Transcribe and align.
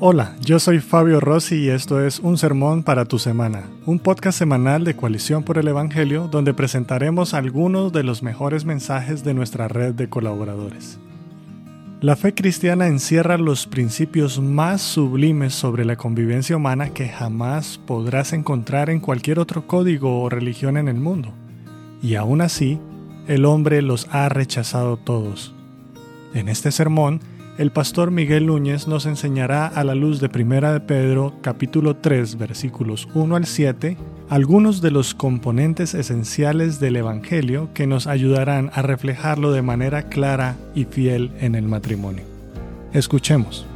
Hola, 0.00 0.36
yo 0.40 0.60
soy 0.60 0.78
Fabio 0.78 1.18
Rossi 1.18 1.56
y 1.56 1.70
esto 1.70 2.00
es 2.00 2.20
Un 2.20 2.38
Sermón 2.38 2.84
para 2.84 3.04
tu 3.04 3.18
Semana, 3.18 3.64
un 3.84 3.98
podcast 3.98 4.38
semanal 4.38 4.84
de 4.84 4.94
Coalición 4.94 5.42
por 5.42 5.58
el 5.58 5.66
Evangelio 5.66 6.28
donde 6.28 6.54
presentaremos 6.54 7.34
algunos 7.34 7.92
de 7.92 8.04
los 8.04 8.22
mejores 8.22 8.64
mensajes 8.64 9.24
de 9.24 9.34
nuestra 9.34 9.66
red 9.66 9.94
de 9.94 10.08
colaboradores. 10.08 11.00
La 12.00 12.14
fe 12.14 12.32
cristiana 12.32 12.86
encierra 12.86 13.38
los 13.38 13.66
principios 13.66 14.40
más 14.40 14.82
sublimes 14.82 15.52
sobre 15.52 15.84
la 15.84 15.96
convivencia 15.96 16.56
humana 16.56 16.90
que 16.90 17.08
jamás 17.08 17.80
podrás 17.84 18.32
encontrar 18.32 18.90
en 18.90 19.00
cualquier 19.00 19.40
otro 19.40 19.66
código 19.66 20.22
o 20.22 20.28
religión 20.28 20.76
en 20.76 20.86
el 20.86 21.00
mundo. 21.00 21.32
Y 22.02 22.14
aún 22.14 22.40
así, 22.40 22.78
el 23.26 23.44
hombre 23.44 23.82
los 23.82 24.06
ha 24.12 24.28
rechazado 24.28 24.96
todos. 24.96 25.56
En 26.34 26.48
este 26.48 26.70
sermón, 26.70 27.20
el 27.58 27.72
pastor 27.72 28.12
Miguel 28.12 28.46
Núñez 28.46 28.86
nos 28.86 29.04
enseñará 29.04 29.66
a 29.66 29.82
la 29.82 29.96
luz 29.96 30.20
de 30.20 30.28
Primera 30.28 30.72
de 30.72 30.78
Pedro 30.78 31.34
capítulo 31.42 31.96
3 31.96 32.38
versículos 32.38 33.08
1 33.14 33.34
al 33.34 33.46
7 33.46 33.96
algunos 34.28 34.80
de 34.80 34.92
los 34.92 35.12
componentes 35.12 35.94
esenciales 35.94 36.78
del 36.78 36.94
Evangelio 36.94 37.68
que 37.74 37.88
nos 37.88 38.06
ayudarán 38.06 38.70
a 38.74 38.82
reflejarlo 38.82 39.50
de 39.50 39.62
manera 39.62 40.04
clara 40.04 40.54
y 40.76 40.84
fiel 40.84 41.32
en 41.40 41.56
el 41.56 41.64
matrimonio. 41.64 42.24
Escuchemos. 42.92 43.66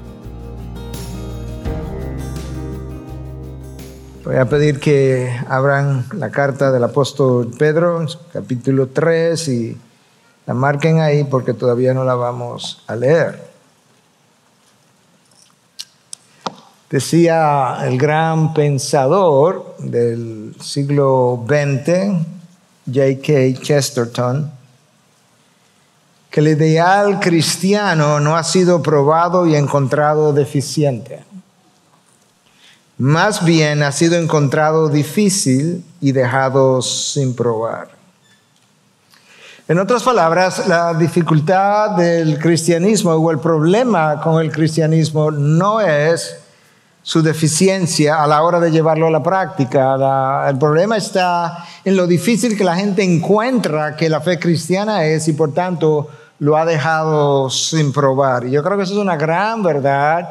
Voy 4.25 4.37
a 4.37 4.45
pedir 4.45 4.79
que 4.79 5.37
abran 5.49 6.05
la 6.17 6.31
carta 6.31 6.71
del 6.71 6.85
apóstol 6.85 7.51
Pedro, 7.59 8.07
capítulo 8.33 8.87
3, 8.87 9.49
y 9.49 9.77
la 10.47 10.55
marquen 10.55 11.01
ahí 11.01 11.25
porque 11.25 11.55
todavía 11.55 11.93
no 11.95 12.05
la 12.05 12.15
vamos 12.15 12.85
a 12.87 12.95
leer. 12.95 13.52
Decía 16.93 17.79
el 17.87 17.97
gran 17.97 18.53
pensador 18.53 19.77
del 19.79 20.55
siglo 20.61 21.43
XX, 21.49 22.19
J.K. 22.85 23.63
Chesterton, 23.63 24.53
que 26.29 26.41
el 26.41 26.49
ideal 26.49 27.19
cristiano 27.19 28.21
no 28.21 28.37
ha 28.37 28.45
sido 28.45 28.83
probado 28.83 29.47
y 29.47 29.57
encontrado 29.57 30.35
deficiente. 30.35 31.25
Más 32.99 33.43
bien 33.43 33.83
ha 33.83 33.91
sido 33.91 34.17
encontrado 34.17 34.91
difícil 34.91 35.83
y 35.99 36.13
dejado 36.13 36.83
sin 36.83 37.35
probar. 37.35 37.89
En 39.67 39.79
otras 39.79 40.03
palabras, 40.03 40.69
la 40.69 40.93
dificultad 40.93 41.93
del 41.93 42.39
cristianismo 42.39 43.13
o 43.13 43.31
el 43.31 43.39
problema 43.39 44.21
con 44.21 44.43
el 44.43 44.53
cristianismo 44.53 45.31
no 45.31 45.81
es 45.81 46.42
su 47.03 47.23
deficiencia 47.23 48.23
a 48.23 48.27
la 48.27 48.43
hora 48.43 48.61
de 48.61 48.71
llevarlo 48.71 49.07
a 49.09 49.11
la 49.11 49.23
práctica. 49.23 50.49
el 50.49 50.59
problema 50.59 50.97
está 50.97 51.65
en 51.85 51.97
lo 51.97 52.07
difícil 52.07 52.57
que 52.57 52.65
la 52.65 52.77
gente 52.77 53.03
encuentra 53.03 53.97
que 53.97 54.09
la 54.09 54.21
fe 54.21 54.39
cristiana 54.39 55.05
es 55.05 55.27
y 55.29 55.33
por 55.33 55.53
tanto 55.53 56.09
lo 56.39 56.57
ha 56.57 56.65
dejado 56.65 57.51
sin 57.51 57.93
probar. 57.93 58.47
Y 58.47 58.51
yo 58.51 58.63
creo 58.63 58.77
que 58.77 58.85
eso 58.85 58.95
es 58.95 58.99
una 58.99 59.17
gran 59.17 59.63
verdad 59.63 60.29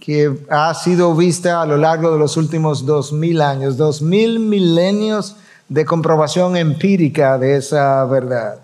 que 0.00 0.44
ha 0.48 0.72
sido 0.74 1.14
vista 1.14 1.60
a 1.60 1.66
lo 1.66 1.76
largo 1.76 2.12
de 2.12 2.18
los 2.18 2.36
últimos 2.36 2.86
dos 2.86 3.12
mil 3.12 3.42
años, 3.42 3.76
dos 3.76 4.00
mil 4.00 4.40
milenios 4.40 5.36
de 5.68 5.84
comprobación 5.84 6.56
empírica 6.56 7.38
de 7.38 7.56
esa 7.56 8.04
verdad. 8.06 8.60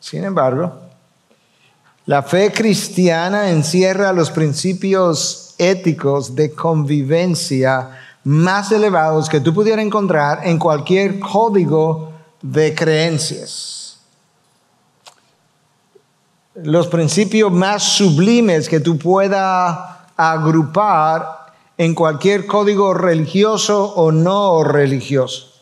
Sin 0.00 0.24
embargo, 0.24 0.80
la 2.06 2.22
fe 2.22 2.52
cristiana 2.52 3.50
encierra 3.50 4.12
los 4.12 4.30
principios 4.30 5.45
éticos 5.58 6.34
de 6.34 6.52
convivencia 6.52 7.90
más 8.24 8.72
elevados 8.72 9.28
que 9.28 9.40
tú 9.40 9.54
pudieras 9.54 9.84
encontrar 9.84 10.40
en 10.44 10.58
cualquier 10.58 11.20
código 11.20 12.12
de 12.42 12.74
creencias. 12.74 13.98
Los 16.54 16.88
principios 16.88 17.52
más 17.52 17.82
sublimes 17.82 18.68
que 18.68 18.80
tú 18.80 18.98
puedas 18.98 19.78
agrupar 20.16 21.54
en 21.78 21.94
cualquier 21.94 22.46
código 22.46 22.94
religioso 22.94 23.94
o 23.94 24.10
no 24.10 24.64
religioso. 24.64 25.52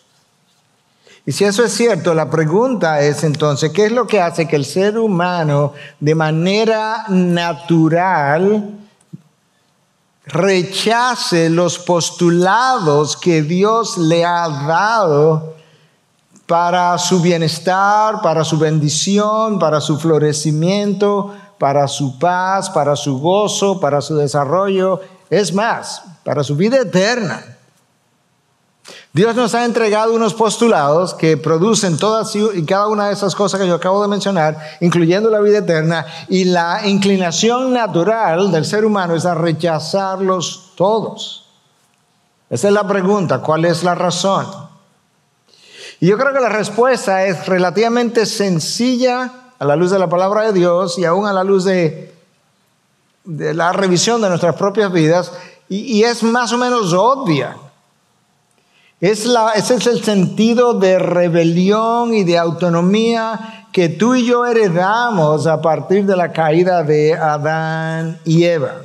Y 1.26 1.32
si 1.32 1.44
eso 1.44 1.64
es 1.64 1.72
cierto, 1.72 2.14
la 2.14 2.30
pregunta 2.30 3.00
es 3.00 3.24
entonces, 3.24 3.72
¿qué 3.72 3.86
es 3.86 3.92
lo 3.92 4.06
que 4.06 4.20
hace 4.20 4.46
que 4.46 4.56
el 4.56 4.64
ser 4.64 4.98
humano 4.98 5.72
de 5.98 6.14
manera 6.14 7.04
natural 7.08 8.83
rechace 10.26 11.50
los 11.50 11.78
postulados 11.78 13.16
que 13.16 13.42
Dios 13.42 13.98
le 13.98 14.24
ha 14.24 14.48
dado 14.48 15.54
para 16.46 16.98
su 16.98 17.20
bienestar, 17.20 18.20
para 18.22 18.44
su 18.44 18.58
bendición, 18.58 19.58
para 19.58 19.80
su 19.80 19.98
florecimiento, 19.98 21.34
para 21.58 21.88
su 21.88 22.18
paz, 22.18 22.68
para 22.70 22.96
su 22.96 23.18
gozo, 23.18 23.80
para 23.80 24.00
su 24.00 24.16
desarrollo, 24.16 25.00
es 25.30 25.52
más, 25.54 26.02
para 26.22 26.42
su 26.42 26.56
vida 26.56 26.78
eterna. 26.78 27.53
Dios 29.12 29.34
nos 29.34 29.54
ha 29.54 29.64
entregado 29.64 30.12
unos 30.12 30.34
postulados 30.34 31.14
que 31.14 31.36
producen 31.36 31.96
todas 31.96 32.34
y 32.34 32.64
cada 32.66 32.88
una 32.88 33.06
de 33.06 33.14
esas 33.14 33.34
cosas 33.34 33.60
que 33.60 33.66
yo 33.66 33.76
acabo 33.76 34.02
de 34.02 34.08
mencionar, 34.08 34.58
incluyendo 34.80 35.30
la 35.30 35.40
vida 35.40 35.58
eterna, 35.58 36.04
y 36.28 36.44
la 36.44 36.86
inclinación 36.86 37.72
natural 37.72 38.50
del 38.52 38.64
ser 38.64 38.84
humano 38.84 39.14
es 39.14 39.24
a 39.24 39.34
rechazarlos 39.34 40.72
todos. 40.74 41.46
Esa 42.50 42.68
es 42.68 42.74
la 42.74 42.86
pregunta, 42.86 43.38
¿cuál 43.38 43.64
es 43.64 43.84
la 43.84 43.94
razón? 43.94 44.46
Y 46.00 46.08
yo 46.08 46.18
creo 46.18 46.34
que 46.34 46.40
la 46.40 46.50
respuesta 46.50 47.24
es 47.24 47.46
relativamente 47.46 48.26
sencilla 48.26 49.32
a 49.58 49.64
la 49.64 49.76
luz 49.76 49.92
de 49.92 49.98
la 49.98 50.08
palabra 50.08 50.42
de 50.42 50.52
Dios 50.52 50.98
y 50.98 51.04
aún 51.04 51.26
a 51.26 51.32
la 51.32 51.44
luz 51.44 51.64
de, 51.64 52.12
la 53.24 53.72
revisión 53.72 54.20
de 54.20 54.28
nuestras 54.28 54.56
propias 54.56 54.92
vidas, 54.92 55.32
y 55.68 56.02
es 56.02 56.22
más 56.22 56.52
o 56.52 56.58
menos 56.58 56.92
obvia. 56.92 57.56
Es 59.04 59.26
ese 59.54 59.74
es 59.74 59.86
el 59.86 60.02
sentido 60.02 60.72
de 60.72 60.98
rebelión 60.98 62.14
y 62.14 62.24
de 62.24 62.38
autonomía 62.38 63.66
que 63.70 63.90
tú 63.90 64.14
y 64.14 64.24
yo 64.24 64.46
heredamos 64.46 65.46
a 65.46 65.60
partir 65.60 66.06
de 66.06 66.16
la 66.16 66.32
caída 66.32 66.82
de 66.82 67.12
Adán 67.12 68.18
y 68.24 68.44
Eva. 68.44 68.76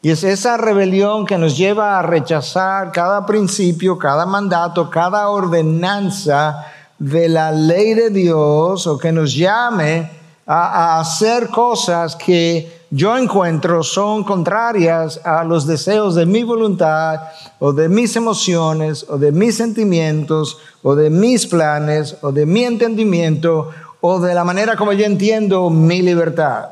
Y 0.00 0.12
es 0.12 0.24
esa 0.24 0.56
rebelión 0.56 1.26
que 1.26 1.36
nos 1.36 1.58
lleva 1.58 1.98
a 1.98 2.02
rechazar 2.02 2.90
cada 2.90 3.26
principio, 3.26 3.98
cada 3.98 4.24
mandato, 4.24 4.88
cada 4.88 5.28
ordenanza 5.28 6.64
de 6.98 7.28
la 7.28 7.52
ley 7.52 7.92
de 7.92 8.08
Dios 8.08 8.86
o 8.86 8.96
que 8.96 9.12
nos 9.12 9.34
llame 9.34 10.10
a 10.46 11.00
hacer 11.00 11.50
cosas 11.50 12.16
que 12.16 12.77
yo 12.90 13.16
encuentro 13.18 13.82
son 13.82 14.24
contrarias 14.24 15.20
a 15.24 15.44
los 15.44 15.66
deseos 15.66 16.14
de 16.14 16.24
mi 16.24 16.42
voluntad 16.42 17.20
o 17.58 17.72
de 17.72 17.88
mis 17.88 18.16
emociones 18.16 19.04
o 19.08 19.18
de 19.18 19.30
mis 19.30 19.56
sentimientos 19.56 20.58
o 20.82 20.94
de 20.94 21.10
mis 21.10 21.46
planes 21.46 22.16
o 22.22 22.32
de 22.32 22.46
mi 22.46 22.64
entendimiento 22.64 23.70
o 24.00 24.20
de 24.20 24.34
la 24.34 24.44
manera 24.44 24.76
como 24.76 24.94
yo 24.94 25.04
entiendo 25.04 25.68
mi 25.68 26.00
libertad. 26.00 26.70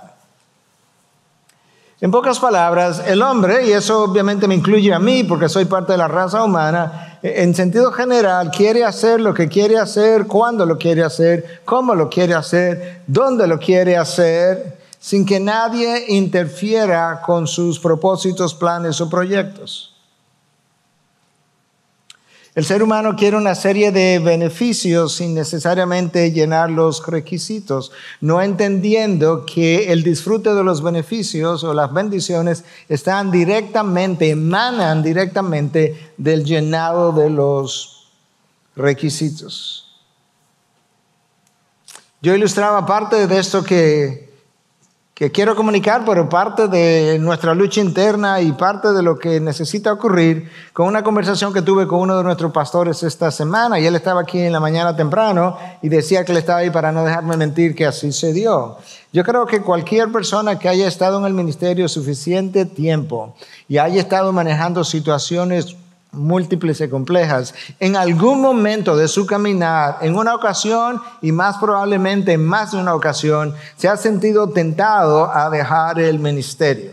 En 2.01 2.11
pocas 2.11 2.39
palabras, 2.39 3.03
el 3.07 3.23
hombre, 3.23 3.67
y 3.67 3.73
eso 3.73 4.05
obviamente 4.05 4.47
me 4.47 4.55
incluye 4.55 4.93
a 4.93 4.99
mí 4.99 5.25
porque 5.25 5.49
soy 5.49 5.65
parte 5.65 5.93
de 5.93 5.99
la 5.99 6.09
raza 6.09 6.45
humana, 6.45 7.19
en 7.23 7.55
sentido 7.55 7.91
general 7.91 8.51
quiere 8.51 8.85
hacer 8.85 9.21
lo 9.21 9.33
que 9.33 9.49
quiere 9.49 9.79
hacer, 9.79 10.27
cuándo 10.27 10.67
lo 10.67 10.77
quiere 10.79 11.03
hacer, 11.03 11.63
cómo 11.65 11.95
lo 11.95 12.09
quiere 12.09 12.35
hacer, 12.35 13.03
dónde 13.07 13.47
lo 13.47 13.59
quiere 13.59 13.97
hacer 13.97 14.77
sin 15.07 15.25
que 15.25 15.39
nadie 15.39 16.07
interfiera 16.09 17.23
con 17.25 17.47
sus 17.47 17.79
propósitos, 17.79 18.57
planes 18.57 19.01
o 19.01 19.09
proyectos. 19.09 19.95
El 22.57 22.65
ser 22.65 22.83
humano 22.83 23.15
quiere 23.15 23.37
una 23.37 23.55
serie 23.55 23.93
de 23.93 24.19
beneficios 24.19 25.15
sin 25.15 25.33
necesariamente 25.33 26.33
llenar 26.33 26.71
los 26.71 27.07
requisitos, 27.07 27.93
no 28.21 28.43
entendiendo 28.43 29.47
que 29.47 29.93
el 29.93 30.03
disfrute 30.03 30.53
de 30.53 30.65
los 30.65 30.83
beneficios 30.83 31.63
o 31.63 31.73
las 31.73 31.95
bendiciones 31.95 32.65
están 32.89 33.31
directamente, 33.31 34.31
emanan 34.31 35.05
directamente 35.05 36.15
del 36.17 36.45
llenado 36.45 37.13
de 37.13 37.31
los 37.31 38.09
requisitos. 38.75 39.85
Yo 42.21 42.35
ilustraba 42.35 42.85
parte 42.85 43.29
de 43.29 43.39
esto 43.39 43.63
que 43.63 44.26
que 45.17 45.33
quiero 45.33 45.57
comunicar, 45.57 46.05
pero 46.05 46.29
parte 46.29 46.69
de 46.69 47.19
nuestra 47.19 47.55
lucha 47.55 47.81
interna 47.81 48.43
y 48.43 48.53
parte 48.53 48.93
de 48.93 49.03
lo 49.03 49.19
que 49.19 49.41
necesita 49.41 49.91
ocurrir 49.91 50.51
con 50.75 50.87
una 50.87 51.03
conversación 51.03 51.55
que 51.55 51.63
tuve 51.63 51.87
con 51.87 52.01
uno 52.01 52.19
de 52.19 52.23
nuestros 52.23 52.53
pastores 52.53 53.03
esta 53.03 53.31
semana. 53.31 53.81
Y 53.81 53.87
él 53.87 53.97
estaba 53.97 54.21
aquí 54.21 54.39
en 54.39 54.53
la 54.53 54.61
mañana 54.61 54.95
temprano 54.95 55.57
y 55.81 55.89
decía 55.89 56.23
que 56.23 56.33
él 56.33 56.39
estaba 56.39 56.59
ahí 56.59 56.69
para 56.69 56.93
no 56.93 57.03
dejarme 57.03 57.35
mentir 57.39 57.75
que 57.75 57.87
así 57.87 58.13
se 58.13 58.35
dio. 58.35 58.77
Yo 59.11 59.25
creo 59.25 59.47
que 59.47 59.63
cualquier 59.63 60.13
persona 60.13 60.59
que 60.59 60.69
haya 60.69 60.87
estado 60.87 61.19
en 61.19 61.25
el 61.25 61.33
ministerio 61.33 61.89
suficiente 61.89 62.67
tiempo 62.67 63.35
y 63.69 63.79
haya 63.79 64.03
estado 64.03 64.35
manejando 64.35 64.85
situaciones 64.85 65.77
múltiples 66.17 66.81
y 66.81 66.89
complejas, 66.89 67.55
en 67.79 67.97
algún 67.97 68.41
momento 68.41 68.97
de 68.97 69.09
su 69.09 69.27
caminar, 69.27 69.99
en 70.01 70.17
una 70.17 70.35
ocasión 70.35 71.01
y 71.23 71.33
más 71.33 71.59
probablemente 71.59 72.33
en 72.33 72.45
más 72.45 72.73
de 72.73 72.79
una 72.79 72.95
ocasión, 72.95 73.55
se 73.77 73.89
ha 73.89 73.97
sentido 73.97 74.49
tentado 74.49 75.31
a 75.31 75.49
dejar 75.51 76.01
el 76.01 76.19
ministerio. 76.19 76.93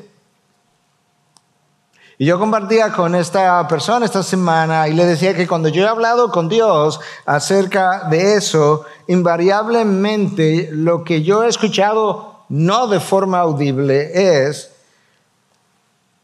Y 2.17 2.25
yo 2.25 2.39
compartía 2.39 2.93
con 2.93 3.15
esta 3.15 3.67
persona 3.67 4.05
esta 4.05 4.23
semana 4.23 4.87
y 4.87 4.93
le 4.93 5.05
decía 5.05 5.35
que 5.35 5.47
cuando 5.47 5.67
yo 5.67 5.83
he 5.83 5.87
hablado 5.87 6.31
con 6.31 6.47
Dios 6.47 6.99
acerca 7.25 8.07
de 8.09 8.35
eso, 8.35 8.85
invariablemente 9.07 10.69
lo 10.71 11.03
que 11.03 11.23
yo 11.23 11.43
he 11.43 11.47
escuchado 11.47 12.45
no 12.49 12.87
de 12.87 12.99
forma 12.99 13.39
audible 13.39 14.11
es, 14.13 14.71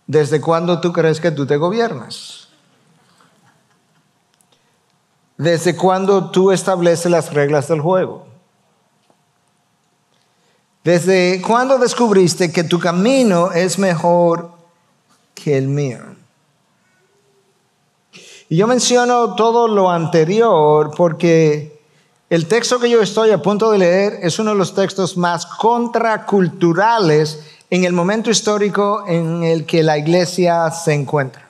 ¿desde 0.05 0.39
cuándo 0.39 0.79
tú 0.79 0.93
crees 0.93 1.19
que 1.19 1.31
tú 1.31 1.45
te 1.45 1.57
gobiernas? 1.57 2.38
¿Desde 5.39 5.73
cuándo 5.73 6.29
tú 6.31 6.51
estableces 6.51 7.09
las 7.09 7.33
reglas 7.33 7.69
del 7.69 7.79
juego? 7.79 8.27
¿Desde 10.83 11.41
cuándo 11.41 11.77
descubriste 11.77 12.51
que 12.51 12.65
tu 12.65 12.77
camino 12.77 13.53
es 13.53 13.79
mejor 13.79 14.51
que 15.33 15.57
el 15.57 15.69
mío? 15.69 15.99
Y 18.49 18.57
yo 18.57 18.67
menciono 18.67 19.35
todo 19.35 19.69
lo 19.69 19.89
anterior 19.89 20.91
porque 20.93 21.79
el 22.29 22.45
texto 22.45 22.77
que 22.77 22.89
yo 22.89 23.01
estoy 23.01 23.31
a 23.31 23.41
punto 23.41 23.71
de 23.71 23.77
leer 23.77 24.19
es 24.21 24.39
uno 24.39 24.51
de 24.51 24.57
los 24.57 24.75
textos 24.75 25.15
más 25.15 25.45
contraculturales 25.45 27.45
en 27.69 27.85
el 27.85 27.93
momento 27.93 28.29
histórico 28.29 29.05
en 29.07 29.43
el 29.43 29.65
que 29.65 29.83
la 29.83 29.97
iglesia 29.97 30.69
se 30.71 30.95
encuentra. 30.95 31.48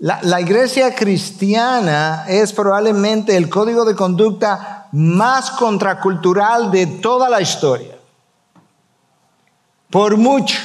La, 0.00 0.40
iglesia 0.40 0.94
cristiana 0.94 2.24
es 2.28 2.52
probablemente 2.52 3.36
el 3.36 3.48
código 3.48 3.84
de 3.84 3.96
conducta 3.96 4.86
más 4.92 5.50
contracultural 5.50 6.70
de 6.70 6.86
toda 6.86 7.28
la 7.28 7.40
historia. 7.40 7.98
Por 9.90 10.16
mucho. 10.16 10.56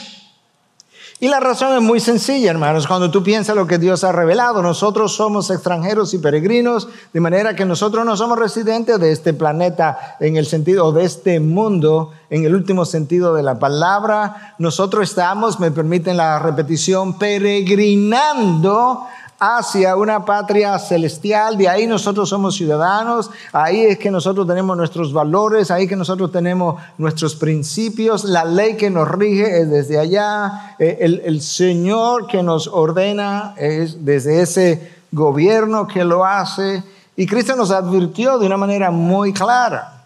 Y 1.20 1.30
la 1.30 1.40
razón 1.40 1.74
es 1.76 1.82
muy 1.82 2.00
sencilla, 2.00 2.52
hermanos. 2.52 2.86
Cuando 2.86 3.10
tú 3.10 3.24
piensas 3.24 3.56
lo 3.56 3.66
que 3.66 3.78
Dios 3.78 4.04
ha 4.04 4.12
revelado, 4.12 4.62
nosotros 4.62 5.16
somos 5.16 5.50
extranjeros 5.50 6.14
y 6.14 6.18
peregrinos, 6.18 6.90
de 7.14 7.20
manera 7.22 7.56
que 7.56 7.66
nosotros 7.66 8.06
no 8.06 8.18
somos 8.18 8.38
residentes 8.38 9.00
de 9.00 9.14
este 9.14 9.34
planeta 9.34 10.18
en 10.20 10.36
el 10.36 10.46
sentido 10.46 10.92
de 10.92 11.06
este 11.06 11.40
mundo, 11.40 12.12
en 12.30 12.44
el 12.44 12.54
último 12.54 12.84
sentido 12.84 13.34
de 13.34 13.42
la 13.42 13.58
palabra. 13.58 14.56
Nosotros 14.60 15.10
estamos, 15.10 15.62
me 15.62 15.72
permiten 15.72 16.18
la 16.18 16.40
repetición, 16.40 17.18
peregrinando 17.18 19.08
hacia 19.40 19.96
una 19.96 20.26
patria 20.26 20.78
celestial, 20.80 21.58
de 21.58 21.68
ahí 21.68 21.88
nosotros 21.88 22.30
somos 22.30 22.56
ciudadanos, 22.56 23.30
ahí 23.52 23.82
es 23.82 23.98
que 23.98 24.12
nosotros 24.12 24.48
tenemos 24.48 24.78
nuestros 24.78 25.12
valores, 25.12 25.72
ahí 25.72 25.88
que 25.88 25.96
nosotros 25.96 26.32
tenemos 26.32 26.82
nuestros 26.98 27.36
principios, 27.36 28.24
la 28.24 28.46
ley 28.46 28.78
que 28.78 28.90
nos 28.90 29.08
rige 29.08 29.62
es 29.62 29.70
desde 29.70 30.00
allá, 30.00 30.76
eh, 30.80 30.98
el, 31.02 31.22
el 31.26 31.42
Señor 31.42 32.28
que 32.28 32.44
nos 32.44 32.68
ordena 32.68 33.54
es 33.58 34.06
desde 34.06 34.42
ese 34.42 34.92
gobierno 35.12 35.88
que 35.88 36.04
lo 36.04 36.26
hace, 36.26 36.84
y 37.16 37.26
Cristo 37.26 37.56
nos 37.56 37.72
advirtió 37.72 38.40
de 38.40 38.46
una 38.46 38.58
manera 38.58 38.92
muy 38.92 39.34
clara. 39.34 40.03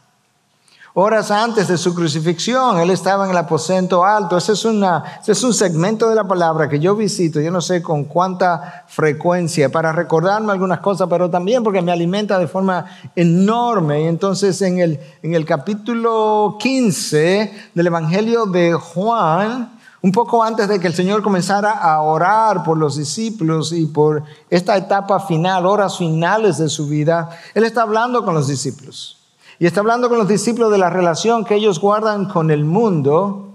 Horas 1.00 1.30
antes 1.30 1.68
de 1.68 1.78
su 1.78 1.94
crucifixión, 1.94 2.80
Él 2.80 2.90
estaba 2.90 3.26
en 3.26 3.30
el 3.30 3.38
aposento 3.38 4.04
alto. 4.04 4.36
Ese 4.36 4.54
es, 4.54 4.66
una, 4.66 5.04
ese 5.22 5.34
es 5.34 5.44
un 5.44 5.54
segmento 5.54 6.10
de 6.10 6.16
la 6.16 6.24
palabra 6.24 6.68
que 6.68 6.80
yo 6.80 6.96
visito, 6.96 7.40
yo 7.40 7.52
no 7.52 7.62
sé 7.62 7.84
con 7.84 8.06
cuánta 8.06 8.84
frecuencia, 8.88 9.70
para 9.70 9.92
recordarme 9.92 10.54
algunas 10.54 10.80
cosas, 10.80 11.08
pero 11.08 11.30
también 11.30 11.64
porque 11.64 11.84
me 11.84 11.92
alimenta 11.92 12.40
de 12.40 12.48
forma 12.48 12.86
enorme. 13.16 14.02
Y 14.02 14.08
entonces 14.08 14.60
en 14.64 14.80
el, 14.80 15.00
en 15.22 15.36
el 15.36 15.46
capítulo 15.46 16.58
15 16.60 17.70
del 17.76 17.86
Evangelio 17.86 18.48
de 18.48 18.74
Juan, 18.74 19.78
un 20.02 20.12
poco 20.12 20.44
antes 20.44 20.68
de 20.68 20.80
que 20.80 20.88
el 20.88 20.96
Señor 20.96 21.22
comenzara 21.22 21.74
a 21.74 22.02
orar 22.02 22.64
por 22.64 22.76
los 22.76 22.98
discípulos 22.98 23.72
y 23.72 23.86
por 23.86 24.24
esta 24.50 24.76
etapa 24.76 25.20
final, 25.20 25.68
horas 25.68 25.96
finales 25.96 26.58
de 26.58 26.70
su 26.70 26.88
vida, 26.88 27.30
Él 27.54 27.66
está 27.66 27.84
hablando 27.84 28.26
con 28.26 28.34
los 28.34 28.48
discípulos. 28.48 29.17
Y 29.60 29.66
está 29.66 29.80
hablando 29.80 30.10
con 30.10 30.20
los 30.20 30.28
discípulos 30.28 30.72
de 30.72 30.78
la 30.78 30.90
relación 30.90 31.44
que 31.44 31.56
ellos 31.56 31.80
guardan 31.80 32.26
con 32.26 32.52
el 32.52 32.64
mundo 32.64 33.50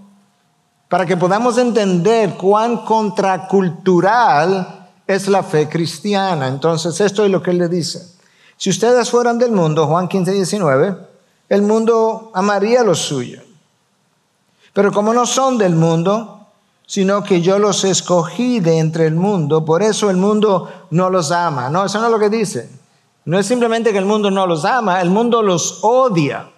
para 0.89 1.05
que 1.05 1.17
podamos 1.17 1.57
entender 1.57 2.35
cuán 2.35 2.85
contracultural 2.85 4.89
es 5.07 5.27
la 5.27 5.43
fe 5.43 5.69
cristiana. 5.69 6.47
Entonces, 6.47 6.99
esto 6.99 7.25
es 7.25 7.31
lo 7.31 7.41
que 7.41 7.51
él 7.51 7.57
le 7.57 7.69
dice. 7.69 8.01
Si 8.57 8.69
ustedes 8.69 9.09
fueran 9.09 9.39
del 9.39 9.51
mundo, 9.51 9.87
Juan 9.87 10.07
15, 10.07 10.31
19, 10.31 10.97
el 11.49 11.61
mundo 11.61 12.31
amaría 12.33 12.83
lo 12.83 12.95
suyo. 12.95 13.41
Pero 14.73 14.91
como 14.91 15.13
no 15.13 15.25
son 15.25 15.57
del 15.57 15.75
mundo, 15.75 16.47
sino 16.85 17.23
que 17.23 17.41
yo 17.41 17.59
los 17.59 17.85
escogí 17.85 18.59
de 18.59 18.77
entre 18.77 19.07
el 19.07 19.15
mundo, 19.15 19.63
por 19.63 19.83
eso 19.83 20.09
el 20.09 20.17
mundo 20.17 20.69
no 20.91 21.09
los 21.09 21.31
ama. 21.31 21.69
No, 21.69 21.85
eso 21.85 21.99
no 21.99 22.05
es 22.05 22.11
lo 22.11 22.19
que 22.19 22.29
dice. 22.29 22.69
No 23.25 23.39
es 23.39 23.45
simplemente 23.45 23.91
que 23.91 23.97
el 23.97 24.05
mundo 24.05 24.29
no 24.29 24.45
los 24.45 24.65
ama, 24.65 25.01
el 25.01 25.09
mundo 25.09 25.41
los 25.41 25.79
odia. 25.83 26.49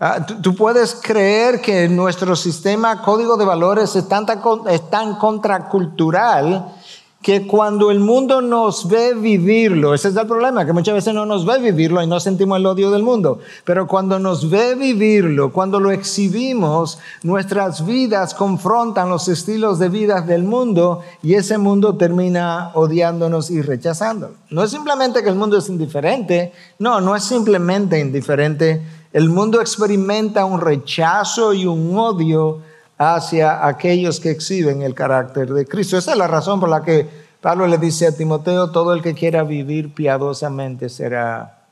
Ah, 0.00 0.26
tú, 0.26 0.56
puedes 0.56 0.96
creer 0.96 1.60
que 1.60 1.88
nuestro 1.88 2.34
sistema 2.34 3.02
código 3.02 3.36
de 3.36 3.44
valores 3.44 3.94
es 3.94 4.08
tan, 4.08 4.26
es 4.68 4.90
tan 4.90 5.14
contracultural 5.14 6.74
que 7.22 7.46
cuando 7.46 7.92
el 7.92 8.00
mundo 8.00 8.42
nos 8.42 8.88
ve 8.88 9.14
vivirlo, 9.14 9.94
ese 9.94 10.08
es 10.08 10.16
el 10.16 10.26
problema, 10.26 10.66
que 10.66 10.72
muchas 10.72 10.94
veces 10.94 11.14
no 11.14 11.24
nos 11.24 11.46
ve 11.46 11.58
vivirlo 11.58 12.02
y 12.02 12.06
no 12.06 12.18
sentimos 12.18 12.58
el 12.58 12.66
odio 12.66 12.90
del 12.90 13.04
mundo, 13.04 13.38
pero 13.64 13.86
cuando 13.86 14.18
nos 14.18 14.50
ve 14.50 14.74
vivirlo, 14.74 15.52
cuando 15.52 15.78
lo 15.78 15.92
exhibimos, 15.92 16.98
nuestras 17.22 17.86
vidas 17.86 18.34
confrontan 18.34 19.08
los 19.08 19.28
estilos 19.28 19.78
de 19.78 19.88
vida 19.88 20.20
del 20.20 20.42
mundo 20.42 21.00
y 21.22 21.34
ese 21.34 21.58
mundo 21.58 21.96
termina 21.96 22.72
odiándonos 22.74 23.52
y 23.52 23.62
rechazándonos. 23.62 24.36
No 24.50 24.64
es 24.64 24.72
simplemente 24.72 25.22
que 25.22 25.28
el 25.28 25.36
mundo 25.36 25.58
es 25.58 25.68
indiferente, 25.68 26.52
no, 26.80 27.00
no 27.00 27.14
es 27.14 27.22
simplemente 27.22 28.00
indiferente, 28.00 28.82
el 29.12 29.28
mundo 29.28 29.60
experimenta 29.60 30.44
un 30.44 30.60
rechazo 30.60 31.52
y 31.54 31.66
un 31.66 31.96
odio 31.96 32.71
hacia 33.02 33.66
aquellos 33.66 34.20
que 34.20 34.30
exhiben 34.30 34.82
el 34.82 34.94
carácter 34.94 35.52
de 35.52 35.66
Cristo. 35.66 35.96
Esa 35.96 36.12
es 36.12 36.18
la 36.18 36.28
razón 36.28 36.60
por 36.60 36.68
la 36.68 36.82
que 36.82 37.08
Pablo 37.40 37.66
le 37.66 37.78
dice 37.78 38.06
a 38.06 38.16
Timoteo, 38.16 38.70
todo 38.70 38.92
el 38.92 39.02
que 39.02 39.14
quiera 39.14 39.42
vivir 39.42 39.92
piadosamente 39.92 40.88
será 40.88 41.66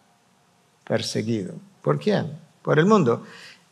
perseguido. 0.85 1.55
¿Por 1.83 2.01
quién? 2.01 2.37
Por 2.63 2.81
el 2.81 2.87
mundo. 2.87 3.23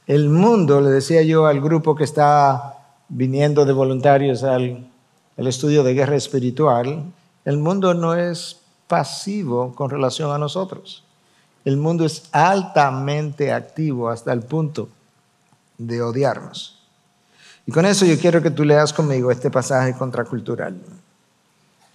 El 0.06 0.28
mundo, 0.28 0.80
le 0.80 0.90
decía 0.90 1.22
yo 1.22 1.46
al 1.46 1.60
grupo 1.60 1.96
que 1.96 2.04
está 2.04 2.74
viniendo 3.08 3.64
de 3.64 3.72
voluntarios 3.72 4.44
al, 4.44 4.88
al 5.36 5.46
estudio 5.46 5.82
de 5.82 5.94
guerra 5.94 6.14
espiritual, 6.14 7.12
el 7.44 7.56
mundo 7.58 7.92
no 7.94 8.14
es 8.14 8.60
pasivo 8.86 9.74
con 9.74 9.90
relación 9.90 10.30
a 10.30 10.38
nosotros. 10.38 11.02
El 11.64 11.76
mundo 11.76 12.04
es 12.04 12.28
altamente 12.30 13.52
activo 13.52 14.08
hasta 14.08 14.32
el 14.32 14.42
punto 14.42 14.88
de 15.76 16.00
odiarnos. 16.00 16.77
Y 17.68 17.70
con 17.70 17.84
eso 17.84 18.06
yo 18.06 18.18
quiero 18.18 18.40
que 18.40 18.50
tú 18.50 18.64
leas 18.64 18.94
conmigo 18.94 19.30
este 19.30 19.50
pasaje 19.50 19.92
contracultural 19.92 20.74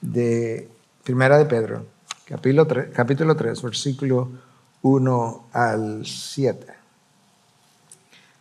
de 0.01 0.69
Primera 1.03 1.35
de 1.39 1.45
Pedro, 1.45 1.87
capítulo 2.27 2.67
3, 2.67 2.89
capítulo 2.93 3.35
3 3.35 3.59
versículo 3.59 4.29
1 4.83 5.47
al 5.51 6.05
7. 6.05 6.67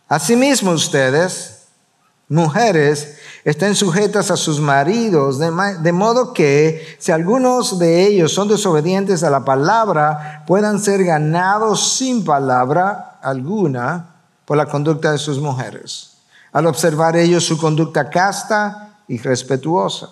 Asimismo 0.09 0.73
ustedes, 0.73 1.63
mujeres, 2.29 3.17
estén 3.43 3.73
sujetas 3.73 4.29
a 4.29 4.37
sus 4.37 4.59
maridos, 4.59 5.39
de, 5.39 5.51
de, 5.81 5.91
modo 5.91 6.33
que 6.33 6.85
si 6.99 7.11
algunos 7.11 7.79
de 7.79 8.05
ellos 8.05 8.31
son 8.31 8.47
desobedientes 8.47 9.23
a 9.23 9.31
la 9.31 9.43
palabra, 9.43 10.43
puedan 10.45 10.77
ser 10.79 11.03
ganados 11.03 11.97
sin 11.97 12.23
palabra 12.23 13.17
alguna 13.23 14.17
por 14.45 14.55
la 14.55 14.67
conducta 14.67 15.11
de 15.11 15.17
sus 15.17 15.39
mujeres 15.39 16.12
al 16.53 16.67
observar 16.67 17.17
ellos 17.17 17.43
su 17.43 17.57
conducta 17.57 18.09
casta 18.09 18.99
y 19.07 19.17
respetuosa. 19.17 20.09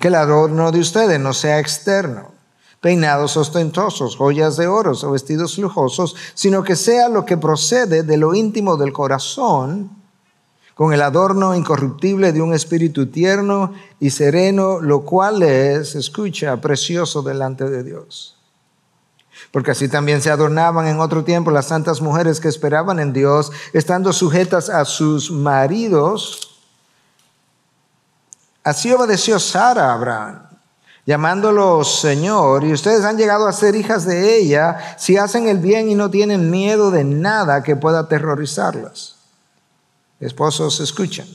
Que 0.00 0.08
el 0.08 0.16
adorno 0.16 0.72
de 0.72 0.80
ustedes 0.80 1.20
no 1.20 1.32
sea 1.32 1.60
externo, 1.60 2.32
peinados 2.80 3.36
ostentosos, 3.36 4.16
joyas 4.16 4.56
de 4.56 4.66
oro 4.66 4.92
o 4.92 5.10
vestidos 5.10 5.58
lujosos, 5.58 6.16
sino 6.34 6.64
que 6.64 6.74
sea 6.74 7.08
lo 7.08 7.24
que 7.24 7.36
procede 7.36 8.02
de 8.02 8.16
lo 8.16 8.34
íntimo 8.34 8.76
del 8.76 8.92
corazón, 8.92 9.90
con 10.74 10.92
el 10.92 11.00
adorno 11.00 11.54
incorruptible 11.54 12.32
de 12.32 12.42
un 12.42 12.52
espíritu 12.52 13.06
tierno 13.06 13.72
y 13.98 14.10
sereno, 14.10 14.80
lo 14.80 15.02
cual 15.02 15.42
es, 15.42 15.94
escucha, 15.94 16.60
precioso 16.60 17.22
delante 17.22 17.70
de 17.70 17.82
Dios. 17.82 18.35
Porque 19.50 19.70
así 19.70 19.88
también 19.88 20.22
se 20.22 20.30
adornaban 20.30 20.86
en 20.86 21.00
otro 21.00 21.24
tiempo 21.24 21.50
las 21.50 21.66
santas 21.66 22.00
mujeres 22.00 22.40
que 22.40 22.48
esperaban 22.48 22.98
en 22.98 23.12
Dios, 23.12 23.52
estando 23.72 24.12
sujetas 24.12 24.68
a 24.68 24.84
sus 24.84 25.30
maridos. 25.30 26.60
Así 28.64 28.92
obedeció 28.92 29.38
Sara 29.38 29.90
a 29.90 29.94
Abraham 29.94 30.46
llamándolo 31.06 31.84
Señor, 31.84 32.64
y 32.64 32.72
ustedes 32.72 33.04
han 33.04 33.16
llegado 33.16 33.46
a 33.46 33.52
ser 33.52 33.76
hijas 33.76 34.04
de 34.04 34.36
ella 34.36 34.96
si 34.98 35.16
hacen 35.16 35.48
el 35.48 35.58
bien 35.58 35.88
y 35.88 35.94
no 35.94 36.10
tienen 36.10 36.50
miedo 36.50 36.90
de 36.90 37.04
nada 37.04 37.62
que 37.62 37.76
pueda 37.76 38.00
aterrorizarlas. 38.00 39.14
Esposos, 40.18 40.80
escuchan. 40.80 41.28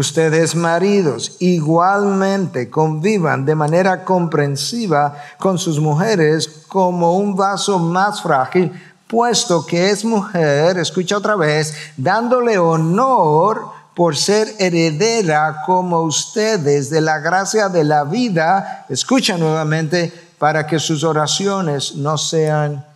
Ustedes 0.00 0.54
maridos 0.54 1.36
igualmente 1.40 2.70
convivan 2.70 3.44
de 3.44 3.54
manera 3.54 4.02
comprensiva 4.02 5.14
con 5.38 5.58
sus 5.58 5.78
mujeres 5.78 6.48
como 6.68 7.18
un 7.18 7.36
vaso 7.36 7.78
más 7.78 8.22
frágil, 8.22 8.72
puesto 9.06 9.66
que 9.66 9.90
es 9.90 10.02
mujer, 10.02 10.78
escucha 10.78 11.18
otra 11.18 11.36
vez, 11.36 11.74
dándole 11.98 12.56
honor 12.56 13.72
por 13.94 14.16
ser 14.16 14.48
heredera 14.58 15.64
como 15.66 16.00
ustedes 16.00 16.88
de 16.88 17.02
la 17.02 17.18
gracia 17.18 17.68
de 17.68 17.84
la 17.84 18.04
vida, 18.04 18.86
escucha 18.88 19.36
nuevamente, 19.36 20.10
para 20.38 20.66
que 20.66 20.78
sus 20.78 21.04
oraciones 21.04 21.96
no 21.96 22.16
sean 22.16 22.86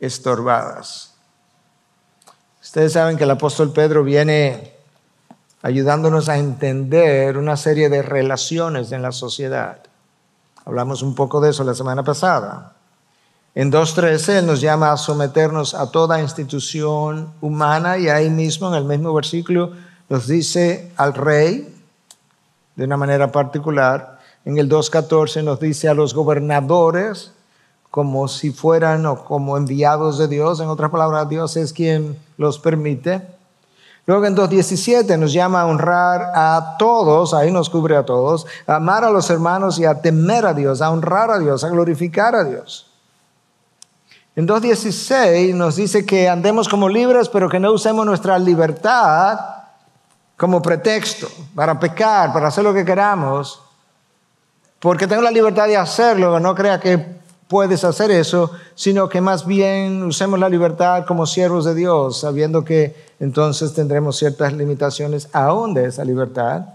estorbadas. 0.00 1.12
Ustedes 2.60 2.94
saben 2.94 3.16
que 3.16 3.22
el 3.22 3.30
apóstol 3.30 3.72
Pedro 3.72 4.02
viene 4.02 4.73
ayudándonos 5.64 6.28
a 6.28 6.36
entender 6.36 7.38
una 7.38 7.56
serie 7.56 7.88
de 7.88 8.02
relaciones 8.02 8.92
en 8.92 9.00
la 9.00 9.12
sociedad. 9.12 9.78
Hablamos 10.66 11.00
un 11.00 11.14
poco 11.14 11.40
de 11.40 11.50
eso 11.50 11.64
la 11.64 11.74
semana 11.74 12.04
pasada. 12.04 12.74
En 13.54 13.72
2.13 13.72 14.40
Él 14.40 14.46
nos 14.46 14.60
llama 14.60 14.92
a 14.92 14.98
someternos 14.98 15.72
a 15.72 15.90
toda 15.90 16.20
institución 16.20 17.30
humana 17.40 17.96
y 17.96 18.10
ahí 18.10 18.28
mismo 18.28 18.68
en 18.68 18.74
el 18.74 18.84
mismo 18.84 19.14
versículo 19.14 19.72
nos 20.10 20.26
dice 20.26 20.92
al 20.96 21.14
rey 21.14 21.74
de 22.76 22.84
una 22.84 22.98
manera 22.98 23.32
particular. 23.32 24.20
En 24.44 24.58
el 24.58 24.68
2.14 24.68 25.42
nos 25.44 25.60
dice 25.60 25.88
a 25.88 25.94
los 25.94 26.12
gobernadores 26.12 27.32
como 27.90 28.28
si 28.28 28.50
fueran 28.50 29.06
o 29.06 29.24
como 29.24 29.56
enviados 29.56 30.18
de 30.18 30.28
Dios. 30.28 30.60
En 30.60 30.68
otras 30.68 30.90
palabras, 30.90 31.26
Dios 31.30 31.56
es 31.56 31.72
quien 31.72 32.18
los 32.36 32.58
permite. 32.58 33.33
Luego 34.06 34.26
en 34.26 34.36
2.17 34.36 35.18
nos 35.18 35.32
llama 35.32 35.62
a 35.62 35.66
honrar 35.66 36.32
a 36.34 36.76
todos, 36.78 37.32
ahí 37.32 37.50
nos 37.50 37.70
cubre 37.70 37.96
a 37.96 38.04
todos, 38.04 38.46
a 38.66 38.76
amar 38.76 39.02
a 39.02 39.10
los 39.10 39.30
hermanos 39.30 39.78
y 39.78 39.86
a 39.86 40.00
temer 40.00 40.44
a 40.44 40.52
Dios, 40.52 40.82
a 40.82 40.90
honrar 40.90 41.30
a 41.30 41.38
Dios, 41.38 41.64
a 41.64 41.70
glorificar 41.70 42.34
a 42.34 42.44
Dios. 42.44 42.90
En 44.36 44.46
2.16 44.46 45.54
nos 45.54 45.76
dice 45.76 46.04
que 46.04 46.28
andemos 46.28 46.68
como 46.68 46.88
libres, 46.88 47.30
pero 47.30 47.48
que 47.48 47.60
no 47.60 47.72
usemos 47.72 48.04
nuestra 48.04 48.38
libertad 48.38 49.38
como 50.36 50.60
pretexto 50.60 51.28
para 51.54 51.78
pecar, 51.78 52.32
para 52.32 52.48
hacer 52.48 52.64
lo 52.64 52.74
que 52.74 52.84
queramos, 52.84 53.62
porque 54.80 55.06
tengo 55.06 55.22
la 55.22 55.30
libertad 55.30 55.66
de 55.66 55.78
hacerlo, 55.78 56.38
no 56.40 56.54
crea 56.54 56.78
que 56.78 57.23
puedes 57.48 57.84
hacer 57.84 58.10
eso, 58.10 58.50
sino 58.74 59.08
que 59.08 59.20
más 59.20 59.46
bien 59.46 60.02
usemos 60.02 60.38
la 60.38 60.48
libertad 60.48 61.04
como 61.06 61.26
siervos 61.26 61.64
de 61.64 61.74
Dios, 61.74 62.20
sabiendo 62.20 62.64
que 62.64 62.94
entonces 63.20 63.74
tendremos 63.74 64.16
ciertas 64.16 64.52
limitaciones 64.52 65.28
aún 65.32 65.74
de 65.74 65.86
esa 65.86 66.04
libertad. 66.04 66.73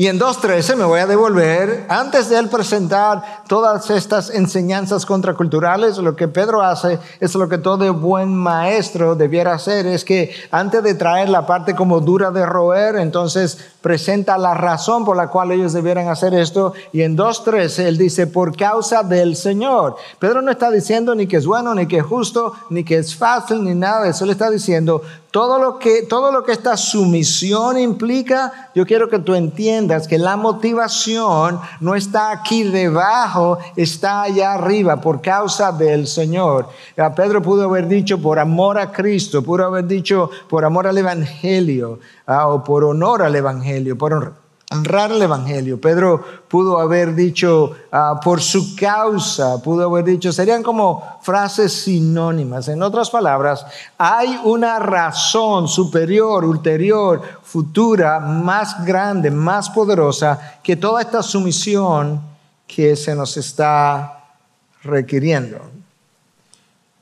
Y 0.00 0.06
en 0.06 0.20
2.13 0.20 0.76
me 0.76 0.84
voy 0.84 1.00
a 1.00 1.08
devolver, 1.08 1.84
antes 1.88 2.28
de 2.28 2.38
él 2.38 2.48
presentar 2.48 3.42
todas 3.48 3.90
estas 3.90 4.30
enseñanzas 4.30 5.04
contraculturales, 5.04 5.98
lo 5.98 6.14
que 6.14 6.28
Pedro 6.28 6.62
hace 6.62 7.00
es 7.18 7.34
lo 7.34 7.48
que 7.48 7.58
todo 7.58 7.92
buen 7.94 8.32
maestro 8.32 9.16
debiera 9.16 9.54
hacer, 9.54 9.86
es 9.86 10.04
que 10.04 10.32
antes 10.52 10.84
de 10.84 10.94
traer 10.94 11.28
la 11.28 11.46
parte 11.46 11.74
como 11.74 11.98
dura 11.98 12.30
de 12.30 12.46
roer, 12.46 12.94
entonces 12.94 13.58
presenta 13.80 14.38
la 14.38 14.54
razón 14.54 15.04
por 15.04 15.16
la 15.16 15.30
cual 15.30 15.50
ellos 15.50 15.72
debieran 15.72 16.06
hacer 16.06 16.32
esto. 16.32 16.74
Y 16.92 17.02
en 17.02 17.16
2.13 17.16 17.86
él 17.86 17.98
dice, 17.98 18.28
por 18.28 18.56
causa 18.56 19.02
del 19.02 19.34
Señor. 19.34 19.96
Pedro 20.20 20.42
no 20.42 20.52
está 20.52 20.70
diciendo 20.70 21.16
ni 21.16 21.26
que 21.26 21.38
es 21.38 21.46
bueno, 21.46 21.74
ni 21.74 21.88
que 21.88 21.98
es 21.98 22.06
justo, 22.06 22.52
ni 22.70 22.84
que 22.84 22.98
es 22.98 23.16
fácil, 23.16 23.64
ni 23.64 23.74
nada 23.74 24.04
de 24.04 24.10
eso. 24.10 24.22
Él 24.22 24.30
está 24.30 24.48
diciendo, 24.48 25.02
todo 25.30 25.58
lo 25.58 25.78
que, 25.78 26.02
todo 26.02 26.32
lo 26.32 26.42
que 26.42 26.52
esta 26.52 26.76
sumisión 26.76 27.78
implica, 27.78 28.70
yo 28.74 28.86
quiero 28.86 29.08
que 29.08 29.18
tú 29.18 29.34
entiendas 29.34 30.08
que 30.08 30.18
la 30.18 30.36
motivación 30.36 31.60
no 31.80 31.94
está 31.94 32.30
aquí 32.30 32.62
debajo, 32.64 33.58
está 33.76 34.22
allá 34.22 34.54
arriba 34.54 35.00
por 35.00 35.20
causa 35.20 35.70
del 35.70 36.06
Señor. 36.06 36.68
Pedro 37.14 37.42
pudo 37.42 37.64
haber 37.64 37.88
dicho 37.88 38.20
por 38.20 38.38
amor 38.38 38.78
a 38.78 38.90
Cristo, 38.90 39.42
pudo 39.42 39.66
haber 39.66 39.86
dicho 39.86 40.30
por 40.48 40.64
amor 40.64 40.86
al 40.86 40.96
Evangelio 40.96 42.00
ah, 42.26 42.48
o 42.48 42.64
por 42.64 42.84
honor 42.84 43.22
al 43.22 43.36
Evangelio, 43.36 43.98
por 43.98 44.14
honor 44.14 44.47
honrar 44.70 45.10
el 45.12 45.22
Evangelio. 45.22 45.80
Pedro 45.80 46.22
pudo 46.48 46.78
haber 46.78 47.14
dicho 47.14 47.72
ah, 47.90 48.20
por 48.22 48.40
su 48.40 48.76
causa, 48.76 49.62
pudo 49.62 49.84
haber 49.84 50.04
dicho, 50.04 50.32
serían 50.32 50.62
como 50.62 51.18
frases 51.22 51.72
sinónimas. 51.72 52.68
En 52.68 52.82
otras 52.82 53.10
palabras, 53.10 53.64
hay 53.96 54.38
una 54.44 54.78
razón 54.78 55.68
superior, 55.68 56.44
ulterior, 56.44 57.22
futura, 57.42 58.20
más 58.20 58.84
grande, 58.84 59.30
más 59.30 59.70
poderosa 59.70 60.58
que 60.62 60.76
toda 60.76 61.00
esta 61.00 61.22
sumisión 61.22 62.20
que 62.66 62.94
se 62.96 63.14
nos 63.14 63.36
está 63.36 64.34
requiriendo. 64.82 65.58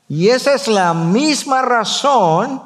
Y 0.07 0.29
esa 0.29 0.53
es 0.53 0.69
la 0.69 0.93
misma 0.93 1.61
razón 1.61 2.61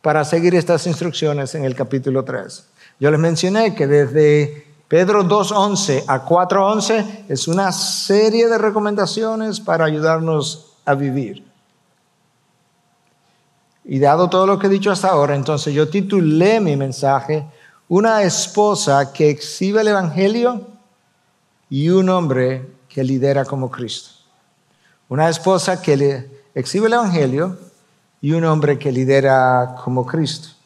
para 0.00 0.24
seguir 0.24 0.54
estas 0.54 0.86
instrucciones 0.86 1.54
en 1.54 1.64
el 1.66 1.74
capítulo 1.74 2.24
3. 2.24 2.64
Yo 3.00 3.10
les 3.10 3.18
mencioné 3.18 3.74
que 3.74 3.86
desde 3.86 4.66
Pedro 4.86 5.24
2.11 5.24 6.04
a 6.06 6.26
4.11 6.26 7.24
es 7.28 7.48
una 7.48 7.72
serie 7.72 8.46
de 8.46 8.58
recomendaciones 8.58 9.58
para 9.58 9.86
ayudarnos 9.86 10.74
a 10.84 10.94
vivir. 10.94 11.42
Y 13.86 13.98
dado 13.98 14.28
todo 14.28 14.46
lo 14.46 14.58
que 14.58 14.66
he 14.66 14.70
dicho 14.70 14.92
hasta 14.92 15.08
ahora, 15.08 15.34
entonces 15.34 15.72
yo 15.72 15.88
titulé 15.88 16.60
mi 16.60 16.76
mensaje 16.76 17.46
Una 17.88 18.22
esposa 18.22 19.12
que 19.12 19.30
exhibe 19.30 19.80
el 19.80 19.88
Evangelio 19.88 20.68
y 21.70 21.88
un 21.88 22.08
hombre 22.10 22.68
que 22.88 23.02
lidera 23.02 23.46
como 23.46 23.70
Cristo. 23.70 24.10
Una 25.08 25.28
esposa 25.30 25.80
que 25.80 26.28
exhibe 26.54 26.88
el 26.88 26.92
Evangelio 26.92 27.58
y 28.20 28.32
un 28.32 28.44
hombre 28.44 28.78
que 28.78 28.92
lidera 28.92 29.76
como 29.82 30.04
Cristo. 30.04 30.59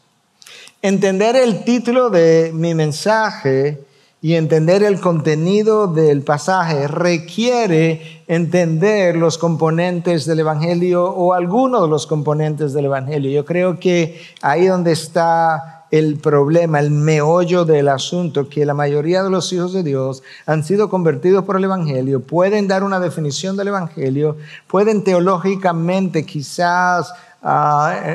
Entender 0.85 1.35
el 1.35 1.65
título 1.65 2.11
de 2.11 2.51
mi 2.53 2.75
mensaje 2.75 3.83
y 4.21 4.35
entender 4.35 4.83
el 4.83 5.01
contenido 5.01 5.87
del 5.87 6.21
pasaje 6.21 6.89
requiere 6.89 8.23
entender 8.27 9.17
los 9.17 9.39
componentes 9.39 10.27
del 10.27 10.41
Evangelio 10.41 11.07
o 11.07 11.33
algunos 11.33 11.85
de 11.85 11.89
los 11.89 12.07
componentes 12.07 12.75
del 12.75 12.85
Evangelio. 12.85 13.31
Yo 13.31 13.47
creo 13.47 13.81
que 13.81 14.21
ahí 14.43 14.67
donde 14.67 14.93
está 14.93 15.87
el 15.91 16.19
problema, 16.19 16.81
el 16.81 16.91
meollo 16.91 17.65
del 17.65 17.89
asunto, 17.89 18.51
que 18.51 18.67
la 18.67 18.75
mayoría 18.75 19.23
de 19.23 19.31
los 19.31 19.51
hijos 19.55 19.73
de 19.73 19.85
Dios 19.85 20.23
han 20.45 20.65
sido 20.65 20.91
convertidos 20.91 21.45
por 21.45 21.57
el 21.57 21.65
Evangelio, 21.65 22.21
pueden 22.21 22.69
dar 22.69 22.83
una 22.83 23.01
definición 23.01 23.57
del 23.57 23.69
Evangelio, 23.69 24.37
pueden 24.67 25.03
teológicamente 25.03 26.27
quizás 26.27 27.11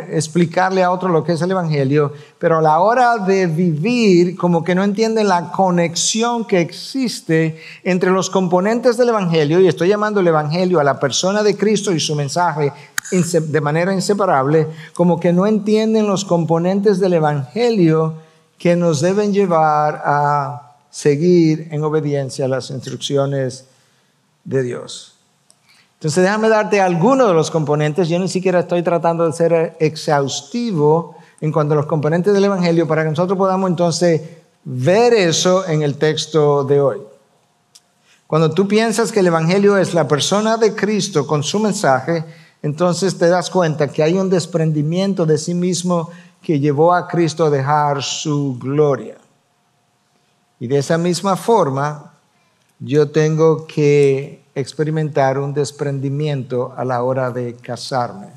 explicarle 0.10 0.82
a 0.82 0.90
otro 0.90 1.10
lo 1.10 1.24
que 1.24 1.34
es 1.34 1.42
el 1.42 1.52
Evangelio, 1.52 2.14
pero 2.40 2.58
a 2.58 2.62
la 2.62 2.80
hora 2.80 3.18
de 3.20 3.46
vivir 3.46 4.36
como 4.36 4.64
que 4.64 4.74
no 4.74 4.84
entienden 4.84 5.28
la 5.28 5.52
conexión 5.52 6.46
que 6.46 6.60
existe 6.60 7.62
entre 7.84 8.10
los 8.10 8.32
componentes 8.32 8.98
del 8.98 9.10
Evangelio, 9.10 9.60
y 9.60 9.68
estoy 9.68 9.90
llamando 9.90 10.22
el 10.22 10.28
Evangelio 10.28 10.80
a 10.80 10.84
la 10.84 11.00
persona 11.00 11.44
de 11.44 11.56
Cristo 11.56 11.92
y 11.92 12.00
su 12.00 12.16
mensaje 12.16 12.74
de 13.12 13.62
manera 13.62 13.94
inseparable, 13.94 14.68
como 14.94 15.20
que 15.20 15.32
no 15.32 15.46
entienden 15.46 16.08
los 16.08 16.26
componentes 16.26 17.00
del 17.00 17.14
Evangelio 17.14 18.16
que 18.58 18.76
nos 18.76 19.00
deben 19.00 19.32
llevar 19.32 20.02
a 20.04 20.76
seguir 20.90 21.68
en 21.70 21.84
obediencia 21.84 22.46
a 22.46 22.48
las 22.48 22.72
instrucciones 22.72 23.66
de 24.44 24.64
Dios. 24.64 25.19
Entonces 26.00 26.24
déjame 26.24 26.48
darte 26.48 26.80
algunos 26.80 27.28
de 27.28 27.34
los 27.34 27.52
componentes. 27.52 28.08
Yo 28.08 28.18
ni 28.20 28.30
siquiera 28.30 28.62
estoy 28.62 28.84
tratando 28.84 29.26
de 29.26 29.34
ser 29.34 29.76
exhaustivo 29.82 31.18
en 31.42 31.52
cuanto 31.52 31.74
a 31.74 31.76
los 31.76 31.88
componentes 31.88 32.34
del 32.34 32.46
Evangelio 32.46 32.88
para 32.88 33.04
que 33.04 33.10
nosotros 33.10 33.38
podamos 33.38 33.70
entonces 33.70 34.22
ver 34.64 35.14
eso 35.14 35.68
en 35.68 35.82
el 35.82 35.98
texto 35.98 36.64
de 36.64 36.80
hoy. 36.80 37.02
Cuando 38.28 38.50
tú 38.50 38.66
piensas 38.66 39.12
que 39.12 39.20
el 39.20 39.28
Evangelio 39.28 39.76
es 39.76 39.94
la 39.94 40.08
persona 40.08 40.56
de 40.56 40.74
Cristo 40.74 41.28
con 41.28 41.44
su 41.44 41.60
mensaje, 41.60 42.24
entonces 42.62 43.18
te 43.18 43.28
das 43.28 43.50
cuenta 43.50 43.90
que 43.90 44.02
hay 44.02 44.14
un 44.14 44.30
desprendimiento 44.30 45.26
de 45.26 45.38
sí 45.38 45.54
mismo 45.54 46.12
que 46.42 46.62
llevó 46.62 46.94
a 46.94 47.10
Cristo 47.10 47.44
a 47.44 47.50
dejar 47.50 48.02
su 48.02 48.58
gloria. 48.58 49.18
Y 50.62 50.68
de 50.68 50.78
esa 50.78 50.98
misma 50.98 51.36
forma, 51.36 52.14
yo 52.80 53.12
tengo 53.12 53.68
que 53.68 54.46
experimentar 54.60 55.38
un 55.40 55.54
desprendimiento 55.54 56.74
a 56.76 56.86
la 56.86 57.04
hora 57.04 57.32
de 57.32 57.56
casarme. 57.56 58.28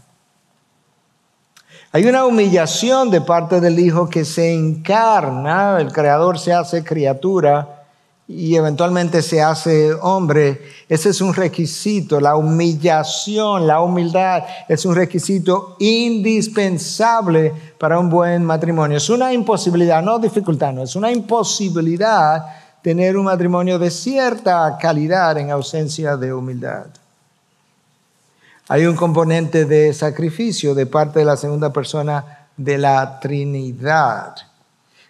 Hay 1.95 2.07
una 2.07 2.25
humillación 2.25 3.11
de 3.11 3.21
parte 3.21 3.61
del 3.61 3.79
Hijo 3.79 4.09
que 4.09 4.25
se 4.25 4.53
encarna, 4.53 5.79
el 5.79 5.93
Creador 5.93 6.39
se 6.39 6.53
hace 6.53 6.83
criatura 6.83 7.85
y 8.27 8.57
eventualmente 8.57 9.21
se 9.21 9.43
hace 9.43 9.93
hombre. 9.93 10.63
Ese 10.89 11.11
es 11.11 11.21
un 11.21 11.35
requisito, 11.35 12.19
la 12.19 12.37
humillación, 12.37 13.67
la 13.67 13.83
humildad 13.83 14.43
es 14.69 14.87
un 14.87 14.95
requisito 14.95 15.77
indispensable 15.81 17.53
para 17.79 17.99
un 17.99 18.09
buen 18.09 18.43
matrimonio. 18.43 18.97
Es 18.97 19.11
una 19.11 19.33
imposibilidad, 19.33 20.03
no 20.03 20.19
dificultad, 20.19 20.73
no, 20.73 20.85
es 20.85 20.97
una 20.97 21.13
imposibilidad 21.13 22.62
tener 22.83 23.17
un 23.17 23.25
matrimonio 23.25 23.79
de 23.79 23.91
cierta 23.91 24.77
calidad 24.81 25.39
en 25.39 25.51
ausencia 25.51 26.17
de 26.17 26.35
humildad. 26.35 26.87
Hay 28.69 28.87
un 28.87 28.97
componente 28.97 29.65
de 29.65 29.93
sacrificio 29.93 30.75
de 30.75 30.87
parte 30.87 31.21
de 31.21 31.25
la 31.25 31.37
segunda 31.37 31.73
persona 31.73 32.49
de 32.57 32.79
la 32.79 33.21
Trinidad. 33.21 34.35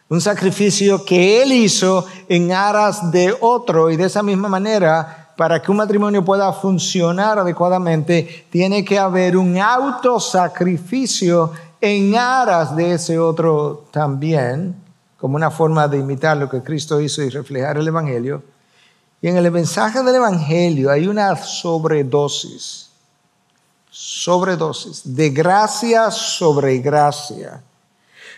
Un 0.08 0.20
sacrificio 0.20 1.04
que 1.04 1.42
Él 1.42 1.52
hizo 1.52 2.06
en 2.28 2.52
aras 2.52 3.10
de 3.10 3.34
otro 3.40 3.90
y 3.90 3.96
de 3.96 4.06
esa 4.06 4.22
misma 4.22 4.48
manera, 4.48 5.32
para 5.36 5.62
que 5.62 5.70
un 5.70 5.78
matrimonio 5.78 6.24
pueda 6.24 6.52
funcionar 6.52 7.38
adecuadamente, 7.38 8.46
tiene 8.50 8.84
que 8.84 8.98
haber 8.98 9.36
un 9.36 9.56
autosacrificio 9.58 11.52
en 11.80 12.14
aras 12.16 12.76
de 12.76 12.92
ese 12.92 13.18
otro 13.18 13.86
también, 13.90 14.81
como 15.22 15.36
una 15.36 15.52
forma 15.52 15.86
de 15.86 15.98
imitar 15.98 16.36
lo 16.36 16.50
que 16.50 16.64
Cristo 16.64 17.00
hizo 17.00 17.22
y 17.22 17.30
reflejar 17.30 17.78
el 17.78 17.86
Evangelio. 17.86 18.42
Y 19.20 19.28
en 19.28 19.36
el 19.36 19.52
mensaje 19.52 20.02
del 20.02 20.16
Evangelio 20.16 20.90
hay 20.90 21.06
una 21.06 21.36
sobredosis, 21.36 22.90
sobredosis 23.88 25.02
de 25.04 25.30
gracia 25.30 26.10
sobre 26.10 26.78
gracia 26.78 27.62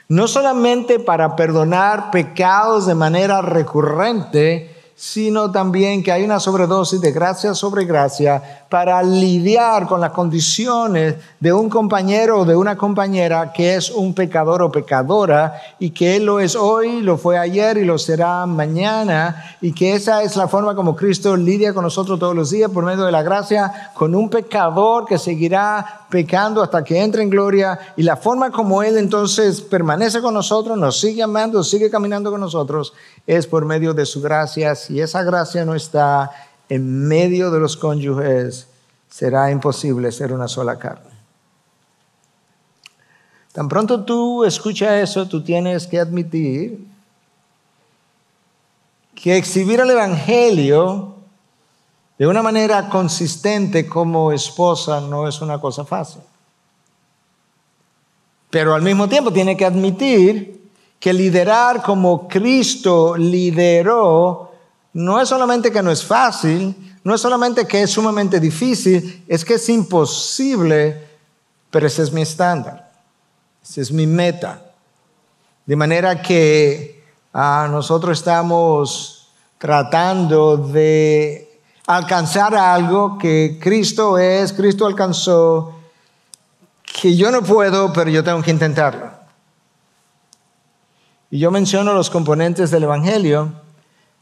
no 0.09 0.29
solamente 0.29 0.99
para 0.99 1.35
perdonar 1.35 2.11
pecados 2.11 2.87
de 2.87 2.95
manera 2.95 3.41
recurrente, 3.41 4.74
sino 4.97 5.51
también 5.51 6.03
que 6.03 6.13
hay 6.13 6.23
una 6.23 6.39
sobredosis 6.39 7.01
de 7.01 7.11
gracia 7.11 7.53
sobre 7.55 7.85
gracia 7.85 8.67
para 8.69 9.03
lidiar 9.03 9.87
con 9.87 10.01
las 10.01 10.13
condiciones 10.13 11.17
de 11.41 11.53
un 11.53 11.69
compañero 11.69 12.41
o 12.41 12.45
de 12.45 12.55
una 12.55 12.77
compañera 12.77 13.53
que 13.53 13.75
es 13.75 13.91
un 13.91 14.15
pecador 14.15 14.63
o 14.63 14.71
pecadora 14.71 15.61
y 15.81 15.91
que 15.91 16.17
él 16.17 16.27
lo 16.27 16.39
es 16.39 16.55
hoy, 16.55 17.01
lo 17.01 17.19
fue 17.19 17.39
ayer 17.39 17.77
y 17.77 17.85
lo 17.85 17.99
será 17.99 18.47
mañana 18.47 19.57
y 19.61 19.73
que 19.73 19.95
esa 19.95 20.23
es 20.23 20.37
la 20.37 20.47
forma 20.47 20.77
como 20.77 20.95
Cristo 20.95 21.37
lidia 21.37 21.75
con 21.75 21.83
nosotros 21.83 22.19
todos 22.19 22.37
los 22.37 22.51
días 22.51 22.71
por 22.71 22.85
medio 22.85 23.05
de 23.05 23.13
la 23.13 23.23
gracia 23.23 23.91
con 23.95 24.15
un 24.15 24.31
pecador 24.31 25.07
que 25.07 25.19
seguirá 25.19 26.04
pecando 26.15 26.63
hasta 26.63 26.85
que 26.85 27.03
entre 27.03 27.25
en 27.25 27.29
gloria 27.29 27.77
y 27.97 28.05
la 28.05 28.17
forma 28.17 28.53
como 28.53 28.85
Él 28.85 28.99
entonces 28.99 29.61
permanece 29.61 30.21
con 30.21 30.33
nosotros, 30.33 30.79
nos 30.79 31.01
sigue 31.01 31.25
amando, 31.25 31.65
sigue 31.65 31.91
caminando 31.91 32.31
con 32.31 32.41
nosotros, 32.41 32.93
es 33.27 33.49
por 33.49 33.65
medio 33.65 33.93
de 33.95 34.07
su 34.07 34.23
gracia. 34.23 34.77
Si 34.77 35.01
esa 35.01 35.25
gracia 35.25 35.65
no 35.65 35.75
está 35.75 36.31
en 36.69 37.09
medio 37.09 37.51
de 37.51 37.59
los 37.59 37.77
cónyuges, 37.77 38.69
será 39.11 39.51
imposible 39.51 40.13
ser 40.13 40.33
una 40.33 40.47
sola 40.47 40.79
carne. 40.79 41.11
Tan 43.51 43.69
pronto 43.69 44.05
tú 44.05 44.45
escuchas 44.45 45.03
eso, 45.03 45.27
tú 45.27 45.43
tienes 45.43 45.89
que 45.89 45.99
admitir 45.99 46.87
que 49.17 49.37
exhibir 49.37 49.81
el 49.81 49.91
Evangelio 49.91 51.14
de 52.19 52.27
una 52.27 52.43
manera 52.43 52.89
consistente 52.89 53.87
como 53.87 54.33
esposa 54.33 55.01
no 55.01 55.27
es 55.27 55.41
una 55.41 55.61
cosa 55.61 55.85
fácil. 55.85 56.23
Pero 58.51 58.75
al 58.75 58.83
mismo 58.83 59.09
tiempo 59.09 59.33
tiene 59.33 59.57
que 59.57 59.65
admitir 59.65 60.71
que 61.01 61.13
liderar 61.13 61.83
como 61.83 62.29
Cristo 62.29 63.17
lideró 63.17 64.53
no 64.93 65.21
es 65.21 65.29
solamente 65.29 65.73
que 65.73 65.83
no 65.83 65.91
es 65.91 66.05
fácil, 66.05 66.75
no 67.03 67.15
es 67.15 67.21
solamente 67.21 67.67
que 67.67 67.83
es 67.83 67.91
sumamente 67.91 68.39
difícil, 68.39 69.25
es 69.29 69.45
que 69.45 69.55
es 69.55 69.69
imposible, 69.69 71.09
pero 71.69 71.87
ese 71.87 72.03
es 72.03 72.13
mi 72.13 72.23
estándar, 72.23 72.93
ese 73.63 73.81
es 73.81 73.91
mi 73.91 74.07
meta. 74.07 74.63
De 75.67 75.75
manera 75.75 76.23
que 76.23 77.03
ah, 77.33 77.67
nosotros 77.69 78.17
estamos 78.19 79.29
tratando 79.59 80.57
de 80.57 81.44
alcanzar 81.87 82.55
algo 82.55 83.19
que 83.19 83.59
Cristo 83.61 84.19
es, 84.19 84.53
Cristo 84.53 84.87
alcanzó, 84.87 85.75
que 86.83 87.17
yo 87.17 87.31
no 87.31 87.43
puedo, 87.43 87.93
pero 87.93 88.11
yo 88.11 88.25
tengo 88.25 88.43
que 88.43 88.51
intentarlo. 88.51 89.11
Y 91.31 91.39
yo 91.39 91.51
menciono 91.51 91.93
los 91.93 92.11
componentes 92.11 92.71
del 92.71 92.85
Evangelio 92.85 93.53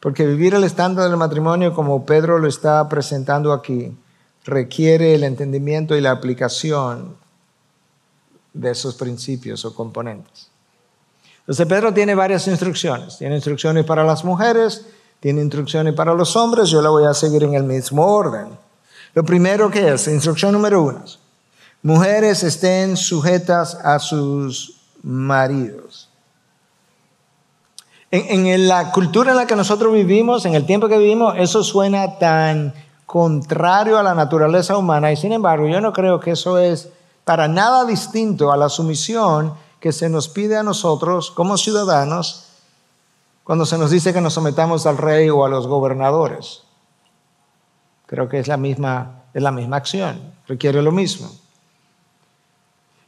porque 0.01 0.27
vivir 0.27 0.55
el 0.55 0.65
estándar 0.65 1.09
del 1.09 1.17
matrimonio 1.17 1.75
como 1.75 2.05
Pedro 2.05 2.39
lo 2.39 2.49
está 2.49 2.89
presentando 2.89 3.53
aquí 3.53 3.97
requiere 4.45 5.15
el 5.15 5.25
entendimiento 5.25 5.97
y 5.97 6.01
la 6.01 6.11
aplicación 6.11 7.17
de 8.53 8.71
esos 8.71 8.97
principios 8.97 9.65
o 9.65 9.75
componentes. 9.75 10.51
Entonces 11.41 11.67
Pedro 11.67 11.93
tiene 11.95 12.15
varias 12.15 12.47
instrucciones. 12.49 13.19
Tiene 13.19 13.37
instrucciones 13.37 13.85
para 13.85 14.05
las 14.05 14.25
mujeres, 14.25 14.87
tiene 15.23 15.41
instrucciones 15.41 15.95
para 15.95 16.15
los 16.15 16.35
hombres, 16.35 16.69
yo 16.69 16.83
la 16.83 16.91
voy 16.91 17.05
a 17.05 17.15
seguir 17.15 17.45
en 17.45 17.55
el 17.55 17.63
mismo 17.63 18.05
orden. 18.05 18.59
Lo 19.15 19.23
primero 19.23 19.71
que 19.71 19.93
es, 19.93 20.09
instrucción 20.09 20.51
número 20.51 20.83
uno, 20.83 21.05
mujeres 21.81 22.43
estén 22.43 22.97
sujetas 22.97 23.77
a 23.77 24.01
sus 24.01 24.81
maridos. 25.05 26.09
En, 28.11 28.67
la 28.67 28.91
cultura 28.91 29.31
en 29.31 29.37
la 29.37 29.47
que 29.47 29.55
nosotros 29.55 29.93
vivimos, 29.93 30.45
en 30.45 30.57
el 30.57 30.67
tiempo 30.67 30.89
que 30.89 30.99
vivimos, 30.99 31.35
eso 31.39 31.63
suena 31.63 32.19
tan 32.19 32.75
contrario 33.07 33.99
a 33.99 34.03
la 34.03 34.17
naturaleza 34.17 34.77
humana 34.77 35.13
y 35.13 35.17
sin 35.17 35.33
embargo 35.33 35.69
yo 35.69 35.81
no 35.81 35.93
creo 35.93 36.19
que 36.19 36.33
eso 36.33 36.59
es 36.59 36.89
para 37.25 37.47
nada 37.47 37.85
distinto 37.85 38.51
a 38.51 38.57
la 38.57 38.69
sumisión 38.69 39.55
que 39.79 39.93
se 39.93 40.09
nos 40.09 40.29
pide 40.29 40.57
a 40.57 40.65
nosotros 40.65 41.31
como 41.31 41.57
ciudadanos 41.57 42.49
cuando 43.45 43.67
se 43.67 43.79
nos 43.79 43.91
dice 43.91 44.13
que 44.13 44.21
nos 44.21 44.35
sometamos 44.35 44.87
al 44.87 44.99
rey 44.99 45.29
o 45.31 45.45
a 45.45 45.49
los 45.49 45.67
gobernadores. 45.67 46.63
Creo 48.07 48.29
que 48.29 48.39
es 48.39 48.49
la 48.49 48.57
misma, 48.57 49.23
es 49.35 49.43
la 49.43 49.53
misma 49.53 49.77
acción, 49.77 50.21
requiere 50.47 50.83
lo 50.83 50.93
mismo. 50.93 51.31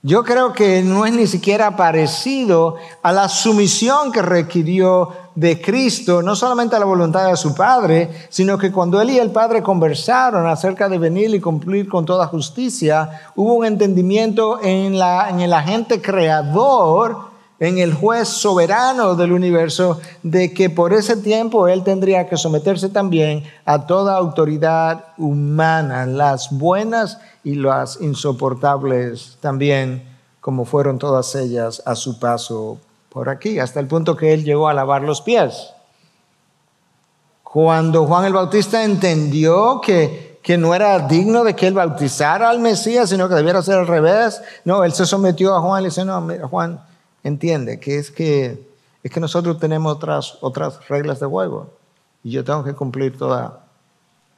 Yo 0.07 0.23
creo 0.23 0.53
que 0.53 0.83
no 0.83 1.07
es 1.07 1.14
ni 1.14 1.27
siquiera 1.27 1.77
parecido 1.77 2.77
a 3.03 3.11
la 3.11 3.27
sumisión 3.27 4.12
que 4.12 4.20
requirió 4.20 5.09
de 5.35 5.62
Cristo, 5.62 6.20
no 6.20 6.37
solamente 6.37 6.77
a 6.77 6.79
la 6.79 6.85
voluntad 6.85 7.31
de 7.31 7.38
su 7.38 7.55
Padre, 7.55 8.11
sino 8.29 8.59
que 8.59 8.70
cuando 8.70 9.01
él 9.01 9.09
y 9.09 9.18
el 9.18 9.31
Padre 9.31 9.62
conversaron 9.62 10.47
acerca 10.47 10.90
de 10.90 10.99
venir 10.99 11.35
y 11.35 11.40
cumplir 11.40 11.88
con 11.88 12.05
toda 12.05 12.27
justicia, 12.27 13.31
hubo 13.35 13.55
un 13.55 13.64
entendimiento 13.64 14.62
en, 14.62 14.99
la, 14.99 15.31
en 15.31 15.40
el 15.40 15.55
agente 15.55 16.03
creador 16.03 17.23
en 17.60 17.78
el 17.78 17.94
juez 17.94 18.28
soberano 18.28 19.14
del 19.14 19.32
universo 19.32 20.00
de 20.22 20.52
que 20.52 20.70
por 20.70 20.92
ese 20.92 21.16
tiempo 21.16 21.68
él 21.68 21.84
tendría 21.84 22.28
que 22.28 22.36
someterse 22.36 22.88
también 22.88 23.44
a 23.64 23.86
toda 23.86 24.16
autoridad 24.16 25.04
humana, 25.18 26.06
las 26.06 26.50
buenas 26.50 27.18
y 27.44 27.54
las 27.54 28.00
insoportables 28.00 29.38
también, 29.40 30.02
como 30.40 30.64
fueron 30.64 30.98
todas 30.98 31.34
ellas 31.34 31.82
a 31.86 31.94
su 31.94 32.18
paso 32.18 32.78
por 33.08 33.28
aquí, 33.28 33.60
hasta 33.60 33.78
el 33.78 33.86
punto 33.86 34.16
que 34.16 34.34
él 34.34 34.44
llegó 34.44 34.68
a 34.68 34.74
lavar 34.74 35.02
los 35.02 35.20
pies. 35.20 35.70
Cuando 37.44 38.06
Juan 38.06 38.24
el 38.24 38.32
Bautista 38.32 38.82
entendió 38.82 39.80
que, 39.80 40.40
que 40.42 40.58
no 40.58 40.74
era 40.74 40.98
digno 41.06 41.44
de 41.44 41.54
que 41.54 41.68
él 41.68 41.74
bautizara 41.74 42.50
al 42.50 42.58
Mesías, 42.58 43.10
sino 43.10 43.28
que 43.28 43.36
debiera 43.36 43.62
ser 43.62 43.76
al 43.78 43.86
revés, 43.86 44.42
no, 44.64 44.82
él 44.82 44.92
se 44.92 45.06
sometió 45.06 45.54
a 45.54 45.60
Juan 45.60 45.80
y 45.80 45.82
le 45.84 45.88
dice, 45.90 46.04
no, 46.04 46.26
Juan, 46.50 46.80
entiende 47.24 47.80
que 47.80 47.98
es 47.98 48.10
que, 48.10 48.68
es 49.02 49.10
que 49.10 49.18
nosotros 49.18 49.58
tenemos 49.58 49.96
otras, 49.96 50.38
otras 50.40 50.87
reglas 50.88 51.18
de 51.18 51.26
juego 51.26 51.72
y 52.22 52.30
yo 52.30 52.44
tengo 52.44 52.62
que 52.62 52.74
cumplir 52.74 53.18
toda, 53.18 53.64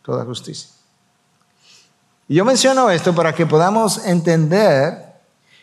toda 0.02 0.24
justicia. 0.24 0.70
Y 2.28 2.36
yo 2.36 2.44
menciono 2.44 2.90
esto 2.90 3.14
para 3.14 3.34
que 3.34 3.46
podamos 3.46 4.04
entender 4.06 5.04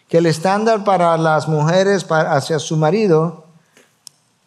que 0.08 0.20
el 0.20 0.26
estándar 0.26 0.84
para 0.84 1.18
las 1.18 1.48
mujeres 1.48 2.06
hacia 2.10 2.60
su 2.60 2.78
marido 2.78 3.46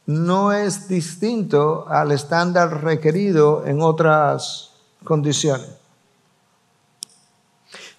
no 0.06 0.52
es 0.52 0.88
distinto 0.88 1.86
al 1.88 2.12
estándar 2.12 2.84
requerido 2.84 3.66
en 3.66 3.82
otras 3.82 4.70
condiciones. 5.04 5.68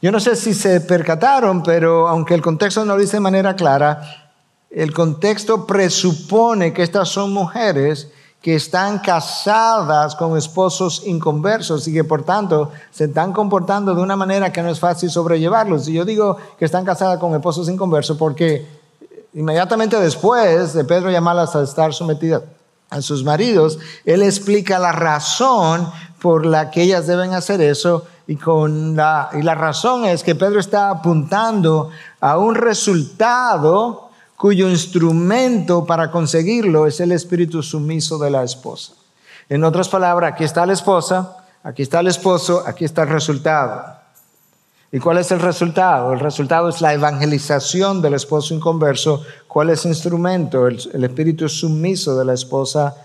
Yo 0.01 0.11
no 0.11 0.19
sé 0.19 0.35
si 0.35 0.53
se 0.53 0.79
percataron, 0.81 1.63
pero 1.63 2.07
aunque 2.07 2.33
el 2.33 2.41
contexto 2.41 2.85
no 2.85 2.95
lo 2.95 3.01
dice 3.01 3.17
de 3.17 3.21
manera 3.21 3.55
clara, 3.55 4.26
el 4.69 4.93
contexto 4.93 5.65
presupone 5.65 6.73
que 6.73 6.83
estas 6.83 7.09
son 7.09 7.33
mujeres 7.33 8.09
que 8.41 8.55
están 8.55 8.99
casadas 8.99 10.15
con 10.15 10.37
esposos 10.37 11.03
inconversos 11.05 11.87
y 11.87 11.93
que 11.93 12.03
por 12.03 12.23
tanto 12.23 12.71
se 12.91 13.05
están 13.05 13.33
comportando 13.33 13.95
de 13.95 14.01
una 14.01 14.15
manera 14.15 14.51
que 14.51 14.61
no 14.61 14.69
es 14.69 14.79
fácil 14.79 15.09
sobrellevarlos. 15.09 15.87
Y 15.87 15.93
yo 15.93 16.05
digo 16.05 16.37
que 16.57 16.65
están 16.65 16.85
casadas 16.85 17.19
con 17.19 17.33
esposos 17.33 17.67
inconversos 17.67 18.17
porque 18.17 18.65
inmediatamente 19.33 19.99
después 19.99 20.73
de 20.73 20.85
Pedro 20.85 21.11
llamarlas 21.11 21.55
a 21.55 21.63
estar 21.63 21.93
sometidas 21.93 22.43
a 22.89 23.01
sus 23.01 23.23
maridos, 23.23 23.79
él 24.05 24.23
explica 24.23 24.79
la 24.79 24.93
razón 24.93 25.89
por 26.21 26.45
la 26.45 26.71
que 26.71 26.83
ellas 26.83 27.05
deben 27.05 27.33
hacer 27.33 27.59
eso 27.59 28.05
y, 28.27 28.33
y 28.33 29.41
la 29.41 29.55
razón 29.55 30.05
es 30.05 30.23
que 30.23 30.35
Pedro 30.35 30.59
está 30.59 30.89
apuntando 30.89 31.89
a 32.21 32.37
un 32.37 32.55
resultado 32.55 34.06
cuyo 34.37 34.69
instrumento 34.69 35.85
para 35.85 36.11
conseguirlo 36.11 36.85
es 36.85 36.99
el 36.99 37.11
espíritu 37.11 37.63
sumiso 37.63 38.19
de 38.19 38.29
la 38.29 38.43
esposa. 38.43 38.93
En 39.49 39.63
otras 39.63 39.89
palabras, 39.89 40.33
aquí 40.33 40.43
está 40.43 40.65
la 40.65 40.73
esposa, 40.73 41.37
aquí 41.63 41.81
está 41.81 42.01
el 42.01 42.07
esposo, 42.07 42.63
aquí 42.65 42.85
está 42.85 43.01
el 43.03 43.09
resultado. 43.09 43.97
¿Y 44.91 44.99
cuál 44.99 45.17
es 45.17 45.31
el 45.31 45.39
resultado? 45.39 46.13
El 46.13 46.19
resultado 46.19 46.69
es 46.69 46.81
la 46.81 46.93
evangelización 46.93 48.01
del 48.01 48.13
esposo 48.13 48.53
inconverso. 48.53 49.23
¿Cuál 49.47 49.71
es 49.71 49.83
el 49.85 49.91
instrumento? 49.91 50.67
El, 50.67 51.03
espíritu 51.03 51.49
sumiso 51.49 52.17
de 52.17 52.23
la 52.23 52.33
esposa 52.33 52.95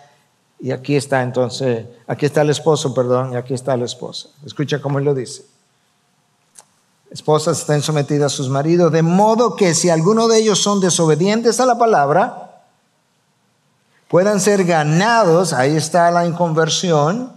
y 0.60 0.70
aquí 0.70 0.94
está 0.94 1.22
entonces, 1.22 1.86
aquí 2.06 2.26
está 2.26 2.42
el 2.42 2.50
esposo, 2.50 2.94
perdón, 2.94 3.32
y 3.32 3.36
aquí 3.36 3.54
está 3.54 3.76
la 3.76 3.86
esposa. 3.86 4.28
Escucha 4.46 4.80
cómo 4.80 5.00
él 5.00 5.06
lo 5.06 5.14
dice. 5.14 5.44
Esposas 7.12 7.60
estén 7.60 7.82
sometidas 7.82 8.32
a 8.32 8.36
sus 8.36 8.48
maridos, 8.48 8.90
de 8.90 9.02
modo 9.02 9.54
que 9.54 9.74
si 9.74 9.90
alguno 9.90 10.28
de 10.28 10.38
ellos 10.38 10.62
son 10.62 10.80
desobedientes 10.80 11.60
a 11.60 11.66
la 11.66 11.76
palabra, 11.76 12.62
puedan 14.08 14.40
ser 14.40 14.64
ganados, 14.64 15.52
ahí 15.52 15.76
está 15.76 16.10
la 16.10 16.24
inconversión, 16.24 17.30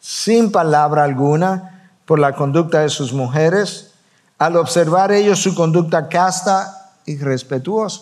sin 0.00 0.50
palabra 0.50 1.04
alguna, 1.04 1.92
por 2.06 2.18
la 2.18 2.34
conducta 2.34 2.80
de 2.80 2.88
sus 2.88 3.12
mujeres, 3.12 3.92
al 4.36 4.56
observar 4.56 5.12
ellos 5.12 5.40
su 5.40 5.54
conducta 5.54 6.08
casta 6.08 6.90
y 7.06 7.16
respetuosa. 7.16 8.00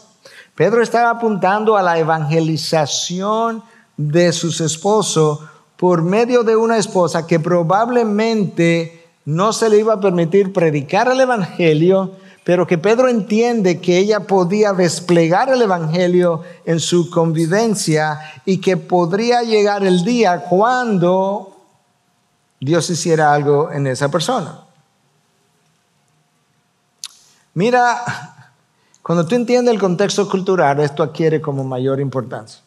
Pedro 0.54 0.82
está 0.82 1.10
apuntando 1.10 1.76
a 1.76 1.82
la 1.82 1.98
evangelización 1.98 3.62
de 3.98 4.32
sus 4.32 4.62
esposos 4.62 5.40
por 5.76 6.00
medio 6.00 6.42
de 6.42 6.56
una 6.56 6.78
esposa 6.78 7.26
que 7.26 7.38
probablemente 7.38 8.97
no 9.28 9.52
se 9.52 9.68
le 9.68 9.76
iba 9.76 9.92
a 9.92 10.00
permitir 10.00 10.54
predicar 10.54 11.06
el 11.08 11.20
Evangelio, 11.20 12.12
pero 12.44 12.66
que 12.66 12.78
Pedro 12.78 13.08
entiende 13.08 13.78
que 13.78 13.98
ella 13.98 14.20
podía 14.20 14.72
desplegar 14.72 15.50
el 15.50 15.60
Evangelio 15.60 16.44
en 16.64 16.80
su 16.80 17.10
convivencia 17.10 18.18
y 18.46 18.56
que 18.58 18.78
podría 18.78 19.42
llegar 19.42 19.84
el 19.84 20.02
día 20.02 20.44
cuando 20.48 21.58
Dios 22.58 22.88
hiciera 22.88 23.34
algo 23.34 23.70
en 23.70 23.86
esa 23.86 24.10
persona. 24.10 24.60
Mira, 27.52 28.54
cuando 29.02 29.26
tú 29.26 29.34
entiendes 29.34 29.74
el 29.74 29.78
contexto 29.78 30.26
cultural, 30.26 30.80
esto 30.80 31.02
adquiere 31.02 31.42
como 31.42 31.64
mayor 31.64 32.00
importancia. 32.00 32.62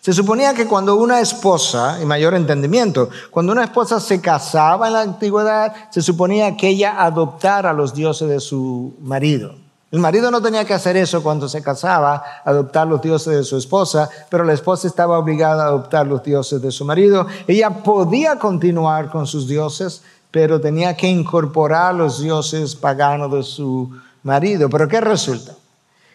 Se 0.00 0.12
suponía 0.12 0.54
que 0.54 0.66
cuando 0.66 0.96
una 0.96 1.20
esposa, 1.20 1.98
y 2.00 2.04
mayor 2.04 2.34
entendimiento, 2.34 3.08
cuando 3.30 3.52
una 3.52 3.64
esposa 3.64 4.00
se 4.00 4.20
casaba 4.20 4.86
en 4.86 4.92
la 4.92 5.00
antigüedad, 5.02 5.72
se 5.90 6.02
suponía 6.02 6.56
que 6.56 6.68
ella 6.68 7.02
adoptara 7.02 7.72
los 7.72 7.94
dioses 7.94 8.28
de 8.28 8.40
su 8.40 8.94
marido. 9.00 9.54
El 9.90 10.00
marido 10.00 10.30
no 10.30 10.42
tenía 10.42 10.66
que 10.66 10.74
hacer 10.74 10.98
eso 10.98 11.22
cuando 11.22 11.48
se 11.48 11.62
casaba, 11.62 12.22
adoptar 12.44 12.86
los 12.86 13.00
dioses 13.00 13.34
de 13.34 13.42
su 13.42 13.56
esposa, 13.56 14.10
pero 14.28 14.44
la 14.44 14.52
esposa 14.52 14.86
estaba 14.86 15.18
obligada 15.18 15.64
a 15.64 15.68
adoptar 15.68 16.06
los 16.06 16.22
dioses 16.22 16.60
de 16.60 16.70
su 16.70 16.84
marido. 16.84 17.26
Ella 17.46 17.70
podía 17.70 18.38
continuar 18.38 19.08
con 19.08 19.26
sus 19.26 19.48
dioses, 19.48 20.02
pero 20.30 20.60
tenía 20.60 20.94
que 20.94 21.08
incorporar 21.08 21.94
los 21.94 22.20
dioses 22.20 22.76
paganos 22.76 23.32
de 23.32 23.42
su 23.42 23.90
marido. 24.22 24.68
Pero 24.68 24.88
¿qué 24.88 25.00
resulta? 25.00 25.54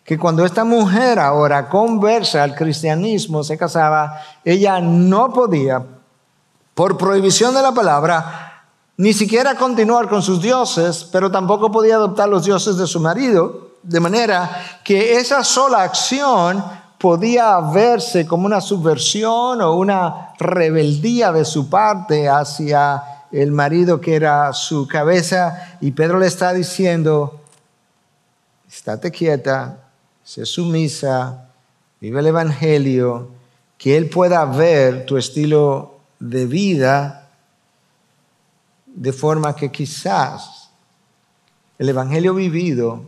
Que 0.03 0.19
cuando 0.19 0.45
esta 0.45 0.65
mujer 0.65 1.17
ahora 1.17 1.69
conversa 1.69 2.43
al 2.43 2.55
cristianismo, 2.55 3.43
se 3.43 3.57
casaba, 3.57 4.21
ella 4.43 4.79
no 4.81 5.31
podía, 5.31 5.83
por 6.73 6.97
prohibición 6.97 7.53
de 7.53 7.61
la 7.61 7.71
palabra, 7.71 8.65
ni 8.97 9.13
siquiera 9.13 9.55
continuar 9.55 10.09
con 10.09 10.21
sus 10.21 10.41
dioses, 10.41 11.07
pero 11.11 11.31
tampoco 11.31 11.71
podía 11.71 11.95
adoptar 11.95 12.29
los 12.29 12.45
dioses 12.45 12.77
de 12.77 12.85
su 12.85 12.99
marido, 12.99 13.71
de 13.81 13.99
manera 13.99 14.81
que 14.83 15.17
esa 15.17 15.43
sola 15.43 15.83
acción 15.83 16.63
podía 16.97 17.59
verse 17.59 18.25
como 18.25 18.45
una 18.45 18.61
subversión 18.61 19.61
o 19.61 19.75
una 19.75 20.33
rebeldía 20.39 21.31
de 21.31 21.43
su 21.43 21.69
parte 21.69 22.29
hacia 22.29 23.03
el 23.31 23.51
marido 23.51 23.99
que 23.99 24.15
era 24.15 24.53
su 24.53 24.87
cabeza. 24.87 25.77
Y 25.81 25.91
Pedro 25.91 26.19
le 26.19 26.27
está 26.27 26.53
diciendo, 26.53 27.41
estate 28.69 29.11
quieta, 29.11 29.82
sé 30.23 30.45
sumisa, 30.45 31.49
vive 31.99 32.19
el 32.19 32.27
Evangelio, 32.27 33.29
que 33.77 33.97
Él 33.97 34.09
pueda 34.09 34.45
ver 34.45 35.05
tu 35.05 35.17
estilo 35.17 35.99
de 36.19 36.45
vida 36.45 37.29
de 38.85 39.11
forma 39.11 39.55
que 39.55 39.71
quizás 39.71 40.69
el 41.77 41.89
Evangelio 41.89 42.33
vivido 42.33 43.03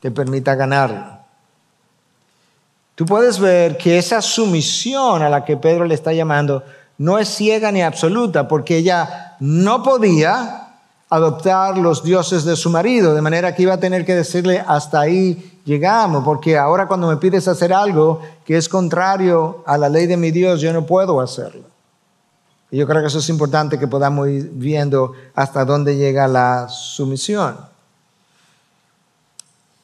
te 0.00 0.10
permita 0.10 0.54
ganar. 0.54 1.26
Tú 2.94 3.06
puedes 3.06 3.38
ver 3.38 3.76
que 3.76 3.98
esa 3.98 4.20
sumisión 4.20 5.22
a 5.22 5.28
la 5.28 5.44
que 5.44 5.56
Pedro 5.56 5.84
le 5.84 5.94
está 5.94 6.12
llamando 6.12 6.62
no 6.98 7.18
es 7.18 7.28
ciega 7.28 7.70
ni 7.72 7.82
absoluta, 7.82 8.48
porque 8.48 8.76
ella 8.76 9.36
no 9.40 9.82
podía 9.82 10.68
adoptar 11.08 11.78
los 11.78 12.02
dioses 12.02 12.44
de 12.44 12.56
su 12.56 12.70
marido, 12.70 13.14
de 13.14 13.22
manera 13.22 13.54
que 13.54 13.62
iba 13.62 13.74
a 13.74 13.80
tener 13.80 14.04
que 14.04 14.14
decirle 14.14 14.62
hasta 14.66 15.00
ahí 15.00 15.57
llegamos, 15.68 16.24
porque 16.24 16.56
ahora 16.56 16.88
cuando 16.88 17.08
me 17.08 17.18
pides 17.18 17.46
hacer 17.46 17.72
algo 17.72 18.20
que 18.44 18.56
es 18.56 18.68
contrario 18.68 19.62
a 19.66 19.76
la 19.76 19.90
ley 19.90 20.06
de 20.06 20.16
mi 20.16 20.30
Dios, 20.30 20.62
yo 20.62 20.72
no 20.72 20.86
puedo 20.86 21.20
hacerlo. 21.20 21.62
Y 22.70 22.78
yo 22.78 22.86
creo 22.86 23.02
que 23.02 23.08
eso 23.08 23.18
es 23.18 23.28
importante 23.28 23.78
que 23.78 23.86
podamos 23.86 24.28
ir 24.28 24.50
viendo 24.52 25.12
hasta 25.34 25.64
dónde 25.64 25.96
llega 25.96 26.26
la 26.26 26.68
sumisión. 26.68 27.56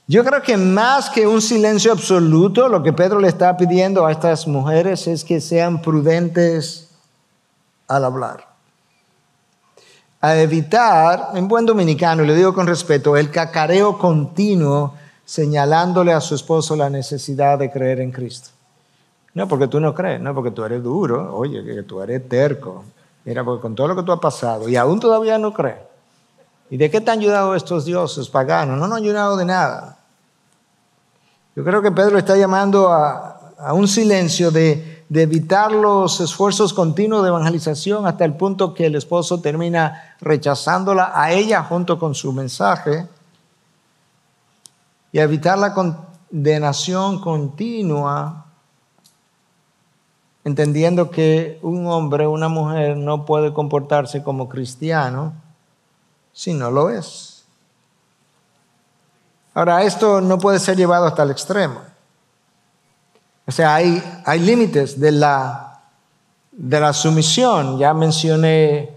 Yo 0.07 0.25
creo 0.25 0.43
que 0.43 0.57
más 0.57 1.11
que 1.11 1.27
un 1.27 1.41
silencio 1.41 1.93
absoluto, 1.93 2.69
lo 2.69 2.83
que 2.83 2.93
Pedro 2.93 3.21
le 3.21 3.29
está 3.29 3.57
pidiendo 3.57 4.07
a 4.07 4.13
estas 4.13 4.47
mujeres 4.47 5.07
es 5.07 5.23
que 5.23 5.41
sean 5.41 5.81
prudentes 5.81 6.89
al 7.89 8.05
hablar 8.05 8.55
a 10.25 10.39
evitar, 10.39 11.33
en 11.35 11.47
buen 11.49 11.67
dominicano, 11.67 12.25
y 12.25 12.27
le 12.27 12.35
digo 12.35 12.55
con 12.55 12.67
respeto, 12.67 13.15
el 13.15 13.31
cacareo 13.31 13.99
continuo 13.99 14.95
señalándole 15.25 16.13
a 16.13 16.21
su 16.21 16.35
esposo 16.35 16.77
la 16.77 16.91
necesidad 16.91 17.59
de 17.59 17.71
creer 17.71 18.01
en 18.01 18.13
Cristo. 18.13 18.51
No 19.35 19.49
porque 19.49 19.67
tú 19.67 19.81
no 19.81 19.95
crees, 19.95 20.21
no 20.21 20.35
porque 20.35 20.51
tú 20.51 20.65
eres 20.65 20.83
duro, 20.83 21.35
oye, 21.37 21.65
que 21.65 21.83
tú 21.83 22.01
eres 22.01 22.29
terco. 22.29 22.85
Mira, 23.25 23.43
porque 23.43 23.63
con 23.63 23.75
todo 23.75 23.89
lo 23.89 23.97
que 23.97 24.03
tú 24.03 24.13
has 24.13 24.21
pasado 24.21 24.69
y 24.69 24.77
aún 24.77 25.01
todavía 25.01 25.39
no 25.39 25.53
crees. 25.53 25.79
¿Y 26.71 26.77
de 26.77 26.91
qué 26.91 27.01
te 27.01 27.11
han 27.11 27.19
ayudado 27.19 27.55
estos 27.55 27.85
dioses 27.85 28.29
paganos? 28.29 28.79
No 28.79 28.87
nos 28.87 28.97
han 28.97 29.03
ayudado 29.03 29.37
de 29.37 29.45
nada. 29.45 29.99
Yo 31.57 31.65
creo 31.65 31.83
que 31.83 31.91
Pedro 31.91 32.19
está 32.19 32.37
llamando 32.37 32.89
a, 32.93 33.31
un 33.73 33.89
silencio 33.89 34.51
de 34.51 34.95
de 35.09 35.23
evitar 35.23 35.71
los 35.71 36.21
esfuerzos 36.21 36.73
continuos 36.73 37.23
de 37.23 37.29
evangelización 37.29 38.07
hasta 38.07 38.25
el 38.25 38.35
punto 38.35 38.75
que 38.75 38.87
el 38.87 38.95
esposo 38.95 39.41
termina 39.41 40.17
rechazándola 40.21 41.13
a 41.15 41.33
ella 41.33 41.63
junto 41.63 41.99
con 41.99 42.15
su 42.15 42.33
mensaje 42.33 43.07
y 45.15 45.21
evitar 45.21 45.57
la 45.57 45.73
condenación 45.73 47.21
continua, 47.21 48.47
entendiendo 50.43 51.09
que 51.09 51.61
un 51.63 51.87
hombre, 51.87 52.27
una 52.27 52.49
mujer 52.49 52.97
no 52.97 53.25
puede 53.25 53.53
comportarse 53.53 54.25
como 54.25 54.49
cristiano 54.49 55.33
si 56.33 56.53
no 56.53 56.69
lo 56.73 56.91
es. 56.91 57.45
Ahora, 59.55 59.85
esto 59.85 60.21
no 60.21 60.37
puede 60.41 60.59
ser 60.59 60.77
llevado 60.77 61.07
hasta 61.07 61.23
el 61.23 61.31
extremo. 61.31 61.81
O 63.47 63.53
sea, 63.53 63.77
hay, 63.77 64.03
hay 64.27 64.41
límites 64.41 64.99
de 64.99 65.13
la, 65.13 65.81
de 66.51 66.81
la 66.81 66.93
sumisión. 66.93 67.79
Ya 67.79 67.95
mencioné 67.95 68.94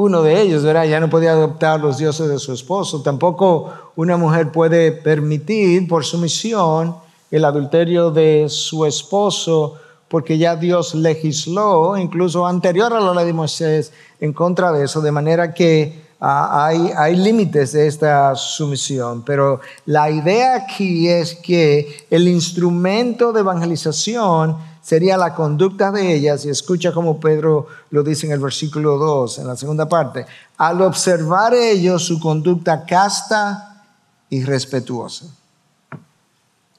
uno 0.00 0.22
de 0.22 0.40
ellos. 0.40 0.62
Ya 0.62 0.98
no 0.98 1.10
podía 1.10 1.32
adoptar 1.32 1.78
los 1.80 1.98
dioses 1.98 2.28
de 2.28 2.38
su 2.38 2.52
esposo. 2.52 3.02
Tampoco 3.02 3.72
una 3.96 4.16
mujer 4.16 4.50
puede 4.50 4.92
permitir 4.92 5.86
por 5.86 6.04
sumisión 6.04 6.96
el 7.30 7.44
adulterio 7.44 8.10
de 8.10 8.46
su 8.48 8.86
esposo 8.86 9.74
porque 10.08 10.38
ya 10.38 10.56
Dios 10.56 10.94
legisló, 10.94 11.96
incluso 11.96 12.44
anterior 12.44 12.92
a 12.92 13.00
la 13.00 13.14
ley 13.14 13.26
de 13.26 13.32
Moisés, 13.32 13.92
en 14.20 14.32
contra 14.32 14.72
de 14.72 14.84
eso, 14.86 15.00
de 15.00 15.12
manera 15.12 15.54
que 15.54 16.02
ah, 16.18 16.66
hay, 16.66 16.90
hay 16.96 17.14
límites 17.14 17.72
de 17.72 17.86
esta 17.86 18.34
sumisión. 18.34 19.22
Pero 19.24 19.60
la 19.86 20.10
idea 20.10 20.56
aquí 20.56 21.08
es 21.08 21.36
que 21.36 22.06
el 22.10 22.26
instrumento 22.26 23.32
de 23.32 23.40
evangelización 23.40 24.56
sería 24.82 25.16
la 25.16 25.34
conducta 25.34 25.90
de 25.90 26.14
ellas, 26.14 26.44
y 26.44 26.50
escucha 26.50 26.92
como 26.92 27.20
Pedro 27.20 27.66
lo 27.90 28.02
dice 28.02 28.26
en 28.26 28.32
el 28.32 28.40
versículo 28.40 28.96
2, 28.96 29.38
en 29.38 29.46
la 29.46 29.56
segunda 29.56 29.88
parte, 29.88 30.26
al 30.56 30.80
observar 30.82 31.54
ellos 31.54 32.04
su 32.04 32.18
conducta 32.18 32.84
casta 32.84 33.84
y 34.28 34.44
respetuosa. 34.44 35.26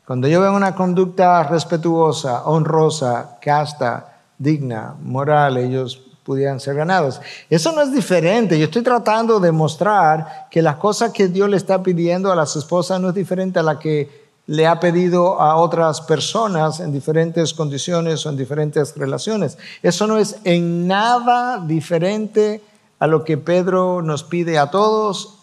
Cuando 0.05 0.27
yo 0.27 0.41
veo 0.41 0.55
una 0.55 0.75
conducta 0.75 1.43
respetuosa, 1.43 2.43
honrosa, 2.45 3.37
casta, 3.41 4.17
digna, 4.37 4.95
moral, 5.01 5.57
ellos 5.57 6.01
pudieran 6.23 6.59
ser 6.59 6.75
ganados. 6.75 7.21
Eso 7.49 7.71
no 7.71 7.81
es 7.81 7.91
diferente. 7.91 8.57
Yo 8.57 8.65
estoy 8.65 8.83
tratando 8.83 9.39
de 9.39 9.51
mostrar 9.51 10.47
que 10.49 10.61
las 10.61 10.75
cosas 10.77 11.11
que 11.11 11.27
Dios 11.27 11.49
le 11.49 11.57
está 11.57 11.81
pidiendo 11.81 12.31
a 12.31 12.35
las 12.35 12.55
esposas 12.55 12.99
no 12.99 13.09
es 13.09 13.15
diferente 13.15 13.59
a 13.59 13.63
la 13.63 13.79
que 13.79 14.20
le 14.47 14.67
ha 14.67 14.79
pedido 14.79 15.39
a 15.39 15.55
otras 15.55 16.01
personas 16.01 16.79
en 16.79 16.91
diferentes 16.91 17.53
condiciones 17.53 18.25
o 18.25 18.29
en 18.29 18.37
diferentes 18.37 18.95
relaciones. 18.95 19.57
Eso 19.81 20.07
no 20.07 20.17
es 20.17 20.37
en 20.43 20.87
nada 20.87 21.63
diferente 21.65 22.61
a 22.99 23.07
lo 23.07 23.23
que 23.23 23.37
Pedro 23.37 24.01
nos 24.01 24.23
pide 24.23 24.57
a 24.57 24.69
todos 24.69 25.37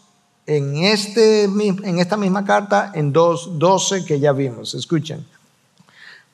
en, 0.47 0.77
este, 0.77 1.45
en 1.45 1.99
esta 1.99 2.17
misma 2.17 2.45
carta, 2.45 2.93
en 2.95 3.13
2.12 3.13 4.05
que 4.05 4.21
ya 4.21 4.33
vimos. 4.33 4.75
Escuchen. 4.75 5.27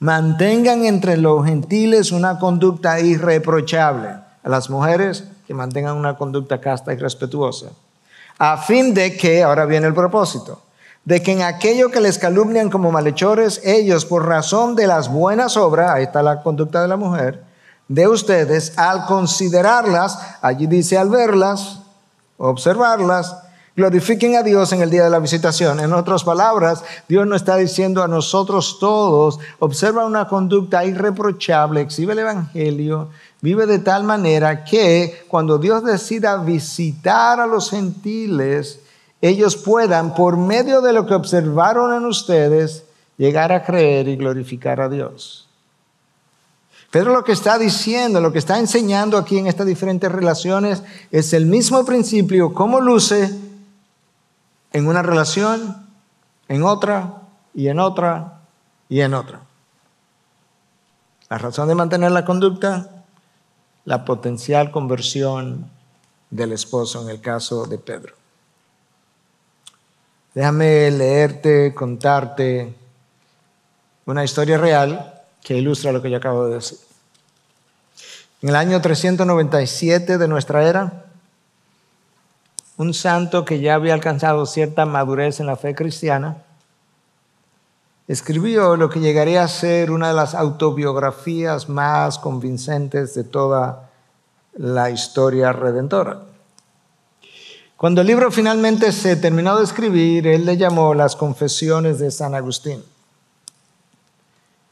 Mantengan 0.01 0.85
entre 0.85 1.17
los 1.17 1.45
gentiles 1.45 2.13
una 2.13 2.39
conducta 2.39 3.01
irreprochable. 3.01 4.09
A 4.43 4.49
las 4.49 4.69
mujeres 4.69 5.25
que 5.47 5.55
mantengan 5.55 5.97
una 5.97 6.17
conducta 6.17 6.61
casta 6.61 6.93
y 6.93 6.97
respetuosa. 6.97 7.71
A 8.39 8.59
fin 8.59 8.93
de 8.93 9.17
que, 9.17 9.43
ahora 9.43 9.65
viene 9.65 9.87
el 9.87 9.95
propósito, 9.95 10.61
de 11.05 11.23
que 11.23 11.33
en 11.33 11.43
aquello 11.43 11.91
que 11.91 12.01
les 12.01 12.19
calumnian 12.19 12.71
como 12.71 12.91
malhechores, 12.91 13.61
ellos 13.65 14.07
por 14.07 14.27
razón 14.27 14.75
de 14.75 14.87
las 14.87 15.11
buenas 15.11 15.57
obras, 15.57 15.91
ahí 15.91 16.05
está 16.05 16.23
la 16.23 16.43
conducta 16.43 16.81
de 16.81 16.89
la 16.89 16.97
mujer, 16.97 17.43
de 17.89 18.09
ustedes, 18.09 18.79
al 18.79 19.05
considerarlas, 19.07 20.19
allí 20.41 20.67
dice 20.67 20.97
al 20.97 21.11
verlas, 21.11 21.81
observarlas, 22.39 23.37
glorifiquen 23.77 24.37
a 24.37 24.43
Dios 24.43 24.73
en 24.73 24.81
el 24.81 24.89
día 24.89 25.05
de 25.05 25.11
la 25.11 25.19
visitación. 25.19 25.81
En 25.81 25.93
otras 25.93 26.25
palabras, 26.25 26.83
Dios 27.09 27.27
nos 27.27 27.43
está 27.43 27.57
diciendo 27.57 28.03
a 28.03 28.09
nosotros 28.09 28.79
todos, 28.81 29.39
observa 29.59 30.07
una 30.07 30.29
conducta 30.29 30.85
irreprochable, 30.85 31.83
exhibe 31.83 32.15
el 32.15 32.21
Evangelio, 32.21 33.11
vive 33.43 33.67
de 33.67 33.81
tal 33.81 34.05
manera 34.05 34.65
que 34.65 35.25
cuando 35.29 35.59
Dios 35.59 35.85
decida 35.85 36.39
visitar 36.39 37.41
a 37.41 37.47
los 37.47 37.69
gentiles, 37.69 38.81
ellos 39.21 39.57
puedan, 39.57 40.15
por 40.15 40.37
medio 40.37 40.81
de 40.81 40.93
lo 40.93 41.07
que 41.07 41.15
observaron 41.15 41.95
en 41.95 42.05
ustedes, 42.05 42.85
llegar 43.17 43.53
a 43.53 43.65
creer 43.65 44.09
y 44.09 44.17
glorificar 44.17 44.81
a 44.81 44.89
Dios. 44.89 45.49
Pedro 46.91 47.13
lo 47.13 47.25
que 47.25 47.33
está 47.33 47.59
diciendo, 47.59 48.21
lo 48.21 48.33
que 48.33 48.39
está 48.39 48.59
enseñando 48.59 49.19
aquí 49.19 49.39
en 49.39 49.49
estas 49.49 49.67
diferentes 49.67 50.13
relaciones 50.13 50.83
es 51.11 51.33
el 51.33 51.47
mismo 51.47 51.85
principio, 51.85 52.55
cómo 52.55 52.81
luce 52.81 53.37
en 54.73 54.87
una 54.87 55.03
relación, 55.03 55.89
en 56.47 56.63
otra 56.63 57.23
y 57.53 57.69
en 57.69 57.81
otra 57.81 58.43
y 58.89 59.01
en 59.01 59.15
otra. 59.15 59.41
La 61.29 61.39
razón 61.39 61.67
de 61.67 61.75
mantener 61.75 62.13
la 62.13 62.25
conducta, 62.25 63.05
la 63.85 64.05
potencial 64.05 64.71
conversión 64.71 65.71
del 66.31 66.53
esposo 66.53 67.03
en 67.03 67.09
el 67.09 67.21
caso 67.21 67.67
de 67.67 67.79
Pedro. 67.79 68.15
Déjame 70.35 70.91
leerte, 70.91 71.73
contarte 71.75 72.75
una 74.05 74.25
historia 74.25 74.59
real 74.59 75.23
que 75.45 75.57
ilustra 75.57 75.93
lo 75.93 76.03
que 76.03 76.11
yo 76.11 76.17
acabo 76.17 76.47
de 76.47 76.55
decir. 76.57 76.79
En 78.43 78.49
el 78.49 78.57
año 78.57 78.81
397 78.81 80.19
de 80.19 80.29
nuestra 80.29 80.69
era, 80.69 81.05
un 82.77 82.93
santo 82.93 83.45
que 83.45 83.61
ya 83.61 83.77
había 83.77 83.95
alcanzado 83.95 84.45
cierta 84.45 84.87
madurez 84.87 85.39
en 85.39 85.47
la 85.47 85.57
fe 85.57 85.77
cristiana, 85.77 86.39
escribió 88.09 88.75
lo 88.75 88.91
que 88.91 88.99
llegaría 88.99 89.45
a 89.45 89.49
ser 89.49 89.93
una 89.93 90.09
de 90.09 90.15
las 90.15 90.35
autobiografías 90.35 91.69
más 91.69 92.19
convincentes 92.19 93.15
de 93.15 93.23
toda 93.23 93.89
la 94.57 94.91
historia 94.91 95.53
redentora. 95.53 96.34
Cuando 97.77 98.01
el 98.03 98.07
libro 98.07 98.31
finalmente 98.31 98.93
se 98.93 99.17
terminó 99.17 99.57
de 99.59 99.65
escribir, 99.65 100.27
él 100.29 100.47
le 100.47 100.57
llamó 100.57 100.95
Las 100.95 101.17
Confesiones 101.17 101.99
de 101.99 102.11
San 102.11 102.35
Agustín. 102.35 102.83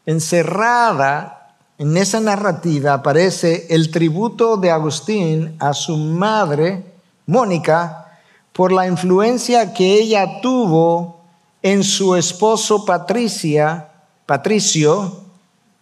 Encerrada 0.07 1.57
en 1.79 1.97
esa 1.97 2.21
narrativa 2.21 2.95
aparece 2.95 3.67
el 3.71 3.91
tributo 3.91 4.57
de 4.57 4.71
Agustín 4.71 5.57
a 5.59 5.75
su 5.75 5.97
madre, 5.97 6.85
Mónica, 7.27 8.21
por 8.53 8.71
la 8.71 8.87
influencia 8.87 9.75
que 9.75 9.95
ella 9.95 10.41
tuvo 10.41 11.21
en 11.61 11.83
su 11.83 12.15
esposo 12.15 12.85
Patricia, 12.85 13.89
Patricio, 14.27 15.23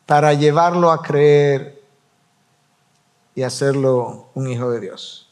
para 0.06 0.32
llevarlo 0.32 0.90
a 0.90 1.02
creer 1.02 1.82
y 3.34 3.42
hacerlo 3.42 4.28
un 4.34 4.48
hijo 4.48 4.70
de 4.70 4.80
Dios. 4.80 5.29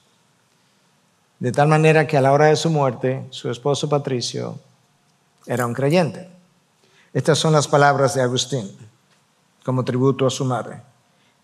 De 1.38 1.52
tal 1.52 1.68
manera 1.68 2.06
que 2.06 2.16
a 2.16 2.20
la 2.20 2.32
hora 2.32 2.46
de 2.46 2.56
su 2.56 2.70
muerte, 2.70 3.26
su 3.30 3.50
esposo 3.50 3.88
Patricio 3.88 4.58
era 5.46 5.66
un 5.66 5.74
creyente. 5.74 6.28
Estas 7.12 7.38
son 7.38 7.52
las 7.52 7.68
palabras 7.68 8.14
de 8.14 8.22
Agustín 8.22 8.70
como 9.64 9.84
tributo 9.84 10.26
a 10.26 10.30
su 10.30 10.44
madre. 10.44 10.80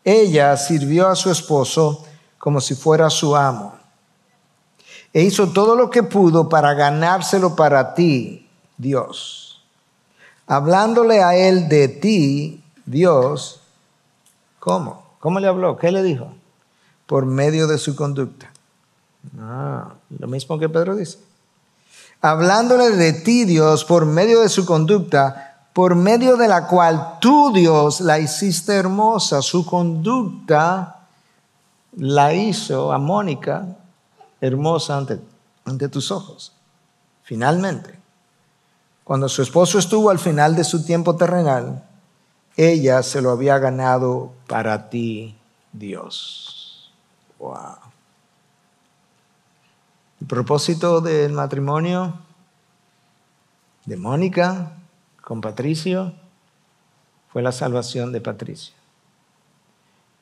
Ella 0.02 0.56
sirvió 0.56 1.08
a 1.08 1.16
su 1.16 1.30
esposo 1.30 2.04
como 2.38 2.60
si 2.60 2.74
fuera 2.74 3.08
su 3.08 3.36
amo 3.36 3.78
e 5.14 5.22
hizo 5.22 5.50
todo 5.50 5.76
lo 5.76 5.90
que 5.90 6.02
pudo 6.02 6.48
para 6.48 6.74
ganárselo 6.74 7.54
para 7.54 7.94
ti, 7.94 8.48
Dios. 8.76 9.62
Hablándole 10.46 11.22
a 11.22 11.36
él 11.36 11.68
de 11.68 11.86
ti, 11.86 12.64
Dios, 12.84 13.60
¿cómo? 14.58 15.04
¿Cómo 15.20 15.38
le 15.38 15.46
habló? 15.46 15.76
¿Qué 15.78 15.92
le 15.92 16.02
dijo? 16.02 16.34
Por 17.06 17.26
medio 17.26 17.68
de 17.68 17.78
su 17.78 17.94
conducta. 17.94 18.53
Ah, 19.38 19.94
lo 20.18 20.26
mismo 20.28 20.58
que 20.58 20.68
Pedro 20.68 20.96
dice. 20.96 21.18
Hablándole 22.20 22.90
de 22.90 23.12
ti, 23.12 23.44
Dios, 23.44 23.84
por 23.84 24.06
medio 24.06 24.40
de 24.40 24.48
su 24.48 24.64
conducta, 24.64 25.66
por 25.72 25.94
medio 25.94 26.36
de 26.36 26.48
la 26.48 26.66
cual 26.66 27.18
tú, 27.20 27.52
Dios, 27.52 28.00
la 28.00 28.18
hiciste 28.18 28.74
hermosa. 28.74 29.42
Su 29.42 29.66
conducta 29.66 31.06
la 31.96 32.32
hizo 32.32 32.92
a 32.92 32.98
Mónica 32.98 33.66
hermosa 34.40 34.96
ante, 34.96 35.20
ante 35.64 35.88
tus 35.88 36.10
ojos. 36.10 36.52
Finalmente, 37.24 37.98
cuando 39.02 39.28
su 39.28 39.42
esposo 39.42 39.78
estuvo 39.78 40.10
al 40.10 40.18
final 40.18 40.56
de 40.56 40.64
su 40.64 40.84
tiempo 40.84 41.16
terrenal, 41.16 41.82
ella 42.56 43.02
se 43.02 43.20
lo 43.20 43.30
había 43.30 43.58
ganado 43.58 44.32
para 44.46 44.88
ti, 44.88 45.36
Dios. 45.72 46.92
Wow. 47.38 47.83
El 50.24 50.28
propósito 50.28 51.02
del 51.02 51.32
matrimonio 51.32 52.14
de 53.84 53.98
Mónica 53.98 54.72
con 55.20 55.42
Patricio 55.42 56.14
fue 57.30 57.42
la 57.42 57.52
salvación 57.52 58.10
de 58.10 58.22
Patricio. 58.22 58.72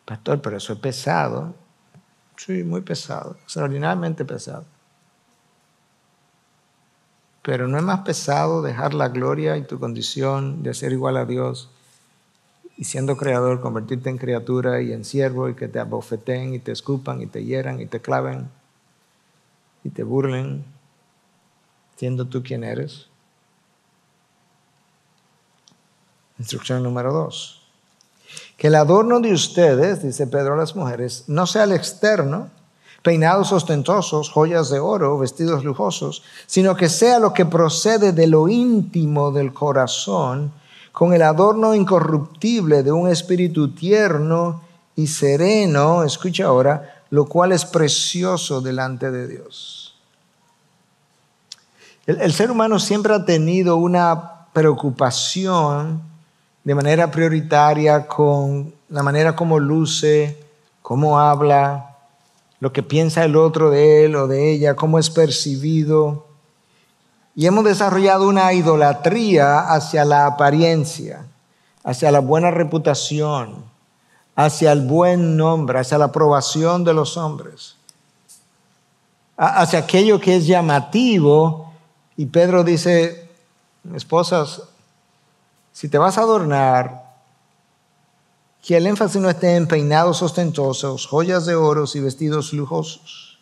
Pastor, 0.05 0.43
pero 0.43 0.57
eso 0.57 0.73
es 0.73 0.81
pesado. 0.81 1.55
Sí, 2.37 2.65
muy 2.65 2.81
pesado, 2.81 3.37
extraordinariamente 3.45 4.25
pesado. 4.25 4.65
Pero 7.43 7.69
no 7.69 7.79
es 7.79 7.85
más 7.85 8.01
pesado 8.01 8.61
dejar 8.61 8.95
la 8.95 9.09
gloria 9.09 9.57
y 9.57 9.63
tu 9.63 9.79
condición 9.79 10.65
de 10.65 10.75
ser 10.75 10.91
igual 10.91 11.17
a 11.17 11.27
Dios 11.27 11.71
y 12.77 12.87
siendo 12.87 13.17
creador, 13.17 13.61
convertirte 13.61 14.11
en 14.11 14.19
criatura 14.19 14.83
y 14.83 14.93
en 14.93 15.05
siervo 15.05 15.49
y 15.49 15.55
que 15.55 15.69
te 15.69 15.79
abofeten 15.79 16.55
y 16.55 16.59
te 16.59 16.73
escupan 16.73 17.23
y 17.23 17.29
te 17.29 17.45
hieran 17.45 17.81
y 17.81 17.87
te 17.87 18.01
claven 18.01 18.51
y 19.85 19.91
te 19.91 20.03
burlen 20.03 20.65
siendo 21.97 22.27
tú 22.27 22.43
quien 22.43 22.65
eres. 22.65 23.07
Instrucción 26.39 26.83
número 26.83 27.13
dos. 27.13 27.63
Que 28.57 28.69
el 28.69 28.75
adorno 28.75 29.21
de 29.21 29.33
ustedes, 29.33 30.03
dice 30.03 30.27
Pedro 30.27 30.55
a 30.55 30.57
las 30.57 30.75
mujeres, 30.75 31.25
no 31.27 31.47
sea 31.47 31.65
el 31.65 31.73
externo, 31.73 32.51
peinados 33.03 33.53
ostentosos, 33.53 34.31
joyas 34.31 34.71
de 34.71 34.79
oro, 34.79 35.19
vestidos 35.19 35.65
lujosos, 35.65 36.23
sino 36.47 36.77
que 36.77 36.89
sea 36.89 37.19
lo 37.19 37.33
que 37.33 37.45
procede 37.45 38.13
de 38.13 38.27
lo 38.27 38.49
íntimo 38.49 39.33
del 39.33 39.53
corazón, 39.53 40.53
con 40.93 41.13
el 41.13 41.23
adorno 41.23 41.75
incorruptible 41.75 42.83
de 42.83 42.93
un 42.93 43.09
espíritu 43.09 43.75
tierno 43.75 44.63
y 44.95 45.07
sereno, 45.07 46.05
escucha 46.05 46.47
ahora, 46.47 47.02
lo 47.13 47.27
cual 47.27 47.53
es 47.53 47.67
precioso 47.67 48.63
delante 48.63 49.11
de 49.11 49.29
Dios. 49.29 49.95
El, 52.07 52.33
ser 52.33 52.51
humano 52.51 52.79
siempre 52.79 53.13
ha 53.13 53.27
tenido 53.27 53.77
una 53.77 54.47
preocupación 54.55 56.01
de 56.65 56.75
manera 56.75 57.11
prioritaria 57.11 58.09
con 58.09 58.73
la 58.89 59.03
manera 59.03 59.37
como 59.37 59.59
luce, 59.59 60.43
cómo 60.81 61.21
habla, 61.21 61.99
lo 62.61 62.73
que 62.73 62.83
piensa 62.83 63.25
el 63.25 63.37
otro 63.37 63.69
de 63.69 64.07
él 64.07 64.17
o 64.17 64.27
de 64.27 64.51
ella, 64.51 64.75
cómo 64.75 64.99
es 64.99 65.11
percibido. 65.11 66.29
Y 67.37 67.45
hemos 67.45 67.65
desarrollado 67.65 68.27
una 68.27 68.55
idolatría 68.55 69.59
hacia 69.59 70.07
la 70.07 70.25
apariencia, 70.25 71.27
hacia 71.85 72.11
la 72.11 72.21
buena 72.21 72.51
reputación, 72.51 73.71
hacia 74.35 74.73
el 74.73 74.83
buen 74.83 75.37
nombre, 75.37 75.79
hacia 75.79 75.99
la 75.99 76.07
aprobación 76.07 76.85
de 76.85 76.95
los 76.95 77.17
hombres, 77.17 77.77
hacia 79.37 79.81
aquello 79.81 80.21
que 80.21 80.37
es 80.37 80.47
llamativo. 80.47 81.73
Y 82.17 82.27
Pedro 82.27 82.65
dice, 82.65 83.31
esposas, 83.95 84.63
si 85.73 85.89
te 85.89 85.99
vas 85.99 86.19
a 86.19 86.23
adornar, 86.23 87.03
que 88.63 88.77
el 88.77 88.87
énfasis 88.87 89.21
no 89.21 89.29
esté 89.29 89.57
en 89.57 89.67
peinados 89.67 90.23
ostentosos, 90.23 91.07
joyas 91.07 91.47
de 91.47 91.57
oros 91.57 91.97
y 91.97 92.01
vestidos 92.01 92.53
lujosos. 92.53 93.41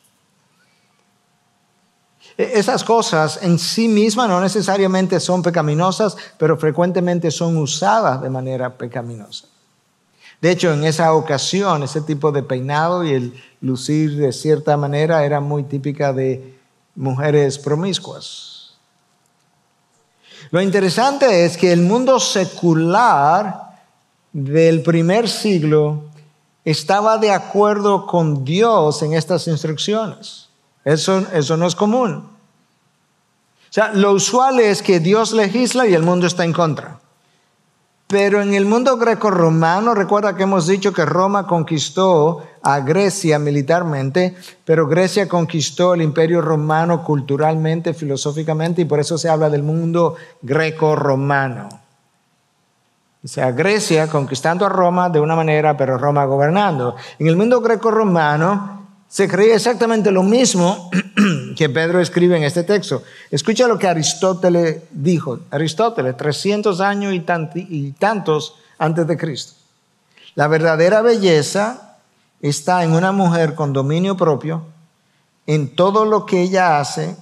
E, 2.39 2.59
esas 2.59 2.83
cosas 2.85 3.39
en 3.43 3.59
sí 3.59 3.87
mismas 3.87 4.29
no 4.29 4.41
necesariamente 4.41 5.21
son 5.21 5.43
pecaminosas, 5.43 6.17
pero 6.39 6.57
frecuentemente 6.57 7.31
son 7.31 7.59
usadas 7.59 8.23
de 8.23 8.31
manera 8.31 8.79
pecaminosa. 8.79 9.47
De 10.41 10.51
hecho, 10.51 10.73
en 10.73 10.85
esa 10.85 11.13
ocasión, 11.13 11.83
ese 11.83 12.01
tipo 12.01 12.33
de 12.33 12.43
peinado 12.43 13.05
y 13.05 13.13
el 13.13 13.35
lucir 13.61 14.17
de 14.17 14.33
cierta 14.33 14.77
manera 14.77 15.25
era 15.25 15.41
muy 15.41 15.65
típica 15.65 16.13
de 16.13 16.59
mujeres 16.95 17.59
promiscuas. 17.59 18.75
Lo 20.51 20.61
interesante 20.61 21.45
es 21.45 21.57
que 21.57 21.73
el 21.73 21.83
mundo 21.83 22.19
secular 22.19 23.71
del 24.33 24.83
primer 24.83 25.29
siglo 25.29 26.05
estaba 26.65 27.19
de 27.19 27.33
acuerdo 27.33 28.07
con 28.07 28.45
Dios 28.45 29.03
en 29.03 29.15
estas 29.15 29.47
instrucciones. 29.47 30.49
Eso, 30.85 31.25
eso 31.33 31.57
no 31.57 31.67
es 31.67 31.75
común. 31.75 32.31
O 33.71 33.73
sea, 33.73 33.93
lo 33.93 34.13
usual 34.13 34.59
es 34.59 34.83
que 34.83 34.99
Dios 34.99 35.33
legisla 35.33 35.87
y 35.87 35.95
el 35.95 36.03
mundo 36.03 36.27
está 36.27 36.45
en 36.45 36.53
contra. 36.53 37.00
Pero 38.11 38.43
en 38.43 38.55
el 38.55 38.65
mundo 38.65 38.97
greco-romano, 38.97 39.95
recuerda 39.95 40.35
que 40.35 40.43
hemos 40.43 40.67
dicho 40.67 40.93
que 40.93 41.05
Roma 41.05 41.47
conquistó 41.47 42.43
a 42.61 42.81
Grecia 42.81 43.39
militarmente, 43.39 44.35
pero 44.65 44.89
Grecia 44.89 45.29
conquistó 45.29 45.95
el 45.95 46.03
imperio 46.03 46.41
romano 46.41 47.05
culturalmente, 47.05 47.95
filosóficamente, 47.95 48.83
y 48.83 48.85
por 48.85 48.99
eso 48.99 49.17
se 49.17 49.29
habla 49.29 49.49
del 49.49 49.63
mundo 49.63 50.17
greco-romano. 50.43 51.69
O 53.23 53.29
sea, 53.29 53.53
Grecia 53.53 54.09
conquistando 54.09 54.67
a 54.67 54.71
Roma 54.71 55.09
de 55.09 55.21
una 55.21 55.37
manera, 55.37 55.77
pero 55.77 55.97
Roma 55.97 56.25
gobernando. 56.25 56.97
En 57.21 57.29
el 57.29 57.37
mundo 57.37 57.61
greco-romano 57.61 58.80
se 59.11 59.29
creía 59.29 59.57
exactamente 59.57 60.13
lo 60.13 60.23
mismo 60.23 60.89
que 61.57 61.69
Pedro 61.69 62.01
escribe 62.01 62.37
en 62.37 62.45
este 62.45 62.63
texto. 62.63 63.03
Escucha 63.33 63.67
lo 63.67 63.77
que 63.77 63.89
Aristóteles 63.89 64.85
dijo. 64.93 65.41
Aristóteles, 65.51 66.17
300 66.17 66.81
años 66.81 67.13
y, 67.13 67.93
tantos 67.99 68.55
antes 68.79 69.09
de 69.09 69.17
Cristo. 69.19 69.55
La 70.37 70.47
verdadera 70.47 71.03
belleza 71.03 71.99
está 72.41 72.85
en 72.85 72.93
una 72.93 73.11
mujer 73.11 73.57
con 73.57 73.73
dominio 73.73 74.17
propio, 74.17 74.63
en 75.49 75.75
todo 75.75 76.05
lo 76.05 76.25
que 76.25 76.43
ella 76.43 76.79
hace 76.79 77.17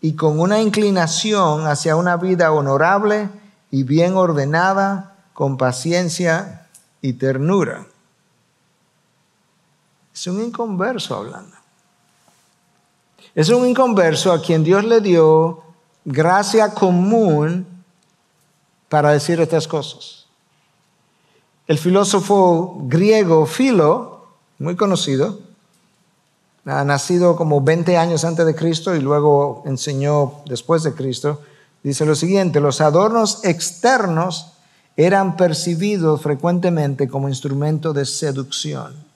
y 0.00 0.14
con 0.14 0.40
una 0.40 0.62
inclinación 0.62 1.66
hacia 1.66 1.96
una 1.96 2.16
vida 2.16 2.52
honorable 2.52 3.28
y 3.70 3.82
bien 3.82 4.16
ordenada 4.16 5.16
con 5.34 5.58
paciencia 5.58 6.68
y 7.02 7.12
ternura. 7.12 7.84
Es 10.14 10.26
un 10.28 10.40
inconverso 10.40 11.16
hablando. 11.16 11.56
Es 13.34 13.48
un 13.48 13.66
inconverso 13.66 14.32
a 14.32 14.40
quien 14.40 14.62
Dios 14.62 14.84
le 14.84 15.00
dio 15.00 15.62
gracia 16.04 16.72
común 16.72 17.66
para 18.88 19.10
decir 19.10 19.40
estas 19.40 19.66
cosas. 19.66 20.26
El 21.66 21.78
filósofo 21.78 22.76
griego 22.82 23.44
Philo, 23.46 24.28
muy 24.60 24.76
conocido, 24.76 25.40
nacido 26.64 27.34
como 27.34 27.60
20 27.60 27.96
años 27.96 28.24
antes 28.24 28.46
de 28.46 28.54
Cristo 28.54 28.94
y 28.94 29.00
luego 29.00 29.62
enseñó 29.66 30.42
después 30.46 30.82
de 30.84 30.94
Cristo, 30.94 31.40
dice 31.82 32.06
lo 32.06 32.14
siguiente, 32.14 32.60
los 32.60 32.80
adornos 32.80 33.44
externos 33.44 34.52
eran 34.96 35.36
percibidos 35.36 36.22
frecuentemente 36.22 37.08
como 37.08 37.28
instrumento 37.28 37.92
de 37.92 38.06
seducción. 38.06 39.13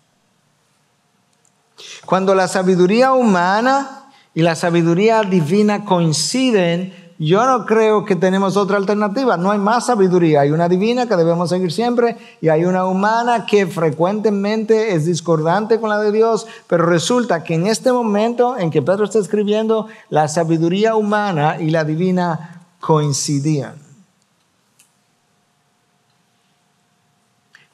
Cuando 2.06 2.34
la 2.34 2.48
sabiduría 2.48 3.12
humana 3.12 4.10
y 4.34 4.42
la 4.42 4.54
sabiduría 4.54 5.22
divina 5.22 5.84
coinciden, 5.84 6.92
yo 7.18 7.44
no 7.44 7.66
creo 7.66 8.04
que 8.04 8.14
tenemos 8.14 8.56
otra 8.56 8.76
alternativa. 8.76 9.36
No 9.36 9.50
hay 9.50 9.58
más 9.58 9.86
sabiduría. 9.86 10.42
Hay 10.42 10.52
una 10.52 10.68
divina 10.68 11.06
que 11.06 11.16
debemos 11.16 11.48
seguir 11.48 11.72
siempre 11.72 12.16
y 12.40 12.48
hay 12.48 12.64
una 12.64 12.84
humana 12.84 13.44
que 13.44 13.66
frecuentemente 13.66 14.94
es 14.94 15.06
discordante 15.06 15.80
con 15.80 15.90
la 15.90 15.98
de 15.98 16.12
Dios. 16.12 16.46
Pero 16.68 16.86
resulta 16.86 17.42
que 17.42 17.54
en 17.54 17.66
este 17.66 17.90
momento 17.90 18.56
en 18.56 18.70
que 18.70 18.82
Pedro 18.82 19.04
está 19.04 19.18
escribiendo, 19.18 19.88
la 20.10 20.28
sabiduría 20.28 20.94
humana 20.94 21.56
y 21.60 21.70
la 21.70 21.82
divina 21.82 22.62
coincidían. 22.78 23.87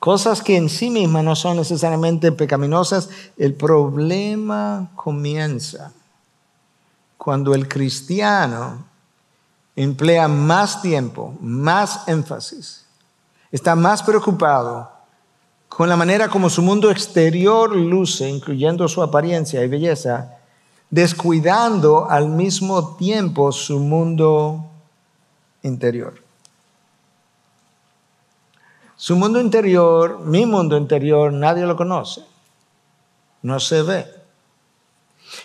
Cosas 0.04 0.42
que 0.42 0.58
en 0.58 0.68
sí 0.68 0.90
mismas 0.90 1.24
no 1.24 1.34
son 1.34 1.56
necesariamente 1.56 2.30
pecaminosas. 2.30 3.08
El 3.38 3.54
problema 3.54 4.90
comienza 4.94 5.92
cuando 7.16 7.54
el 7.54 7.66
cristiano 7.66 8.84
emplea 9.74 10.28
más 10.28 10.82
tiempo, 10.82 11.32
más 11.40 12.06
énfasis, 12.06 12.84
está 13.50 13.74
más 13.76 14.02
preocupado 14.02 14.90
con 15.70 15.88
la 15.88 15.96
manera 15.96 16.28
como 16.28 16.50
su 16.50 16.60
mundo 16.60 16.90
exterior 16.90 17.74
luce, 17.74 18.28
incluyendo 18.28 18.86
su 18.88 19.02
apariencia 19.02 19.64
y 19.64 19.68
belleza, 19.68 20.36
descuidando 20.90 22.10
al 22.10 22.28
mismo 22.28 22.94
tiempo 22.96 23.50
su 23.52 23.80
mundo 23.80 24.66
interior. 25.62 26.23
Su 29.06 29.16
mundo 29.16 29.38
interior, 29.38 30.20
mi 30.20 30.46
mundo 30.46 30.78
interior, 30.78 31.30
nadie 31.30 31.66
lo 31.66 31.76
conoce. 31.76 32.22
No 33.42 33.60
se 33.60 33.82
ve. 33.82 34.06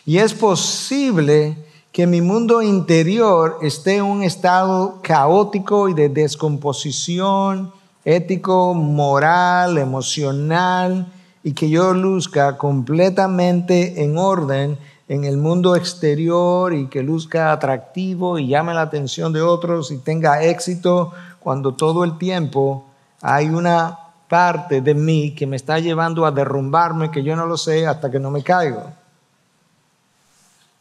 Y 0.05 0.19
es 0.19 0.33
posible 0.33 1.57
que 1.91 2.07
mi 2.07 2.21
mundo 2.21 2.61
interior 2.61 3.57
esté 3.61 3.97
en 3.97 4.05
un 4.05 4.23
estado 4.23 4.99
caótico 5.01 5.89
y 5.89 5.93
de 5.93 6.07
descomposición 6.07 7.73
ético, 8.05 8.73
moral, 8.73 9.77
emocional, 9.77 11.11
y 11.43 11.51
que 11.51 11.69
yo 11.69 11.93
luzca 11.93 12.57
completamente 12.57 14.05
en 14.05 14.17
orden 14.17 14.77
en 15.09 15.25
el 15.25 15.35
mundo 15.35 15.75
exterior 15.75 16.73
y 16.73 16.87
que 16.87 17.03
luzca 17.03 17.51
atractivo 17.51 18.39
y 18.39 18.47
llame 18.47 18.73
la 18.73 18.83
atención 18.83 19.33
de 19.33 19.41
otros 19.41 19.91
y 19.91 19.97
tenga 19.97 20.45
éxito 20.45 21.11
cuando 21.41 21.73
todo 21.73 22.05
el 22.05 22.17
tiempo 22.17 22.85
hay 23.21 23.49
una 23.49 23.99
parte 24.27 24.81
de 24.81 24.93
mí 24.93 25.33
que 25.33 25.47
me 25.47 25.55
está 25.55 25.79
llevando 25.79 26.25
a 26.25 26.31
derrumbarme 26.31 27.11
que 27.11 27.23
yo 27.23 27.35
no 27.35 27.45
lo 27.45 27.57
sé 27.57 27.87
hasta 27.87 28.11
que 28.11 28.19
no 28.19 28.31
me 28.31 28.43
caigo. 28.43 28.83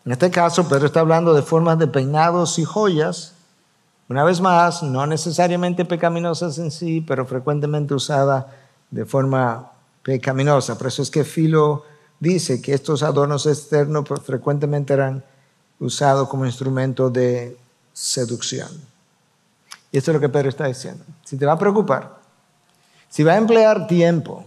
En 0.05 0.13
este 0.13 0.31
caso, 0.31 0.69
Pedro 0.69 0.87
está 0.87 1.01
hablando 1.01 1.35
de 1.35 1.43
formas 1.43 1.79
de 1.79 1.87
peinados 1.87 2.59
y 2.59 2.65
joyas, 2.65 3.35
una 4.09 4.25
vez 4.25 4.41
más, 4.41 4.83
no 4.83 5.07
necesariamente 5.07 5.85
pecaminosas 5.85 6.59
en 6.59 6.71
sí, 6.71 7.05
pero 7.07 7.27
frecuentemente 7.27 7.93
usadas 7.93 8.47
de 8.91 9.05
forma 9.05 9.71
pecaminosa. 10.03 10.79
Por 10.79 10.87
eso 10.87 11.03
es 11.03 11.11
que 11.11 11.25
Filo 11.25 11.85
dice 12.19 12.63
que 12.63 12.73
estos 12.73 13.03
adornos 13.03 13.45
externos 13.45 14.07
pues, 14.09 14.23
frecuentemente 14.23 14.95
eran 14.95 15.23
usados 15.79 16.27
como 16.29 16.47
instrumento 16.47 17.11
de 17.11 17.59
seducción. 17.93 18.69
Y 19.93 19.99
esto 19.99 20.11
es 20.11 20.15
lo 20.15 20.21
que 20.21 20.31
Pedro 20.31 20.49
está 20.49 20.67
diciendo. 20.67 21.05
Si 21.25 21.37
te 21.37 21.45
va 21.45 21.53
a 21.53 21.59
preocupar, 21.59 22.18
si 23.09 23.23
va 23.23 23.33
a 23.33 23.39
emplear 23.39 23.87
tiempo, 23.87 24.45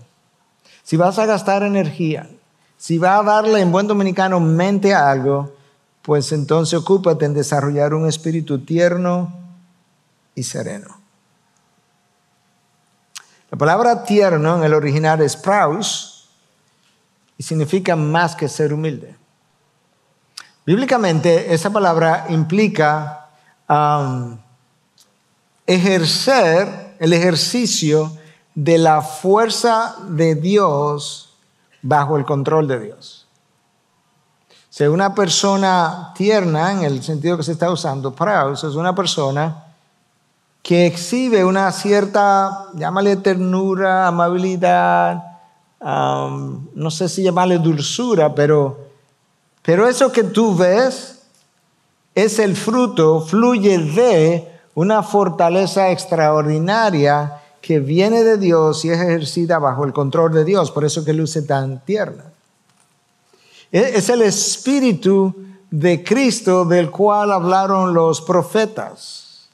si 0.84 0.98
vas 0.98 1.18
a 1.20 1.26
gastar 1.26 1.64
energía, 1.64 2.30
si 2.78 2.98
va 2.98 3.18
a 3.18 3.24
darle 3.24 3.62
en 3.62 3.72
buen 3.72 3.88
dominicano 3.88 4.40
mente 4.40 4.94
a 4.94 5.10
algo, 5.10 5.54
pues 6.02 6.32
entonces 6.32 6.80
ocúpate 6.80 7.26
en 7.26 7.34
desarrollar 7.34 7.94
un 7.94 8.08
espíritu 8.08 8.60
tierno 8.60 9.34
y 10.36 10.44
sereno. 10.44 11.00
La 13.52 13.58
palabra 13.58 14.04
tierno 14.04 14.58
en 14.58 14.64
el 14.64 14.74
original 14.74 15.22
es 15.22 15.36
praus 15.36 16.30
y 17.38 17.44
significa 17.44 17.96
más 17.96 18.36
que 18.36 18.48
ser 18.48 18.74
humilde. 18.74 19.16
Bíblicamente, 20.66 21.54
esa 21.54 21.70
palabra 21.70 22.28
implica 22.30 23.30
um, 23.68 24.38
ejercer 25.66 26.96
el 27.00 27.14
ejercicio 27.14 28.18
de 28.56 28.78
la 28.78 29.02
fuerza 29.02 29.96
de 30.08 30.36
Dios 30.36 31.34
bajo 31.82 32.18
el 32.18 32.26
control 32.26 32.68
de 32.68 32.80
Dios. 32.80 33.28
Si 34.70 34.86
una 34.86 35.14
persona 35.14 36.14
tierna, 36.16 36.72
en 36.72 36.84
el 36.84 37.04
sentido 37.04 37.38
que 37.38 37.44
se 37.44 37.52
está 37.52 37.70
usando, 37.70 38.14
praus, 38.14 38.64
es 38.64 38.76
una 38.76 38.96
persona 38.96 39.66
que 40.64 40.86
exhibe 40.86 41.44
una 41.44 41.72
cierta, 41.72 42.68
llámale 42.76 43.18
ternura, 43.18 44.08
amabilidad, 44.08 45.24
no 45.82 46.92
sé 46.92 47.10
si 47.10 47.24
llamarle 47.24 47.58
dulzura, 47.58 48.34
pero, 48.34 48.80
pero 49.62 49.88
eso 49.88 50.12
que 50.12 50.24
tú 50.24 50.56
ves 50.56 51.24
es 52.14 52.40
el 52.40 52.56
fruto, 52.56 53.22
fluye 53.22 53.78
de 53.78 54.60
una 54.76 55.04
fortaleza 55.04 55.90
extraordinaria 55.90 57.41
que 57.62 57.80
viene 57.80 58.24
de 58.24 58.38
Dios 58.38 58.84
y 58.84 58.90
es 58.90 59.00
ejercida 59.00 59.60
bajo 59.60 59.86
el 59.86 59.94
control 59.94 60.34
de 60.34 60.44
Dios, 60.44 60.72
por 60.72 60.84
eso 60.84 61.06
que 61.06 61.14
luce 61.14 61.44
tan 61.44 61.80
tierna. 61.86 62.26
E, 63.72 63.94
es 63.96 64.10
el 64.10 64.24
espíritu 64.24 65.34
de 65.70 66.04
Cristo 66.04 66.66
del 66.66 66.90
cual 66.92 67.32
hablaron 67.32 67.94
los 67.94 68.22
profetas. 68.22 69.48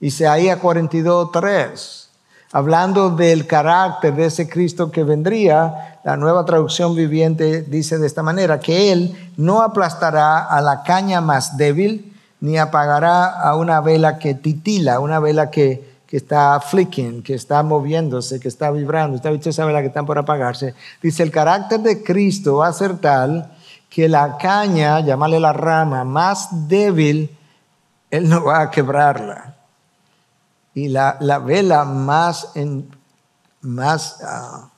Isaías 0.00 0.58
42, 0.58 1.30
3. 1.32 2.08
Hablando 2.52 3.10
del 3.10 3.46
carácter 3.46 4.14
de 4.14 4.26
ese 4.26 4.48
Cristo 4.48 4.90
que 4.90 5.04
vendría, 5.04 6.00
la 6.04 6.16
nueva 6.16 6.44
traducción 6.44 6.94
viviente 6.94 7.62
dice 7.62 7.98
de 7.98 8.06
esta 8.06 8.22
manera, 8.22 8.60
que 8.60 8.92
Él 8.92 9.32
no 9.36 9.62
aplastará 9.62 10.44
a 10.44 10.60
la 10.60 10.82
caña 10.82 11.20
más 11.20 11.56
débil, 11.56 12.12
ni 12.40 12.58
apagará 12.58 13.26
a 13.26 13.56
una 13.56 13.80
vela 13.80 14.18
que 14.18 14.34
titila, 14.34 15.00
una 15.00 15.18
vela 15.18 15.50
que, 15.50 15.95
está 16.12 16.60
flicking, 16.60 17.22
que 17.22 17.34
está 17.34 17.62
moviéndose, 17.62 18.38
que 18.38 18.48
está 18.48 18.70
vibrando. 18.70 19.16
Usted 19.16 19.32
visto 19.32 19.50
esa 19.50 19.64
vela 19.64 19.80
que 19.80 19.88
está 19.88 20.04
por 20.04 20.18
apagarse. 20.18 20.74
Dice, 21.02 21.22
el 21.22 21.30
carácter 21.30 21.80
de 21.80 22.02
Cristo 22.02 22.58
va 22.58 22.68
a 22.68 22.72
ser 22.72 22.98
tal 22.98 23.52
que 23.90 24.08
la 24.08 24.36
caña, 24.36 25.00
llamarle 25.00 25.40
la 25.40 25.52
rama 25.52 26.04
más 26.04 26.68
débil, 26.68 27.36
Él 28.10 28.28
no 28.28 28.44
va 28.44 28.62
a 28.62 28.70
quebrarla. 28.70 29.56
Y 30.74 30.88
la, 30.88 31.16
vela 31.44 31.84
más, 31.84 32.50
en, 32.54 32.88
más 33.62 34.22
ah, 34.22 34.68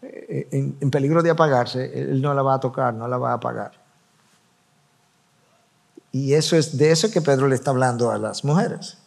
en 0.00 0.90
peligro 0.90 1.22
de 1.22 1.30
apagarse, 1.30 1.92
Él 2.00 2.22
no 2.22 2.32
la 2.32 2.42
va 2.42 2.54
a 2.54 2.60
tocar, 2.60 2.94
no 2.94 3.08
la 3.08 3.18
va 3.18 3.32
a 3.32 3.34
apagar. 3.34 3.72
Y 6.12 6.34
eso 6.34 6.56
es 6.56 6.78
de 6.78 6.90
eso 6.90 7.10
que 7.10 7.20
Pedro 7.20 7.48
le 7.48 7.54
está 7.54 7.70
hablando 7.70 8.10
a 8.10 8.18
las 8.18 8.44
mujeres. 8.44 8.98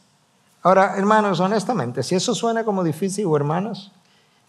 Ahora, 0.64 0.96
hermanos, 0.98 1.40
honestamente, 1.40 2.04
si 2.04 2.16
eso 2.16 2.36
suena 2.36 2.64
como 2.64 2.84
difícil, 2.84 3.28
hermanos, 3.36 3.92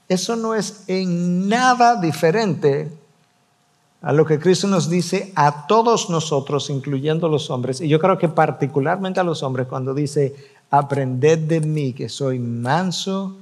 eso 0.08 0.36
no 0.36 0.54
es 0.54 0.84
en 0.88 1.48
nada 1.48 2.00
diferente 2.00 2.92
a 4.02 4.12
lo 4.12 4.26
que 4.26 4.38
Cristo 4.38 4.66
nos 4.66 4.90
dice 4.90 5.32
a 5.36 5.66
todos 5.66 6.10
nosotros, 6.10 6.68
incluyendo 6.70 7.28
los 7.28 7.50
hombres, 7.50 7.80
y 7.80 7.88
yo 7.88 7.98
creo 7.98 8.18
que 8.18 8.28
particularmente 8.28 9.20
a 9.20 9.24
los 9.24 9.42
hombres, 9.42 9.68
cuando 9.68 9.94
dice, 9.94 10.34
aprended 10.70 11.38
de 11.38 11.60
mí 11.60 11.92
que 11.92 12.08
soy 12.08 12.38
manso 12.38 13.36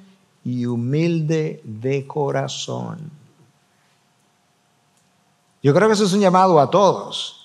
y 0.44 0.66
humilde 0.66 1.60
de 1.64 2.06
corazón. 2.06 3.10
Yo 5.62 5.74
creo 5.74 5.88
que 5.88 5.94
eso 5.94 6.04
es 6.04 6.12
un 6.12 6.20
llamado 6.20 6.60
a 6.60 6.70
todos. 6.70 7.39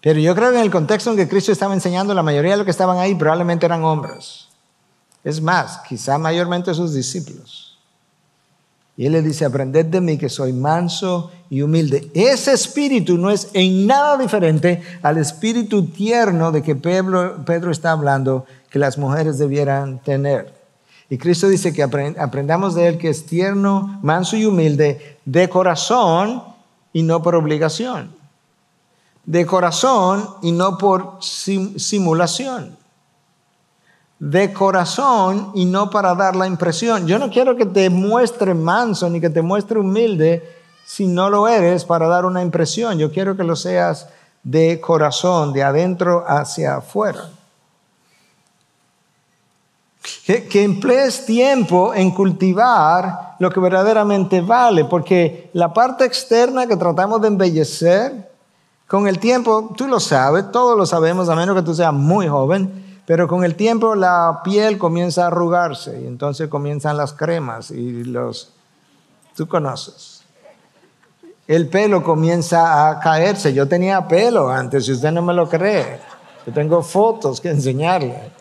Pero 0.00 0.20
yo 0.20 0.34
creo 0.34 0.50
que 0.50 0.58
en 0.58 0.64
el 0.64 0.70
contexto 0.70 1.10
en 1.10 1.16
que 1.16 1.28
Cristo 1.28 1.50
estaba 1.50 1.74
enseñando, 1.74 2.14
la 2.14 2.22
mayoría 2.22 2.52
de 2.52 2.58
los 2.58 2.64
que 2.64 2.70
estaban 2.70 2.98
ahí 2.98 3.14
probablemente 3.14 3.66
eran 3.66 3.84
hombres. 3.84 4.48
Es 5.24 5.40
más, 5.40 5.80
quizá 5.88 6.18
mayormente 6.18 6.72
sus 6.72 6.94
discípulos. 6.94 7.78
Y 8.96 9.06
él 9.06 9.12
le 9.12 9.22
dice, 9.22 9.44
aprended 9.44 9.86
de 9.86 10.00
mí 10.00 10.18
que 10.18 10.28
soy 10.28 10.52
manso 10.52 11.30
y 11.50 11.62
humilde. 11.62 12.10
Ese 12.14 12.52
espíritu 12.52 13.16
no 13.16 13.30
es 13.30 13.48
en 13.52 13.86
nada 13.86 14.16
diferente 14.16 14.82
al 15.02 15.18
espíritu 15.18 15.86
tierno 15.86 16.50
de 16.50 16.62
que 16.62 16.74
Pedro, 16.74 17.44
Pedro 17.44 17.70
está 17.70 17.92
hablando 17.92 18.44
que 18.70 18.78
las 18.78 18.98
mujeres 18.98 19.38
debieran 19.38 19.98
tener. 20.00 20.52
Y 21.10 21.16
Cristo 21.16 21.48
dice 21.48 21.72
que 21.72 21.82
aprendamos 21.82 22.74
de 22.74 22.88
él 22.88 22.98
que 22.98 23.08
es 23.08 23.24
tierno, 23.24 23.98
manso 24.02 24.36
y 24.36 24.44
humilde 24.44 25.18
de 25.24 25.48
corazón 25.48 26.42
y 26.92 27.02
no 27.02 27.22
por 27.22 27.34
obligación 27.34 28.17
de 29.28 29.44
corazón 29.44 30.36
y 30.40 30.52
no 30.52 30.78
por 30.78 31.18
simulación. 31.20 32.78
De 34.18 34.54
corazón 34.54 35.52
y 35.54 35.66
no 35.66 35.90
para 35.90 36.14
dar 36.14 36.34
la 36.34 36.46
impresión. 36.46 37.06
Yo 37.06 37.18
no 37.18 37.28
quiero 37.28 37.54
que 37.54 37.66
te 37.66 37.90
muestre 37.90 38.54
manso 38.54 39.10
ni 39.10 39.20
que 39.20 39.28
te 39.28 39.42
muestre 39.42 39.78
humilde 39.78 40.56
si 40.86 41.06
no 41.06 41.28
lo 41.28 41.46
eres 41.46 41.84
para 41.84 42.08
dar 42.08 42.24
una 42.24 42.40
impresión. 42.40 42.98
Yo 42.98 43.12
quiero 43.12 43.36
que 43.36 43.44
lo 43.44 43.54
seas 43.54 44.08
de 44.42 44.80
corazón, 44.80 45.52
de 45.52 45.62
adentro 45.62 46.24
hacia 46.26 46.76
afuera. 46.76 47.28
Que, 50.24 50.64
emplees 50.64 51.26
tiempo 51.26 51.92
en 51.92 52.12
cultivar 52.12 53.36
lo 53.38 53.50
que 53.50 53.60
verdaderamente 53.60 54.40
vale, 54.40 54.86
porque 54.86 55.50
la 55.52 55.74
parte 55.74 56.06
externa 56.06 56.66
que 56.66 56.76
tratamos 56.76 57.20
de 57.20 57.28
embellecer, 57.28 58.28
con 58.88 59.06
el 59.06 59.18
tiempo, 59.18 59.74
tú 59.76 59.86
lo 59.86 60.00
sabes, 60.00 60.50
todos 60.50 60.76
lo 60.76 60.86
sabemos, 60.86 61.28
a 61.28 61.36
menos 61.36 61.54
que 61.54 61.62
tú 61.62 61.74
seas 61.74 61.92
muy 61.92 62.26
joven, 62.26 63.02
pero 63.04 63.28
con 63.28 63.44
el 63.44 63.54
tiempo 63.54 63.94
la 63.94 64.40
piel 64.42 64.78
comienza 64.78 65.24
a 65.24 65.26
arrugarse 65.26 66.00
y 66.00 66.06
entonces 66.06 66.48
comienzan 66.48 66.96
las 66.96 67.12
cremas 67.12 67.70
y 67.70 68.02
los... 68.04 68.54
Tú 69.36 69.46
conoces. 69.46 70.22
El 71.46 71.68
pelo 71.68 72.02
comienza 72.02 72.88
a 72.88 72.98
caerse. 72.98 73.54
Yo 73.54 73.68
tenía 73.68 74.08
pelo 74.08 74.50
antes, 74.50 74.86
si 74.86 74.92
usted 74.92 75.12
no 75.12 75.22
me 75.22 75.32
lo 75.32 75.48
cree. 75.48 76.00
Yo 76.44 76.52
tengo 76.52 76.82
fotos 76.82 77.40
que 77.40 77.50
enseñarle. 77.50 78.32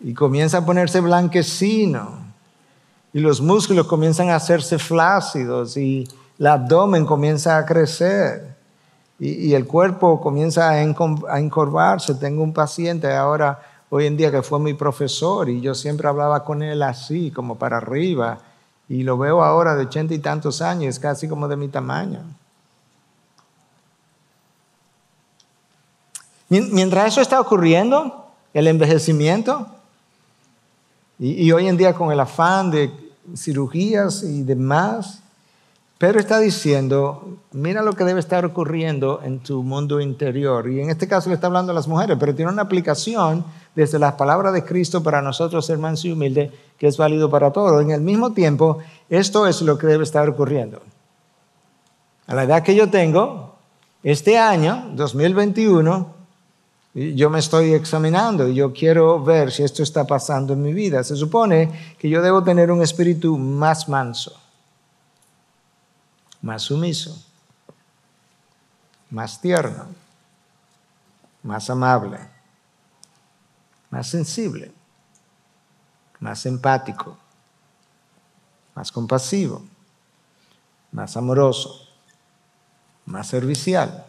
Y 0.00 0.12
comienza 0.12 0.58
a 0.58 0.66
ponerse 0.66 1.00
blanquecino. 1.00 2.18
Y 3.12 3.20
los 3.20 3.40
músculos 3.40 3.86
comienzan 3.86 4.30
a 4.30 4.36
hacerse 4.36 4.78
flácidos 4.78 5.76
y 5.76 6.08
el 6.40 6.46
abdomen 6.46 7.04
comienza 7.04 7.58
a 7.58 7.66
crecer 7.66 8.56
y, 9.18 9.52
el 9.52 9.66
cuerpo 9.66 10.18
comienza 10.22 10.70
a, 10.70 10.80
encorvarse. 10.80 12.14
Tengo 12.14 12.42
un 12.42 12.54
paciente 12.54 13.14
ahora, 13.14 13.60
hoy 13.90 14.06
en 14.06 14.16
día, 14.16 14.30
que 14.30 14.40
fue 14.40 14.58
mi 14.58 14.72
profesor 14.72 15.50
y 15.50 15.60
yo 15.60 15.74
siempre 15.74 16.08
hablaba 16.08 16.42
con 16.42 16.62
él 16.62 16.82
así, 16.82 17.30
como 17.30 17.58
para 17.58 17.76
arriba. 17.76 18.38
Y 18.88 19.02
lo 19.02 19.18
veo 19.18 19.44
ahora 19.44 19.74
de 19.74 19.84
ochenta 19.84 20.14
y 20.14 20.18
tantos 20.18 20.62
años, 20.62 20.98
casi 20.98 21.28
como 21.28 21.46
de 21.46 21.56
mi 21.56 21.68
tamaño. 21.68 22.20
Mientras 26.48 27.08
eso 27.08 27.20
está 27.20 27.38
ocurriendo, 27.38 28.30
el 28.54 28.66
envejecimiento, 28.66 29.66
y 31.18 31.52
hoy 31.52 31.68
en 31.68 31.76
día 31.76 31.92
con 31.92 32.10
el 32.10 32.18
afán 32.18 32.70
de 32.70 32.90
cirugías 33.36 34.22
y 34.22 34.42
demás, 34.42 35.20
Pedro 36.00 36.18
está 36.18 36.38
diciendo, 36.40 37.36
mira 37.52 37.82
lo 37.82 37.92
que 37.92 38.04
debe 38.04 38.20
estar 38.20 38.46
ocurriendo 38.46 39.20
en 39.22 39.40
tu 39.40 39.62
mundo 39.62 40.00
interior. 40.00 40.66
Y 40.70 40.80
en 40.80 40.88
este 40.88 41.06
caso 41.06 41.28
le 41.28 41.34
está 41.34 41.48
hablando 41.48 41.72
a 41.72 41.74
las 41.74 41.88
mujeres, 41.88 42.16
pero 42.18 42.34
tiene 42.34 42.50
una 42.50 42.62
aplicación 42.62 43.44
desde 43.74 43.98
las 43.98 44.14
palabras 44.14 44.54
de 44.54 44.64
Cristo 44.64 45.02
para 45.02 45.20
nosotros, 45.20 45.68
hermanos 45.68 46.02
y 46.06 46.12
humildes, 46.12 46.52
que 46.78 46.86
es 46.86 46.96
válido 46.96 47.28
para 47.28 47.50
todos. 47.52 47.82
En 47.82 47.90
el 47.90 48.00
mismo 48.00 48.32
tiempo, 48.32 48.78
esto 49.10 49.46
es 49.46 49.60
lo 49.60 49.76
que 49.76 49.88
debe 49.88 50.04
estar 50.04 50.26
ocurriendo. 50.26 50.80
A 52.28 52.34
la 52.34 52.44
edad 52.44 52.62
que 52.62 52.74
yo 52.74 52.88
tengo, 52.88 53.56
este 54.02 54.38
año, 54.38 54.92
2021, 54.94 56.14
yo 56.94 57.28
me 57.28 57.40
estoy 57.40 57.74
examinando 57.74 58.48
y 58.48 58.54
yo 58.54 58.72
quiero 58.72 59.22
ver 59.22 59.52
si 59.52 59.64
esto 59.64 59.82
está 59.82 60.06
pasando 60.06 60.54
en 60.54 60.62
mi 60.62 60.72
vida. 60.72 61.04
Se 61.04 61.14
supone 61.14 61.94
que 61.98 62.08
yo 62.08 62.22
debo 62.22 62.42
tener 62.42 62.70
un 62.70 62.80
espíritu 62.80 63.36
más 63.36 63.86
manso 63.86 64.32
más 66.42 66.62
sumiso, 66.62 67.22
más 69.10 69.40
tierno, 69.40 69.86
más 71.42 71.68
amable, 71.70 72.18
más 73.90 74.06
sensible, 74.06 74.72
más 76.18 76.46
empático, 76.46 77.16
más 78.74 78.92
compasivo, 78.92 79.64
más 80.92 81.16
amoroso, 81.16 81.88
más 83.04 83.26
servicial, 83.26 84.06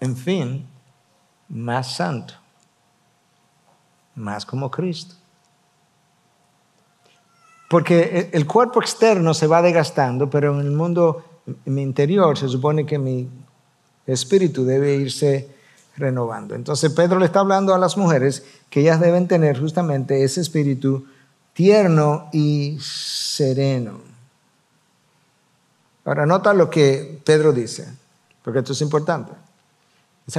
en 0.00 0.16
fin, 0.16 0.68
más 1.48 1.96
santo, 1.96 2.34
más 4.14 4.44
como 4.46 4.70
Cristo. 4.70 5.21
Porque 7.72 8.28
el 8.34 8.46
cuerpo 8.46 8.82
externo 8.82 9.32
se 9.32 9.46
va 9.46 9.62
desgastando, 9.62 10.28
pero 10.28 10.52
en 10.52 10.66
el 10.66 10.72
mundo 10.72 11.24
interior 11.64 12.36
se 12.36 12.46
supone 12.46 12.84
que 12.84 12.98
mi 12.98 13.30
espíritu 14.06 14.66
debe 14.66 14.94
irse 14.94 15.48
renovando. 15.96 16.54
Entonces 16.54 16.92
Pedro 16.92 17.18
le 17.18 17.24
está 17.24 17.40
hablando 17.40 17.72
a 17.72 17.78
las 17.78 17.96
mujeres 17.96 18.44
que 18.68 18.80
ellas 18.80 19.00
deben 19.00 19.26
tener 19.26 19.58
justamente 19.58 20.22
ese 20.22 20.42
espíritu 20.42 21.06
tierno 21.54 22.28
y 22.30 22.76
sereno. 22.78 24.02
Ahora 26.04 26.26
nota 26.26 26.52
lo 26.52 26.68
que 26.68 27.22
Pedro 27.24 27.54
dice, 27.54 27.88
porque 28.44 28.58
esto 28.58 28.74
es 28.74 28.82
importante. 28.82 29.32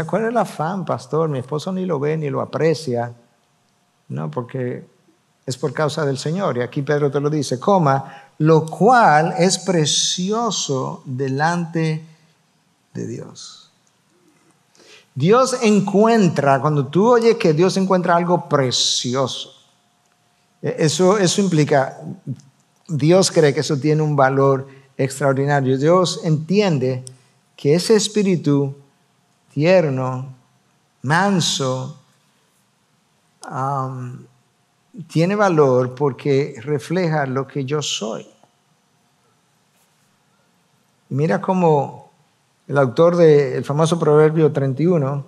¿cuál 0.05 0.25
es 0.25 0.29
el 0.29 0.38
afán, 0.38 0.86
pastor? 0.86 1.29
Mi 1.29 1.39
esposo 1.39 1.71
ni 1.71 1.88
lo 1.88 1.99
ve 1.99 2.15
ni 2.15 2.29
lo 2.29 2.41
aprecia. 2.41 3.11
No, 4.09 4.29
porque 4.29 4.92
es 5.45 5.57
por 5.57 5.73
causa 5.73 6.05
del 6.05 6.17
Señor. 6.17 6.57
Y 6.57 6.61
aquí 6.61 6.81
Pedro 6.81 7.11
te 7.11 7.19
lo 7.19 7.29
dice, 7.29 7.59
coma, 7.59 8.29
lo 8.37 8.65
cual 8.65 9.33
es 9.37 9.57
precioso 9.59 11.01
delante 11.05 12.03
de 12.93 13.07
Dios. 13.07 13.71
Dios 15.15 15.57
encuentra, 15.61 16.59
cuando 16.59 16.87
tú 16.87 17.07
oyes 17.07 17.37
que 17.37 17.53
Dios 17.53 17.77
encuentra 17.77 18.15
algo 18.15 18.49
precioso, 18.49 19.53
e, 20.61 20.75
eso, 20.79 21.17
eso 21.17 21.41
implica, 21.41 21.99
Dios 22.87 23.29
cree 23.29 23.53
que 23.53 23.59
eso 23.59 23.77
tiene 23.77 24.01
un 24.01 24.15
valor 24.15 24.67
extraordinario. 24.97 25.77
Dios 25.77 26.21
entiende 26.23 27.03
que 27.55 27.75
ese 27.75 27.95
espíritu 27.95 28.75
tierno, 29.53 30.33
manso, 31.03 31.99
tiene 35.07 35.35
valor 35.35 35.95
porque 35.95 36.55
refleja 36.61 37.25
lo 37.25 37.47
que 37.47 37.65
yo 37.65 37.81
soy. 37.81 38.27
Mira 41.09 41.41
cómo 41.41 42.11
el 42.67 42.77
autor 42.77 43.15
del 43.15 43.63
famoso 43.65 43.99
Proverbio 43.99 44.51
31, 44.51 45.25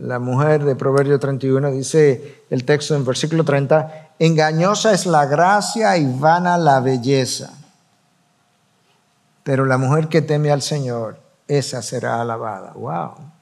la 0.00 0.18
mujer 0.18 0.64
de 0.64 0.76
Proverbio 0.76 1.18
31, 1.18 1.70
dice 1.70 2.44
el 2.50 2.64
texto 2.64 2.94
en 2.94 3.04
versículo 3.04 3.44
30, 3.44 4.14
engañosa 4.18 4.92
es 4.92 5.06
la 5.06 5.26
gracia 5.26 5.96
y 5.96 6.06
vana 6.18 6.58
la 6.58 6.80
belleza, 6.80 7.52
pero 9.42 9.64
la 9.64 9.78
mujer 9.78 10.08
que 10.08 10.22
teme 10.22 10.50
al 10.50 10.62
Señor, 10.62 11.18
esa 11.48 11.82
será 11.82 12.20
alabada. 12.20 12.72
¡Wow! 12.74 13.39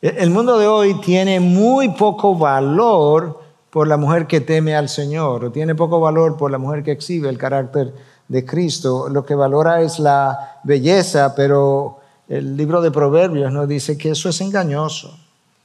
El 0.00 0.30
mundo 0.30 0.58
de 0.58 0.68
hoy 0.68 1.00
tiene 1.00 1.40
muy 1.40 1.88
poco 1.88 2.36
valor 2.36 3.40
por 3.68 3.88
la 3.88 3.96
mujer 3.96 4.28
que 4.28 4.40
teme 4.40 4.76
al 4.76 4.88
Señor, 4.88 5.44
o 5.44 5.50
tiene 5.50 5.74
poco 5.74 5.98
valor 5.98 6.36
por 6.36 6.52
la 6.52 6.58
mujer 6.58 6.84
que 6.84 6.92
exhibe 6.92 7.28
el 7.28 7.36
carácter 7.36 7.92
de 8.28 8.44
Cristo. 8.44 9.08
Lo 9.08 9.26
que 9.26 9.34
valora 9.34 9.80
es 9.80 9.98
la 9.98 10.60
belleza, 10.62 11.34
pero 11.34 11.98
el 12.28 12.56
libro 12.56 12.80
de 12.80 12.92
Proverbios 12.92 13.52
nos 13.52 13.66
dice 13.66 13.98
que 13.98 14.10
eso 14.10 14.28
es 14.28 14.40
engañoso, 14.40 15.18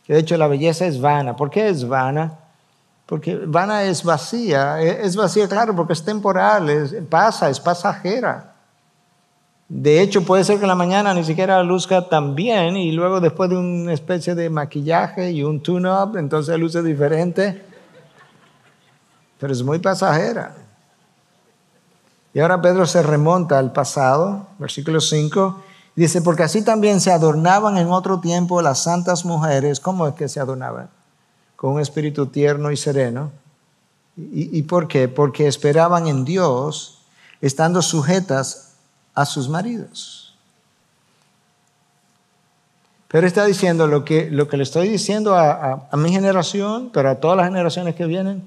que 0.04 0.14
de 0.14 0.20
hecho 0.22 0.36
la 0.36 0.48
belleza 0.48 0.88
es 0.88 1.00
vana. 1.00 1.36
¿Por 1.36 1.52
qué 1.52 1.70
es 1.70 1.88
vana? 1.88 2.40
Porque 3.06 3.36
vana 3.36 3.84
es 3.84 4.04
vacía, 4.04 4.82
es 4.82 5.16
vacía, 5.16 5.48
claro, 5.48 5.76
porque 5.76 5.94
es 5.94 6.04
temporal, 6.04 7.06
pasa, 7.08 7.52
es 7.52 7.60
pasajera. 7.60 8.53
De 9.70 10.01
hecho, 10.01 10.24
puede 10.24 10.43
ser 10.43 10.57
que 10.57 10.64
en 10.64 10.70
la 10.70 10.76
mañana 10.76 11.14
ni 11.14 11.24
siquiera 11.24 11.64
luzca 11.64 12.07
tan 12.07 12.36
bien 12.36 12.76
y 12.76 12.91
luego 12.91 13.20
después 13.20 13.49
de 13.49 13.57
una 13.57 13.93
especie 13.93 14.36
de 14.36 14.49
maquillaje 14.49 15.32
y 15.32 15.43
un 15.43 15.61
tune-up, 15.61 16.18
entonces 16.18 16.57
luce 16.59 16.84
diferente. 16.84 17.64
Pero 19.39 19.53
es 19.53 19.64
muy 19.64 19.80
pasajera. 19.80 20.55
Y 22.34 22.39
ahora 22.39 22.61
Pedro 22.61 22.86
se 22.86 23.01
remonta 23.03 23.59
al 23.59 23.72
pasado, 23.72 24.47
versículo 24.57 24.99
5, 24.99 25.64
dice, 25.95 26.22
porque 26.22 26.43
así 26.43 26.64
también 26.64 26.99
se 26.99 27.11
adornaban 27.11 27.78
en 27.78 27.89
otro 27.91 28.20
tiempo 28.20 28.61
las 28.61 28.84
santas 28.84 29.24
mujeres. 29.24 29.80
¿Cómo 29.80 30.07
es 30.07 30.16
que 30.16 30.28
se 30.28 30.39
adornaban? 30.39 30.89
Con 31.55 31.74
un 31.74 31.80
espíritu 31.80 32.28
tierno 32.28 32.72
y 32.72 32.78
sereno. 32.78 33.32
¿Y, 34.18 34.57
y 34.57 34.61
por 34.64 34.88
qué? 34.88 35.07
Porque 35.07 35.47
esperaban 35.47 36.07
en 36.07 36.26
Dios, 36.26 37.05
estando 37.39 37.82
sujetas 37.82 38.73
a 39.14 39.26
sus 39.26 39.49
maridos. 39.49 40.24
Pero 43.14 43.28
está 43.28 43.45
diciendo 43.45 43.86
lo 43.86 44.03
que, 44.03 44.32
lo 44.32 44.47
que 44.47 44.57
le 44.57 44.64
estoy 44.64 44.89
diciendo 44.89 45.38
a, 45.38 45.88
mi 45.93 46.11
generación, 46.11 46.89
pero 46.91 47.11
a 47.11 47.16
todas 47.16 47.38
las 47.38 47.45
generaciones 47.45 47.93
que 47.93 48.07
vienen, 48.07 48.43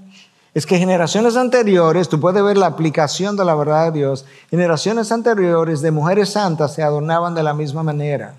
es 0.54 0.66
que 0.66 0.76
generaciones 0.76 1.36
anteriores, 1.36 2.08
tú 2.08 2.18
puedes 2.18 2.42
ver 2.42 2.56
la 2.56 2.66
aplicación 2.66 3.36
de 3.36 3.44
la 3.44 3.54
verdad 3.54 3.92
de 3.92 4.00
Dios, 4.00 4.24
generaciones 4.50 5.12
anteriores 5.12 5.82
de 5.82 5.92
mujeres 5.92 6.30
santas 6.30 6.74
se 6.74 6.82
adornaban 6.82 7.32
de 7.36 7.44
la 7.44 7.54
misma 7.54 7.84
manera. 7.84 8.34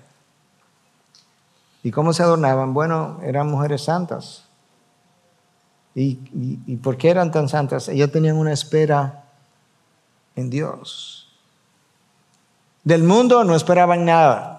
¿Y 1.82 1.90
cómo 1.90 2.12
se 2.12 2.22
adornaban? 2.22 2.74
Bueno, 2.74 3.20
eran 3.24 3.48
mujeres 3.48 3.84
santas. 3.84 4.42
¿Y, 5.94 6.20
y, 6.34 6.60
y 6.66 6.76
por 6.76 6.98
qué 6.98 7.08
eran 7.08 7.32
tan 7.32 7.48
santas? 7.48 7.88
Ellas 7.88 8.12
tenían 8.12 8.36
una 8.36 8.52
espera 8.52 9.24
en 10.36 10.50
Dios. 10.50 11.17
Del 12.84 13.02
mundo 13.02 13.44
no 13.44 13.54
esperaban 13.54 14.04
nada. 14.04 14.58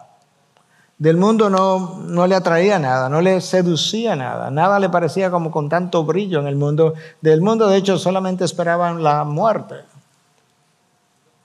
Del 0.97 1.15
mundo 1.15 1.49
no, 1.49 1.99
no 1.99 2.27
le 2.27 2.35
atraía 2.35 2.77
nada, 2.77 3.07
no 3.07 3.21
le 3.21 3.39
seducía 3.39 4.17
nada, 4.17 4.51
nada 4.51 4.79
le 4.79 4.89
parecía 4.89 5.31
como 5.31 5.49
con 5.49 5.69
tanto 5.69 6.03
brillo 6.03 6.41
en 6.41 6.47
el 6.47 6.57
mundo. 6.57 6.93
Del 7.21 7.41
mundo, 7.41 7.67
de 7.67 7.77
hecho, 7.77 7.97
solamente 7.97 8.43
esperaban 8.43 9.01
la 9.01 9.23
muerte. 9.23 9.75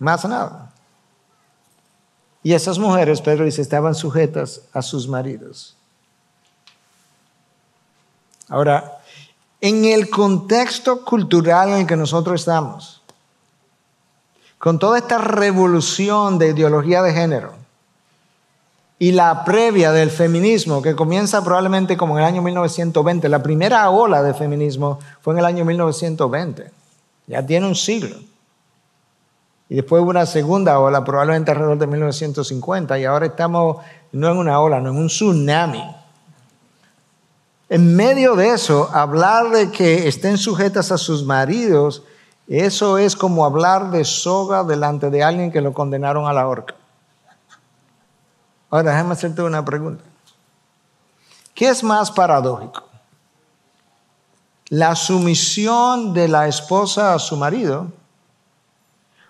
Más 0.01 0.25
nada. 0.25 0.73
Y 2.43 2.53
esas 2.53 2.79
mujeres, 2.81 3.21
Pedro 3.21 3.45
dice, 3.45 3.63
estaban 3.63 3.95
sujetas 3.95 4.63
a 4.73 4.83
sus 4.83 5.07
maridos. 5.09 5.77
Ahora, 8.49 8.99
en 9.61 9.85
el 9.85 10.11
contexto 10.11 11.05
cultural 11.05 11.71
en 11.71 11.79
el 11.79 11.87
que 11.87 11.97
nosotros 11.97 12.41
estamos, 12.41 13.04
con 14.65 14.79
toda 14.79 14.97
esta 14.97 15.19
revolución 15.19 16.39
de 16.39 16.49
ideología 16.49 17.03
de 17.03 17.13
género 17.13 17.53
y 18.99 19.13
la 19.13 19.45
previa 19.45 19.93
del 19.93 20.11
feminismo, 20.11 20.81
que 20.81 20.97
comienza 20.97 21.45
probablemente 21.45 21.99
como 21.99 22.15
en 22.15 22.25
el 22.25 22.29
año 22.31 22.41
1920, 22.41 23.29
la 23.29 23.43
primera 23.43 23.91
ola 23.91 24.23
de 24.23 24.33
feminismo 24.33 25.01
fue 25.21 25.35
en 25.35 25.41
el 25.41 25.45
año 25.45 25.67
1920, 25.67 26.71
ya 27.27 27.45
tiene 27.45 27.67
un 27.67 27.75
siglo. 27.75 28.17
Y 29.69 29.75
después 29.75 30.03
hubo 30.03 30.09
una 30.09 30.25
segunda 30.25 30.79
ola, 30.79 31.05
probablemente 31.05 31.51
alrededor 31.51 31.77
de 31.77 31.87
1950, 31.87 32.99
y 32.99 33.05
ahora 33.05 33.27
estamos 33.27 33.85
no 34.13 34.31
en 34.31 34.39
una 34.39 34.61
ola, 34.61 34.81
no 34.81 34.93
en 34.93 34.97
un 34.97 35.09
tsunami. 35.09 35.85
En 37.69 37.95
medio 37.95 38.35
de 38.35 38.49
eso, 38.49 38.89
hablar 38.95 39.51
de 39.51 39.71
que 39.71 40.09
estén 40.09 40.39
sujetas 40.39 40.91
a 40.91 40.97
sus 40.97 41.23
maridos 41.23 42.03
eso 42.47 42.99
es 42.99 43.17
como 43.17 43.45
hablar 43.45 43.91
de 43.91 44.05
soga 44.05 44.65
delante 44.65 45.11
de 45.11 45.23
alguien 45.23 45.51
que 45.51 45.61
lo 45.61 45.73
condenaron 45.73 46.27
a 46.27 46.33
la 46.33 46.47
horca. 46.47 46.75
Ahora, 48.71 48.91
déjame 48.91 49.13
hacerte 49.13 49.43
una 49.43 49.65
pregunta. 49.65 50.05
¿Qué 51.55 51.69
es 51.69 51.83
más 51.85 52.11
paradójico? 52.11 52.83
¿La 54.69 54.97
sumisión 54.97 56.13
de 56.13 56.27
la 56.27 56.49
esposa 56.49 57.15
a 57.15 57.19
su 57.19 57.37
marido 57.37 57.93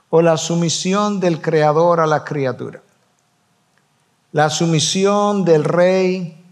o 0.08 0.22
la 0.22 0.36
sumisión 0.36 1.20
del 1.20 1.42
creador 1.42 2.00
a 2.00 2.06
la 2.06 2.24
criatura? 2.24 2.80
La 4.32 4.48
sumisión 4.48 5.44
del 5.44 5.64
rey 5.64 6.42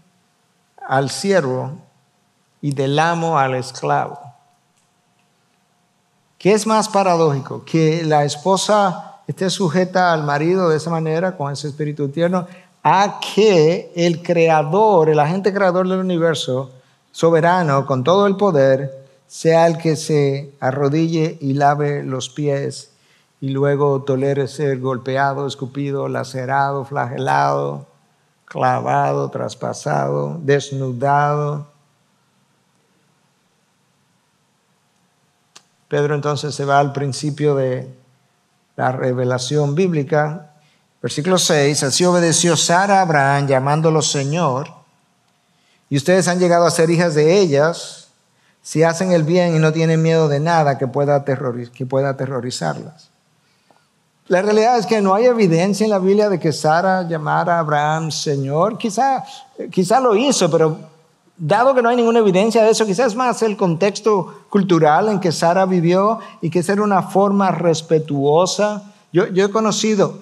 al 0.87 1.09
siervo 1.09 1.79
y 2.61 2.73
del 2.73 2.99
amo 2.99 3.39
al 3.39 3.55
esclavo. 3.55 4.32
¿Qué 6.43 6.51
es 6.51 6.67
más 6.67 6.89
paradójico? 6.89 7.63
Que 7.63 8.03
la 8.03 8.25
esposa 8.25 9.21
esté 9.27 9.49
sujeta 9.49 10.11
al 10.11 10.25
marido 10.25 10.67
de 10.67 10.75
esa 10.75 10.89
manera, 10.89 11.37
con 11.37 11.53
ese 11.53 11.69
espíritu 11.69 12.09
tierno, 12.09 12.47
a 12.83 13.21
que 13.21 13.93
el 13.95 14.21
creador, 14.21 15.09
el 15.09 15.21
agente 15.21 15.53
creador 15.53 15.87
del 15.87 15.99
universo, 15.99 16.69
soberano, 17.13 17.85
con 17.85 18.03
todo 18.03 18.27
el 18.27 18.35
poder, 18.35 19.05
sea 19.25 19.67
el 19.67 19.77
que 19.77 19.95
se 19.95 20.53
arrodille 20.59 21.37
y 21.39 21.53
lave 21.53 22.03
los 22.03 22.27
pies 22.27 22.91
y 23.39 23.47
luego 23.47 24.01
tolere 24.01 24.49
ser 24.49 24.81
golpeado, 24.81 25.47
escupido, 25.47 26.09
lacerado, 26.09 26.83
flagelado, 26.83 27.85
clavado, 28.43 29.29
traspasado, 29.29 30.39
desnudado 30.41 31.72
Pedro 35.93 36.15
entonces 36.15 36.55
se 36.55 36.65
va 36.65 36.79
al 36.79 36.91
principio 36.91 37.53
de 37.53 37.87
la 38.75 38.91
revelación 38.91 39.75
bíblica. 39.75 40.49
Versículo 41.03 41.37
6, 41.37 41.83
así 41.83 42.03
obedeció 42.03 42.57
Sara 42.57 42.97
a 42.97 43.01
Abraham 43.03 43.45
llamándolo 43.45 44.01
Señor, 44.01 44.69
y 45.91 45.97
ustedes 45.97 46.27
han 46.27 46.39
llegado 46.39 46.65
a 46.65 46.71
ser 46.71 46.89
hijas 46.89 47.13
de 47.13 47.37
ellas, 47.37 48.07
si 48.63 48.81
hacen 48.81 49.11
el 49.11 49.21
bien 49.21 49.55
y 49.55 49.59
no 49.59 49.71
tienen 49.71 50.01
miedo 50.01 50.27
de 50.27 50.39
nada 50.39 50.79
que 50.79 50.87
pueda, 50.87 51.23
que 51.23 51.85
pueda 51.85 52.09
aterrorizarlas. 52.09 53.09
La 54.29 54.41
realidad 54.41 54.79
es 54.79 54.87
que 54.87 54.99
no 54.99 55.13
hay 55.13 55.25
evidencia 55.25 55.83
en 55.83 55.91
la 55.91 55.99
Biblia 55.99 56.27
de 56.27 56.39
que 56.39 56.53
Sara 56.53 57.07
llamara 57.07 57.57
a 57.57 57.59
Abraham 57.59 58.09
Señor. 58.09 58.79
Quizá, 58.79 59.23
quizá 59.69 59.99
lo 59.99 60.15
hizo, 60.15 60.49
pero 60.49 60.75
dado 61.37 61.73
que 61.73 61.81
no 61.81 61.89
hay 61.89 61.95
ninguna 61.95 62.19
evidencia 62.19 62.63
de 62.63 62.71
eso, 62.71 62.85
quizás 62.85 63.15
más 63.15 63.41
el 63.41 63.57
contexto 63.57 64.45
cultural 64.49 65.09
en 65.09 65.19
que 65.19 65.31
Sara 65.31 65.65
vivió 65.65 66.19
y 66.41 66.49
que 66.49 66.59
era 66.59 66.81
una 66.81 67.01
forma 67.03 67.51
respetuosa. 67.51 68.93
Yo, 69.11 69.27
yo 69.27 69.45
he 69.45 69.49
conocido 69.49 70.17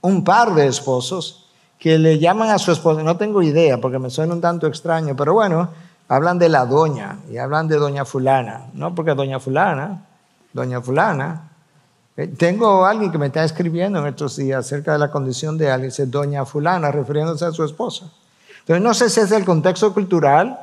un 0.00 0.24
par 0.24 0.54
de 0.54 0.66
esposos 0.66 1.46
que 1.78 1.98
le 1.98 2.18
llaman 2.18 2.50
a 2.50 2.58
su 2.58 2.72
esposa, 2.72 3.02
no 3.02 3.16
tengo 3.16 3.42
idea 3.42 3.80
porque 3.80 3.98
me 3.98 4.10
suena 4.10 4.34
un 4.34 4.40
tanto 4.40 4.66
extraño, 4.66 5.16
pero 5.16 5.32
bueno, 5.32 5.70
hablan 6.08 6.38
de 6.38 6.48
la 6.48 6.66
doña 6.66 7.18
y 7.30 7.38
hablan 7.38 7.68
de 7.68 7.76
doña 7.76 8.04
fulana, 8.04 8.66
no 8.74 8.94
porque 8.94 9.14
doña 9.14 9.40
fulana, 9.40 10.04
doña 10.52 10.82
fulana, 10.82 11.50
eh, 12.16 12.26
tengo 12.26 12.84
alguien 12.84 13.10
que 13.10 13.16
me 13.16 13.26
está 13.26 13.44
escribiendo 13.44 14.00
en 14.00 14.08
estos 14.08 14.36
días 14.36 14.66
acerca 14.66 14.92
de 14.92 14.98
la 14.98 15.10
condición 15.10 15.56
de 15.56 15.70
alguien, 15.70 15.90
dice 15.90 16.04
doña 16.04 16.44
fulana, 16.44 16.90
refiriéndose 16.90 17.46
a 17.46 17.52
su 17.52 17.64
esposa. 17.64 18.10
Entonces 18.70 18.84
no 18.84 18.94
sé 18.94 19.10
si 19.10 19.18
es 19.18 19.32
el 19.32 19.44
contexto 19.44 19.92
cultural 19.92 20.56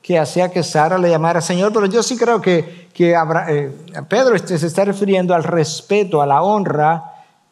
que 0.00 0.18
hacía 0.18 0.50
que 0.50 0.62
Sara 0.62 0.96
le 0.96 1.10
llamara 1.10 1.42
Señor, 1.42 1.74
pero 1.74 1.84
yo 1.84 2.02
sí 2.02 2.16
creo 2.16 2.40
que, 2.40 2.88
eh, 2.98 3.76
Pedro 4.08 4.34
este 4.34 4.58
se 4.58 4.66
está 4.66 4.86
refiriendo 4.86 5.34
al 5.34 5.44
respeto, 5.44 6.22
a 6.22 6.26
la 6.26 6.40
honra 6.40 7.04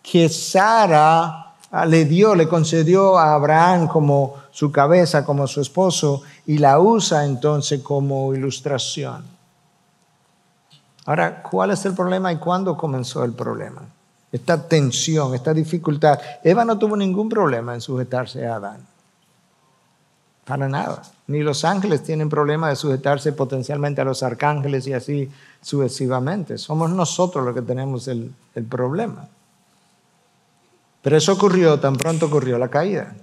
que 0.02 0.30
Sara 0.30 1.52
ah, 1.70 1.84
le 1.84 2.06
dio, 2.06 2.34
le 2.34 2.48
concedió 2.48 3.18
a 3.18 3.34
Abraham 3.34 3.86
como 3.86 4.36
su 4.50 4.72
cabeza, 4.72 5.26
como 5.26 5.46
su 5.46 5.60
esposo, 5.60 6.22
y 6.46 6.56
la 6.56 6.78
usa 6.78 7.26
entonces 7.26 7.82
como 7.82 8.34
ilustración. 8.34 9.22
Ahora, 11.04 11.42
¿cuál 11.42 11.72
es 11.72 11.84
el 11.84 11.92
problema 11.92 12.32
y 12.32 12.36
cuándo 12.36 12.78
comenzó 12.78 13.24
el 13.24 13.34
problema? 13.34 13.82
Esta 14.32 14.66
tensión, 14.66 15.34
esta 15.34 15.52
dificultad. 15.52 16.18
Eva 16.42 16.64
no 16.64 16.78
tuvo 16.78 16.96
ningún 16.96 17.28
problema 17.28 17.74
en 17.74 17.82
sujetarse 17.82 18.46
a 18.46 18.54
Adán. 18.54 18.91
Para 20.44 20.68
nada. 20.68 21.02
Ni 21.28 21.40
los 21.40 21.64
ángeles 21.64 22.02
tienen 22.02 22.28
problema 22.28 22.68
de 22.68 22.76
sujetarse 22.76 23.32
potencialmente 23.32 24.00
a 24.00 24.04
los 24.04 24.22
arcángeles 24.22 24.86
y 24.86 24.92
así 24.92 25.30
sucesivamente. 25.60 26.58
Somos 26.58 26.90
nosotros 26.90 27.44
los 27.44 27.54
que 27.54 27.62
tenemos 27.62 28.08
el, 28.08 28.32
el 28.54 28.64
problema. 28.64 29.28
Pero 31.00 31.16
eso 31.16 31.32
ocurrió, 31.32 31.78
tan 31.78 31.96
pronto 31.96 32.26
ocurrió 32.26 32.58
la 32.58 32.68
caída. 32.68 33.14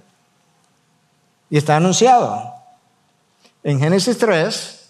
Y 1.50 1.58
está 1.58 1.76
anunciado. 1.76 2.54
En 3.62 3.78
Génesis 3.80 4.16
3, 4.16 4.88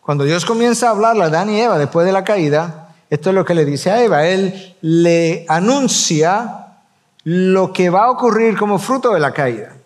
cuando 0.00 0.24
Dios 0.24 0.44
comienza 0.44 0.88
a 0.88 0.90
hablarle 0.90 1.22
a 1.22 1.26
Adán 1.26 1.50
y 1.50 1.60
Eva 1.60 1.78
después 1.78 2.04
de 2.04 2.12
la 2.12 2.24
caída, 2.24 2.94
esto 3.10 3.28
es 3.28 3.34
lo 3.34 3.44
que 3.44 3.54
le 3.54 3.64
dice 3.64 3.92
a 3.92 4.02
Eva. 4.02 4.26
Él 4.26 4.76
le 4.80 5.44
anuncia 5.48 6.78
lo 7.22 7.72
que 7.72 7.90
va 7.90 8.06
a 8.06 8.10
ocurrir 8.10 8.58
como 8.58 8.80
fruto 8.80 9.12
de 9.14 9.20
la 9.20 9.32
caída 9.32 9.76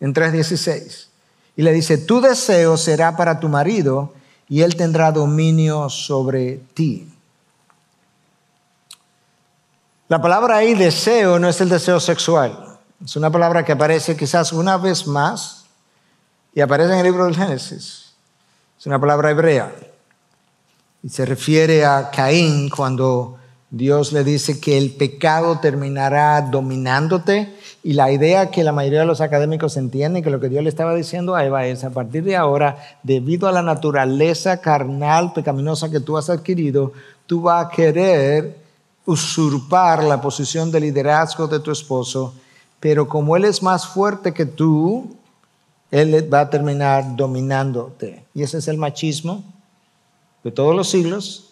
en 0.00 0.14
3.16. 0.14 1.06
Y 1.56 1.62
le 1.62 1.72
dice, 1.72 1.98
tu 1.98 2.20
deseo 2.20 2.76
será 2.76 3.16
para 3.16 3.40
tu 3.40 3.48
marido 3.48 4.14
y 4.48 4.62
él 4.62 4.76
tendrá 4.76 5.12
dominio 5.12 5.88
sobre 5.90 6.58
ti. 6.74 7.08
La 10.08 10.22
palabra 10.22 10.56
ahí 10.56 10.74
deseo 10.74 11.38
no 11.38 11.48
es 11.48 11.60
el 11.60 11.68
deseo 11.68 12.00
sexual. 12.00 12.78
Es 13.04 13.14
una 13.16 13.30
palabra 13.30 13.64
que 13.64 13.72
aparece 13.72 14.16
quizás 14.16 14.52
una 14.52 14.78
vez 14.78 15.06
más 15.06 15.66
y 16.54 16.60
aparece 16.60 16.92
en 16.92 16.98
el 16.98 17.04
libro 17.04 17.26
del 17.26 17.36
Génesis. 17.36 18.14
Es 18.78 18.86
una 18.86 18.98
palabra 18.98 19.30
hebrea. 19.30 19.74
Y 21.02 21.08
se 21.10 21.26
refiere 21.26 21.84
a 21.84 22.10
Caín 22.10 22.70
cuando 22.70 23.38
Dios 23.70 24.12
le 24.12 24.24
dice 24.24 24.60
que 24.60 24.78
el 24.78 24.92
pecado 24.92 25.58
terminará 25.60 26.40
dominándote. 26.42 27.54
Y 27.82 27.92
la 27.92 28.10
idea 28.10 28.50
que 28.50 28.64
la 28.64 28.72
mayoría 28.72 29.00
de 29.00 29.06
los 29.06 29.20
académicos 29.20 29.76
entienden, 29.76 30.22
que 30.22 30.30
lo 30.30 30.40
que 30.40 30.48
Dios 30.48 30.62
le 30.62 30.68
estaba 30.68 30.94
diciendo 30.94 31.34
a 31.34 31.44
Eva 31.44 31.66
es, 31.66 31.84
a 31.84 31.90
partir 31.90 32.24
de 32.24 32.36
ahora, 32.36 32.78
debido 33.02 33.46
a 33.46 33.52
la 33.52 33.62
naturaleza 33.62 34.60
carnal 34.60 35.32
pecaminosa 35.32 35.90
que 35.90 36.00
tú 36.00 36.16
has 36.16 36.30
adquirido, 36.30 36.92
tú 37.26 37.42
vas 37.42 37.66
a 37.66 37.70
querer 37.70 38.56
usurpar 39.04 40.04
la 40.04 40.20
posición 40.20 40.70
de 40.70 40.80
liderazgo 40.80 41.46
de 41.46 41.60
tu 41.60 41.70
esposo, 41.70 42.34
pero 42.78 43.08
como 43.08 43.36
él 43.36 43.44
es 43.44 43.62
más 43.62 43.86
fuerte 43.86 44.34
que 44.34 44.44
tú, 44.44 45.16
él 45.90 46.32
va 46.32 46.40
a 46.40 46.50
terminar 46.50 47.16
dominándote. 47.16 48.24
Y 48.34 48.42
ese 48.42 48.58
es 48.58 48.68
el 48.68 48.76
machismo 48.76 49.42
de 50.44 50.50
todos 50.50 50.74
los 50.74 50.90
siglos. 50.90 51.47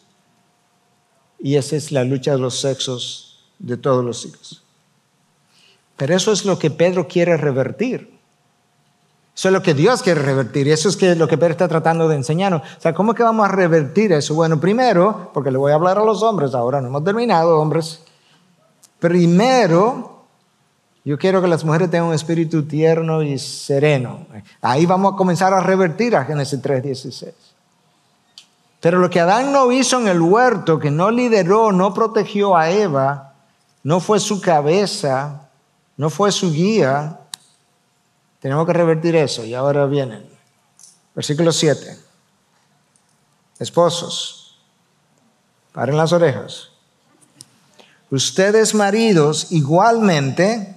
Y 1.38 1.56
esa 1.56 1.76
es 1.76 1.92
la 1.92 2.04
lucha 2.04 2.32
de 2.32 2.38
los 2.38 2.60
sexos 2.60 3.44
de 3.58 3.76
todos 3.76 4.04
los 4.04 4.20
siglos. 4.22 4.62
Pero 5.96 6.14
eso 6.14 6.32
es 6.32 6.44
lo 6.44 6.58
que 6.58 6.70
Pedro 6.70 7.08
quiere 7.08 7.36
revertir. 7.36 8.16
Eso 9.34 9.48
es 9.48 9.52
lo 9.52 9.62
que 9.62 9.74
Dios 9.74 10.02
quiere 10.02 10.22
revertir 10.22 10.66
y 10.66 10.72
eso 10.72 10.88
es 10.88 11.18
lo 11.18 11.28
que 11.28 11.36
Pedro 11.36 11.52
está 11.52 11.68
tratando 11.68 12.08
de 12.08 12.16
enseñarnos. 12.16 12.62
O 12.62 12.80
sea, 12.80 12.94
¿cómo 12.94 13.12
es 13.12 13.18
que 13.18 13.22
vamos 13.22 13.46
a 13.46 13.52
revertir 13.52 14.12
eso? 14.12 14.34
Bueno, 14.34 14.58
primero, 14.58 15.30
porque 15.34 15.50
le 15.50 15.58
voy 15.58 15.72
a 15.72 15.74
hablar 15.74 15.98
a 15.98 16.04
los 16.04 16.22
hombres 16.22 16.54
ahora, 16.54 16.80
no 16.80 16.88
hemos 16.88 17.04
terminado, 17.04 17.58
hombres. 17.60 18.00
Primero, 18.98 20.24
yo 21.04 21.18
quiero 21.18 21.42
que 21.42 21.48
las 21.48 21.64
mujeres 21.66 21.90
tengan 21.90 22.08
un 22.08 22.14
espíritu 22.14 22.62
tierno 22.66 23.22
y 23.22 23.38
sereno. 23.38 24.26
Ahí 24.62 24.86
vamos 24.86 25.12
a 25.12 25.16
comenzar 25.16 25.52
a 25.52 25.60
revertir 25.60 26.16
a 26.16 26.24
Génesis 26.24 26.60
3:16. 26.62 27.32
Pero 28.86 29.00
lo 29.00 29.10
que 29.10 29.18
Adán 29.18 29.50
no 29.50 29.72
hizo 29.72 29.98
en 29.98 30.06
el 30.06 30.22
huerto, 30.22 30.78
que 30.78 30.92
no 30.92 31.10
lideró, 31.10 31.72
no 31.72 31.92
protegió 31.92 32.56
a 32.56 32.70
Eva, 32.70 33.34
no 33.82 33.98
fue 33.98 34.20
su 34.20 34.40
cabeza, 34.40 35.48
no 35.96 36.08
fue 36.08 36.30
su 36.30 36.52
guía, 36.52 37.18
tenemos 38.38 38.64
que 38.64 38.72
revertir 38.72 39.16
eso. 39.16 39.44
Y 39.44 39.54
ahora 39.54 39.86
vienen. 39.86 40.24
Versículo 41.16 41.50
7. 41.50 41.98
Esposos, 43.58 44.56
paren 45.72 45.96
las 45.96 46.12
orejas. 46.12 46.68
Ustedes 48.08 48.72
maridos 48.72 49.50
igualmente 49.50 50.76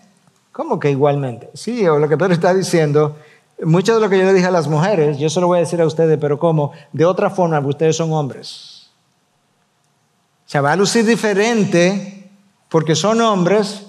¿Cómo 0.59 0.77
que 0.77 0.91
igualmente? 0.91 1.49
Sí, 1.53 1.87
o 1.87 1.99
lo 1.99 2.09
que 2.09 2.17
Pedro 2.17 2.33
está 2.33 2.53
diciendo, 2.53 3.15
mucho 3.63 3.95
de 3.95 4.01
lo 4.01 4.09
que 4.09 4.17
yo 4.17 4.25
le 4.25 4.33
dije 4.33 4.47
a 4.47 4.51
las 4.51 4.67
mujeres, 4.67 5.17
yo 5.17 5.29
se 5.29 5.39
lo 5.39 5.47
voy 5.47 5.57
a 5.57 5.61
decir 5.61 5.81
a 5.81 5.85
ustedes, 5.85 6.17
pero 6.19 6.39
¿cómo? 6.39 6.71
De 6.93 7.05
otra 7.05 7.29
forma, 7.29 7.59
ustedes 7.59 7.95
son 7.95 8.11
hombres. 8.13 8.89
O 10.45 10.49
sea, 10.49 10.61
va 10.61 10.71
a 10.71 10.75
lucir 10.75 11.05
diferente 11.05 12.29
porque 12.69 12.95
son 12.95 13.21
hombres, 13.21 13.83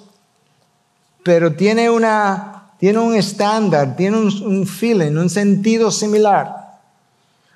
pero 1.23 1.55
tiene, 1.55 1.89
una, 1.89 2.73
tiene 2.79 2.99
un 2.99 3.15
estándar, 3.15 3.97
tiene 3.97 4.17
un, 4.19 4.43
un 4.43 4.67
feeling, 4.67 5.17
un 5.17 5.31
sentido 5.31 5.91
similar. 5.91 6.81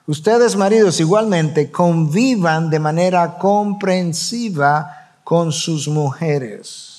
Ustedes, 0.06 0.56
maridos, 0.56 1.00
igualmente 1.00 1.70
convivan 1.70 2.70
de 2.70 2.78
manera 2.78 3.38
comprensiva 3.38 5.10
con 5.24 5.50
sus 5.52 5.88
mujeres 5.88 6.94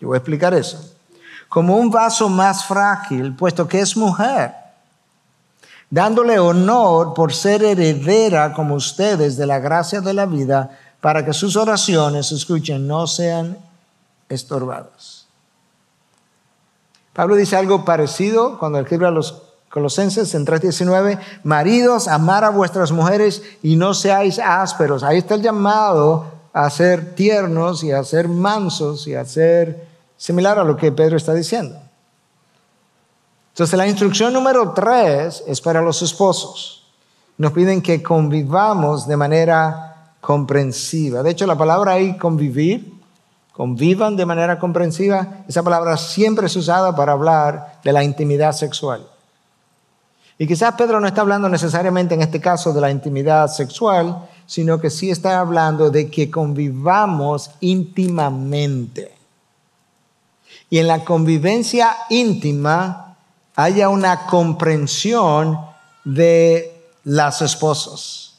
yo 0.00 0.08
voy 0.08 0.16
a 0.16 0.18
explicar 0.18 0.54
eso. 0.54 0.95
Como 1.48 1.76
un 1.76 1.90
vaso 1.90 2.28
más 2.28 2.64
frágil, 2.64 3.34
puesto 3.34 3.66
que 3.68 3.80
es 3.80 3.96
mujer, 3.96 4.52
dándole 5.90 6.38
honor 6.38 7.14
por 7.14 7.32
ser 7.32 7.62
heredera 7.62 8.52
como 8.52 8.74
ustedes 8.74 9.36
de 9.36 9.46
la 9.46 9.58
gracia 9.58 10.00
de 10.00 10.12
la 10.12 10.26
vida, 10.26 10.78
para 11.00 11.24
que 11.24 11.32
sus 11.32 11.56
oraciones, 11.56 12.32
escuchen, 12.32 12.86
no 12.86 13.06
sean 13.06 13.56
estorbadas. 14.28 15.26
Pablo 17.12 17.36
dice 17.36 17.56
algo 17.56 17.84
parecido 17.84 18.58
cuando 18.58 18.78
escribe 18.78 19.06
a 19.06 19.10
los 19.10 19.42
Colosenses 19.70 20.34
en 20.34 20.46
3:19, 20.46 21.18
maridos, 21.44 22.08
amar 22.08 22.44
a 22.44 22.50
vuestras 22.50 22.92
mujeres 22.92 23.42
y 23.62 23.76
no 23.76 23.94
seáis 23.94 24.38
ásperos. 24.38 25.02
Ahí 25.02 25.18
está 25.18 25.34
el 25.34 25.42
llamado 25.42 26.26
a 26.52 26.70
ser 26.70 27.14
tiernos 27.14 27.84
y 27.84 27.92
a 27.92 28.02
ser 28.02 28.28
mansos 28.28 29.06
y 29.06 29.14
a 29.14 29.24
ser 29.24 29.85
similar 30.16 30.58
a 30.58 30.64
lo 30.64 30.76
que 30.76 30.92
Pedro 30.92 31.16
está 31.16 31.34
diciendo. 31.34 31.78
Entonces 33.50 33.76
la 33.78 33.88
instrucción 33.88 34.32
número 34.32 34.72
tres 34.72 35.42
es 35.46 35.60
para 35.60 35.80
los 35.80 36.02
esposos. 36.02 36.84
Nos 37.38 37.52
piden 37.52 37.82
que 37.82 38.02
convivamos 38.02 39.06
de 39.06 39.16
manera 39.16 40.12
comprensiva. 40.20 41.22
De 41.22 41.30
hecho, 41.30 41.46
la 41.46 41.56
palabra 41.56 41.92
ahí 41.92 42.18
convivir, 42.18 42.94
convivan 43.52 44.16
de 44.16 44.26
manera 44.26 44.58
comprensiva, 44.58 45.44
esa 45.48 45.62
palabra 45.62 45.96
siempre 45.96 46.46
es 46.46 46.56
usada 46.56 46.94
para 46.94 47.12
hablar 47.12 47.80
de 47.82 47.92
la 47.92 48.04
intimidad 48.04 48.52
sexual. 48.52 49.06
Y 50.38 50.46
quizás 50.46 50.74
Pedro 50.74 51.00
no 51.00 51.06
está 51.06 51.22
hablando 51.22 51.48
necesariamente 51.48 52.14
en 52.14 52.20
este 52.20 52.40
caso 52.40 52.72
de 52.72 52.80
la 52.80 52.90
intimidad 52.90 53.48
sexual, 53.48 54.28
sino 54.44 54.78
que 54.78 54.90
sí 54.90 55.10
está 55.10 55.40
hablando 55.40 55.90
de 55.90 56.10
que 56.10 56.30
convivamos 56.30 57.52
íntimamente. 57.60 59.15
Y 60.68 60.78
en 60.78 60.88
la 60.88 61.04
convivencia 61.04 61.96
íntima 62.10 63.16
haya 63.54 63.88
una 63.88 64.26
comprensión 64.26 65.58
de 66.04 66.90
las 67.04 67.42
esposas. 67.42 68.34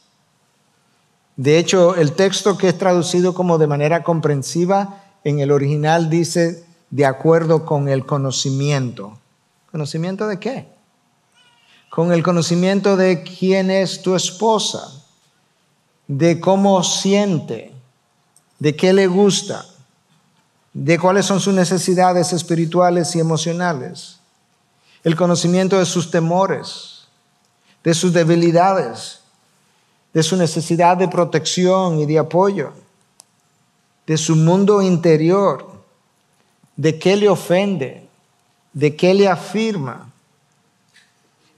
De 1.36 1.59
hecho, 1.59 1.95
el 1.95 2.13
texto 2.13 2.57
que 2.57 2.69
es 2.69 2.78
traducido 2.78 3.34
como 3.34 3.57
de 3.57 3.67
manera 3.67 4.03
comprensiva 4.03 5.03
en 5.23 5.39
el 5.39 5.51
original 5.51 6.09
dice 6.09 6.65
de 6.89 7.05
acuerdo 7.05 7.65
con 7.65 7.89
el 7.89 8.05
conocimiento. 8.05 9.19
¿Conocimiento 9.71 10.28
de 10.28 10.39
qué? 10.39 10.67
Con 11.89 12.11
el 12.11 12.23
conocimiento 12.23 12.97
de 12.97 13.23
quién 13.23 13.69
es 13.69 14.01
tu 14.01 14.15
esposa, 14.15 15.03
de 16.07 16.39
cómo 16.39 16.84
siente, 16.84 17.73
de 18.59 18.75
qué 18.75 18.93
le 18.93 19.07
gusta, 19.07 19.65
de 20.80 20.99
cuáles 20.99 21.25
son 21.25 21.39
sus 21.39 21.55
necesidades 21.55 22.34
espirituales 22.34 23.15
y 23.15 23.19
emocionales, 23.19 24.19
el 25.03 25.15
conocimiento 25.15 25.80
de 25.80 25.88
sus 25.88 26.11
temores, 26.11 27.07
de 27.84 27.95
sus 27.95 28.13
debilidades, 28.13 29.21
de 30.13 30.21
su 30.21 30.36
necesidad 30.36 30.95
de 30.95 31.07
protección 31.07 31.97
y 31.99 32.05
de 32.05 32.19
apoyo, 32.19 32.73
de 34.05 34.17
su 34.17 34.36
mundo 34.36 34.84
interior, 34.84 35.65
de 36.75 36.99
qué 36.99 37.15
le 37.15 37.28
ofende, 37.28 38.07
de 38.71 38.95
qué 38.95 39.15
le 39.15 39.28
afirma, 39.28 40.07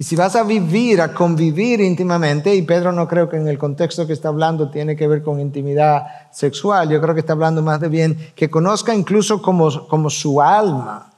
y 0.02 0.06
si 0.06 0.16
vas 0.16 0.34
a 0.38 0.44
vivir, 0.44 1.02
a 1.02 1.14
convivir 1.14 1.82
íntimamente, 1.82 2.56
y 2.56 2.62
Pedro 2.62 2.94
no 2.94 3.06
creo 3.06 3.28
que 3.28 3.36
en 3.36 3.50
el 3.50 3.58
contexto 3.58 4.08
que 4.08 4.14
está 4.14 4.30
hablando 4.30 4.72
tiene 4.72 4.96
que 4.96 5.10
ver 5.10 5.22
con 5.22 5.42
intimidad 5.42 6.32
sexual, 6.32 6.88
yo 6.90 7.02
creo 7.02 7.14
que 7.14 7.20
está 7.20 7.34
hablando 7.34 7.62
más 7.62 7.82
de 7.82 7.90
bien 7.90 8.32
que 8.34 8.50
conozca 8.50 8.96
incluso 8.96 9.42
como, 9.42 9.90
como 9.90 10.10
su 10.10 10.42
alma, 10.42 11.12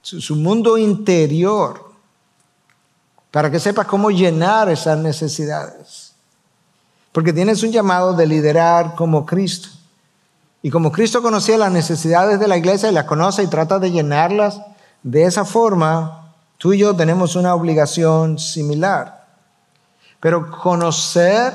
su, 0.00 0.22
su 0.22 0.36
mundo 0.36 0.78
interior, 0.78 1.92
para 3.30 3.50
que 3.50 3.60
sepa 3.60 3.84
cómo 3.84 4.10
llenar 4.10 4.70
esas 4.70 4.98
necesidades. 4.98 6.14
Porque 7.12 7.34
tienes 7.34 7.62
un 7.62 7.72
llamado 7.72 8.14
de 8.14 8.26
liderar 8.26 8.94
como 8.94 9.26
Cristo. 9.26 9.68
Y 10.62 10.70
como 10.70 10.92
Cristo 10.92 11.20
conocía 11.20 11.58
las 11.58 11.72
necesidades 11.72 12.40
de 12.40 12.48
la 12.48 12.56
iglesia 12.56 12.90
y 12.90 12.94
las 12.94 13.04
conoce 13.04 13.42
y 13.42 13.48
trata 13.48 13.78
de 13.78 13.90
llenarlas 13.90 14.62
de 15.02 15.24
esa 15.24 15.44
forma, 15.44 16.17
Tú 16.58 16.72
y 16.72 16.78
yo 16.78 16.94
tenemos 16.94 17.36
una 17.36 17.54
obligación 17.54 18.38
similar. 18.38 19.26
Pero 20.20 20.50
conocer 20.50 21.54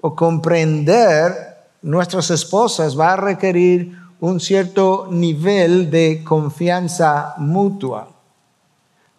o 0.00 0.14
comprender 0.14 1.32
nuestras 1.80 2.30
esposas 2.30 2.98
va 2.98 3.14
a 3.14 3.16
requerir 3.16 3.98
un 4.20 4.38
cierto 4.38 5.08
nivel 5.10 5.90
de 5.90 6.22
confianza 6.22 7.34
mutua. 7.38 8.08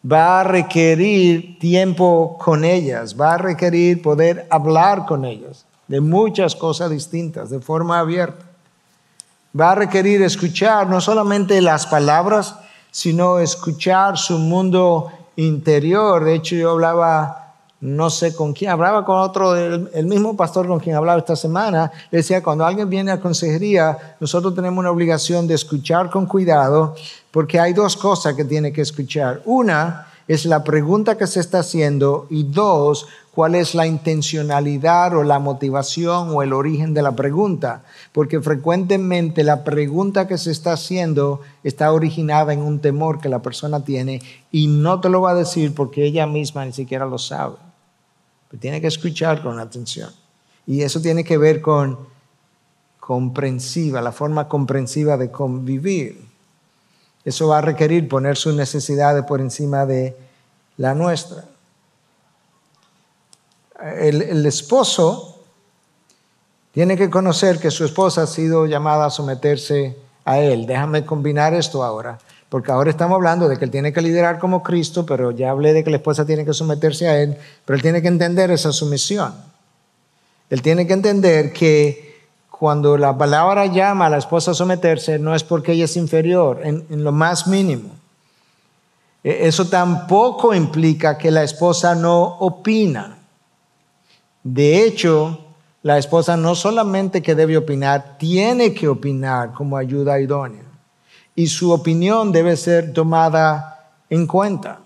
Va 0.10 0.42
a 0.42 0.44
requerir 0.44 1.58
tiempo 1.60 2.38
con 2.40 2.64
ellas, 2.64 3.20
va 3.20 3.34
a 3.34 3.38
requerir 3.38 4.02
poder 4.02 4.48
hablar 4.50 5.06
con 5.06 5.26
ellas 5.26 5.66
de 5.88 6.02
muchas 6.02 6.56
cosas 6.56 6.92
distintas, 6.92 7.50
de 7.50 7.60
forma 7.60 8.00
abierta. 8.00 8.46
Va 9.60 9.72
a 9.72 9.76
requerir 9.76 10.22
escuchar 10.22 10.88
no 10.88 11.02
solamente 11.02 11.62
las 11.62 11.88
palabras, 11.88 12.56
sino 12.98 13.38
escuchar 13.38 14.18
su 14.18 14.40
mundo 14.40 15.12
interior. 15.36 16.26
De 16.26 16.34
hecho, 16.34 16.56
yo 16.56 16.72
hablaba, 16.72 17.54
no 17.80 18.10
sé 18.10 18.34
con 18.34 18.54
quién, 18.54 18.72
hablaba 18.72 19.06
con 19.06 19.20
otro, 19.20 19.56
el, 19.56 20.06
mismo 20.08 20.36
pastor 20.36 20.68
con 20.68 20.80
quien 20.80 20.96
hablaba 20.96 21.20
esta 21.20 21.36
semana, 21.36 21.92
decía, 22.12 22.42
cuando 22.42 22.66
alguien 22.66 22.90
viene 22.90 23.12
a 23.12 23.20
consejería, 23.20 24.16
nosotros 24.20 24.56
tenemos 24.56 24.80
una 24.80 24.90
obligación 24.90 25.46
de 25.46 25.54
escuchar 25.54 26.10
con 26.10 26.26
cuidado, 26.26 26.96
porque 27.30 27.60
hay 27.60 27.72
dos 27.72 27.96
cosas 27.96 28.34
que 28.34 28.46
tiene 28.46 28.74
que 28.74 28.82
escuchar. 28.82 29.44
Una 29.46 30.08
es 30.28 30.46
la 30.46 30.64
pregunta 30.64 31.18
que 31.18 31.28
se 31.28 31.40
está 31.40 31.60
haciendo 31.60 32.28
y 32.30 32.44
dos, 32.44 33.08
cuál 33.34 33.56
es 33.56 33.76
la 33.76 33.88
intencionalidad 33.88 35.16
o 35.16 35.24
la 35.24 35.40
motivación 35.40 36.30
o 36.32 36.42
el 36.42 36.54
origen 36.54 36.94
de 36.94 37.02
la 37.02 37.16
pregunta, 37.16 37.84
porque 38.12 38.42
frecuentemente 38.42 39.44
la 39.44 39.64
pregunta 39.64 40.28
que 40.28 40.38
se 40.38 40.52
está 40.52 40.74
haciendo 40.74 41.42
está 41.64 41.94
originada 41.94 42.52
en 42.52 42.62
un 42.62 42.80
temor 42.80 43.22
que 43.22 43.30
la 43.30 43.42
persona 43.42 43.84
tiene 43.84 44.22
y 44.52 44.68
no 44.68 45.00
te 45.00 45.10
lo 45.10 45.22
va 45.22 45.32
a 45.32 45.36
decir 45.36 45.74
porque 45.74 46.04
ella 46.04 46.28
misma 46.28 46.66
ni 46.66 46.74
siquiera 46.74 47.06
lo 47.06 47.18
sabe. 47.18 47.56
Pero 48.50 48.60
tiene 48.60 48.82
que 48.82 48.88
escuchar 48.88 49.42
con 49.42 49.60
atención. 49.60 50.10
Y 50.66 50.82
eso 50.82 51.02
tiene 51.02 51.24
que 51.24 51.38
ver 51.38 51.62
con 51.62 51.98
comprensiva, 53.00 54.02
la 54.02 54.12
forma 54.12 54.50
comprensiva 54.50 55.16
de 55.16 55.32
convivir. 55.32 56.27
Eso 57.28 57.48
va 57.50 57.58
a 57.58 57.62
requerir 57.62 58.08
poner 58.08 58.38
sus 58.38 58.56
necesidades 58.56 59.24
por 59.26 59.42
encima 59.42 59.86
de 59.86 60.16
la 60.78 60.94
nuestra 60.94 61.44
el, 63.80 64.46
esposo 64.46 65.40
tiene 66.72 66.98
que 66.98 67.10
conocer 67.10 67.60
que 67.60 67.72
su 67.72 67.86
esposa 67.86 68.24
ha 68.24 68.28
sido 68.28 68.66
llamada 68.66 69.06
a 69.06 69.10
someterse 69.10 69.98
a 70.26 70.40
él. 70.40 70.66
Déjame 70.66 71.06
combinar 71.06 71.54
esto 71.54 71.84
ahora, 71.84 72.20
porque 72.50 72.72
ahora 72.72 72.90
estamos 72.90 73.16
hablando 73.16 73.48
de 73.48 73.58
que 73.58 73.66
él 73.66 73.72
tiene 73.72 73.94
que 73.94 74.02
liderar 74.02 74.40
como 74.40 74.62
Cristo, 74.62 75.06
pero 75.06 75.32
ya 75.32 75.52
hablé 75.52 75.74
de 75.74 75.84
que 75.84 75.90
la 75.90 75.98
esposa 75.98 76.26
tiene 76.26 76.46
que 76.46 76.54
someterse 76.54 77.08
a 77.08 77.20
él, 77.22 77.38
pero 77.66 77.76
él 77.76 77.82
tiene 77.82 78.02
que 78.02 78.08
entender 78.08 78.52
esa 78.52 78.72
sumisión. 78.72 79.34
Él 80.50 80.62
tiene 80.62 80.86
que 80.88 80.94
entender 80.94 81.52
que 81.52 82.07
cuando 82.60 82.98
la 82.98 83.16
palabra 83.16 83.68
llama 83.68 84.08
a 84.08 84.10
la 84.10 84.18
esposa 84.18 84.52
a 84.52 84.56
someterse, 84.56 85.20
no 85.20 85.36
es 85.36 85.44
porque 85.44 85.74
ella 85.74 85.86
es 85.86 85.96
inferior, 85.96 86.62
en, 86.64 86.86
lo 87.04 87.12
más 87.12 87.48
mínimo. 87.48 87.90
E, 89.24 89.48
eso 89.48 89.68
tampoco 89.68 90.56
implica 90.56 91.18
que 91.18 91.30
la 91.30 91.44
esposa 91.44 91.94
no 91.94 92.24
opina. 92.40 93.20
De 94.44 94.84
hecho, 94.84 95.40
la 95.84 96.00
esposa 96.00 96.36
no 96.36 96.56
solamente 96.56 97.22
que 97.22 97.36
debe 97.36 97.58
opinar, 97.58 98.18
tiene 98.18 98.74
que 98.74 98.88
opinar 98.88 99.54
como 99.54 99.78
ayuda 99.78 100.20
idónea. 100.20 100.64
Y 101.36 101.48
su 101.48 101.72
opinión 101.72 102.32
debe 102.32 102.58
ser 102.58 102.92
tomada 102.92 103.92
en 104.10 104.26
cuenta. 104.26 104.80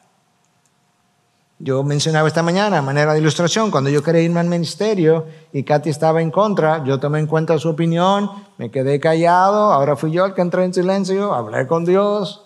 Yo 1.63 1.83
mencionaba 1.83 2.27
esta 2.27 2.41
mañana, 2.41 2.79
a 2.79 2.81
manera 2.81 3.13
de 3.13 3.19
ilustración, 3.19 3.69
cuando 3.69 3.91
yo 3.91 4.01
quería 4.01 4.23
irme 4.23 4.39
al 4.39 4.47
ministerio 4.47 5.27
y 5.53 5.61
Katy 5.61 5.91
estaba 5.91 6.19
en 6.19 6.31
contra, 6.31 6.83
yo 6.83 6.99
tomé 6.99 7.19
en 7.19 7.27
cuenta 7.27 7.59
su 7.59 7.69
opinión, 7.69 8.31
me 8.57 8.71
quedé 8.71 8.99
callado, 8.99 9.71
ahora 9.71 9.95
fui 9.95 10.11
yo 10.11 10.25
el 10.25 10.33
que 10.33 10.41
entré 10.41 10.65
en 10.65 10.73
silencio, 10.73 11.35
hablé 11.35 11.67
con 11.67 11.85
Dios, 11.85 12.41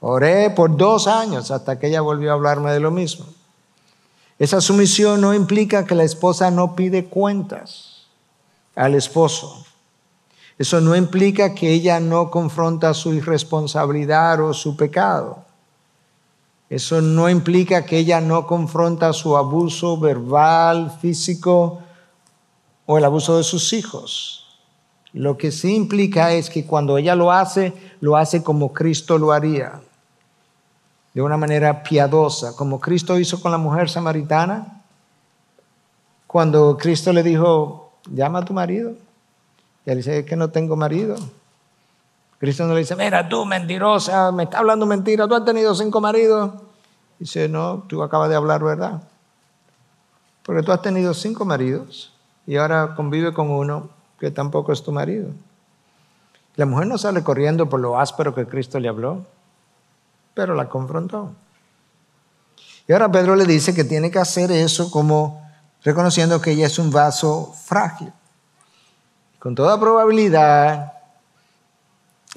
oré 0.00 0.50
por 0.50 0.76
dos 0.76 1.06
años 1.06 1.52
hasta 1.52 1.78
que 1.78 1.86
ella 1.86 2.00
volvió 2.00 2.32
a 2.32 2.34
hablarme 2.34 2.72
de 2.72 2.80
lo 2.80 2.90
mismo. 2.90 3.26
Esa 4.40 4.60
sumisión 4.60 5.20
no 5.20 5.34
implica 5.34 5.84
que 5.84 5.94
la 5.94 6.02
esposa 6.02 6.50
no 6.50 6.74
pide 6.74 7.04
cuentas 7.04 8.08
al 8.74 8.96
esposo. 8.96 9.64
Eso 10.58 10.80
no 10.80 10.96
implica 10.96 11.54
que 11.54 11.72
ella 11.72 12.00
no 12.00 12.28
confronta 12.28 12.92
su 12.92 13.14
irresponsabilidad 13.14 14.40
o 14.40 14.52
su 14.52 14.76
pecado. 14.76 15.44
Eso 16.70 17.00
no 17.00 17.30
implica 17.30 17.86
que 17.86 17.98
ella 17.98 18.20
no 18.20 18.46
confronta 18.46 19.12
su 19.12 19.36
abuso 19.36 19.98
verbal, 19.98 20.96
físico 21.00 21.80
o 22.84 22.98
el 22.98 23.04
abuso 23.04 23.38
de 23.38 23.44
sus 23.44 23.72
hijos. 23.72 24.46
Lo 25.12 25.38
que 25.38 25.50
sí 25.50 25.74
implica 25.74 26.32
es 26.32 26.50
que 26.50 26.66
cuando 26.66 26.98
ella 26.98 27.14
lo 27.14 27.32
hace, 27.32 27.72
lo 28.00 28.16
hace 28.16 28.42
como 28.42 28.72
Cristo 28.72 29.16
lo 29.16 29.32
haría 29.32 29.80
de 31.14 31.22
una 31.22 31.36
manera 31.36 31.82
piadosa, 31.82 32.54
como 32.54 32.78
Cristo 32.78 33.18
hizo 33.18 33.40
con 33.40 33.50
la 33.50 33.58
mujer 33.58 33.90
samaritana, 33.90 34.84
cuando 36.28 36.76
Cristo 36.76 37.12
le 37.12 37.22
dijo, 37.22 37.92
llama 38.08 38.40
a 38.40 38.44
tu 38.44 38.52
marido. 38.52 38.92
Y 39.84 39.90
él 39.90 39.96
dice, 39.96 40.18
es 40.20 40.26
que 40.26 40.36
no 40.36 40.50
tengo 40.50 40.76
marido. 40.76 41.16
Cristo 42.38 42.66
no 42.66 42.74
le 42.74 42.80
dice, 42.80 42.94
mira 42.96 43.28
tú 43.28 43.44
mentirosa, 43.44 44.30
me 44.32 44.44
está 44.44 44.58
hablando 44.58 44.86
mentira, 44.86 45.26
tú 45.26 45.34
has 45.34 45.44
tenido 45.44 45.74
cinco 45.74 46.00
maridos. 46.00 46.52
Dice, 47.18 47.48
no, 47.48 47.84
tú 47.88 48.02
acabas 48.02 48.28
de 48.28 48.36
hablar 48.36 48.62
verdad. 48.62 49.02
Porque 50.44 50.62
tú 50.62 50.72
has 50.72 50.80
tenido 50.80 51.14
cinco 51.14 51.44
maridos 51.44 52.12
y 52.46 52.56
ahora 52.56 52.94
convive 52.94 53.34
con 53.34 53.50
uno 53.50 53.90
que 54.20 54.30
tampoco 54.30 54.72
es 54.72 54.82
tu 54.82 54.92
marido. 54.92 55.30
La 56.56 56.66
mujer 56.66 56.86
no 56.86 56.96
sale 56.96 57.22
corriendo 57.22 57.68
por 57.68 57.80
lo 57.80 57.98
áspero 57.98 58.34
que 58.34 58.46
Cristo 58.46 58.78
le 58.80 58.88
habló 58.88 59.24
pero 60.38 60.54
la 60.54 60.68
confrontó. 60.68 61.32
Y 62.86 62.92
ahora 62.92 63.10
Pedro 63.10 63.34
le 63.34 63.44
dice 63.44 63.74
que 63.74 63.82
tiene 63.82 64.08
que 64.08 64.20
hacer 64.20 64.52
eso 64.52 64.88
como 64.88 65.44
reconociendo 65.82 66.40
que 66.40 66.52
ella 66.52 66.66
es 66.66 66.78
un 66.78 66.92
vaso 66.92 67.52
frágil. 67.64 68.12
Con 69.40 69.56
toda 69.56 69.80
probabilidad, 69.80 70.92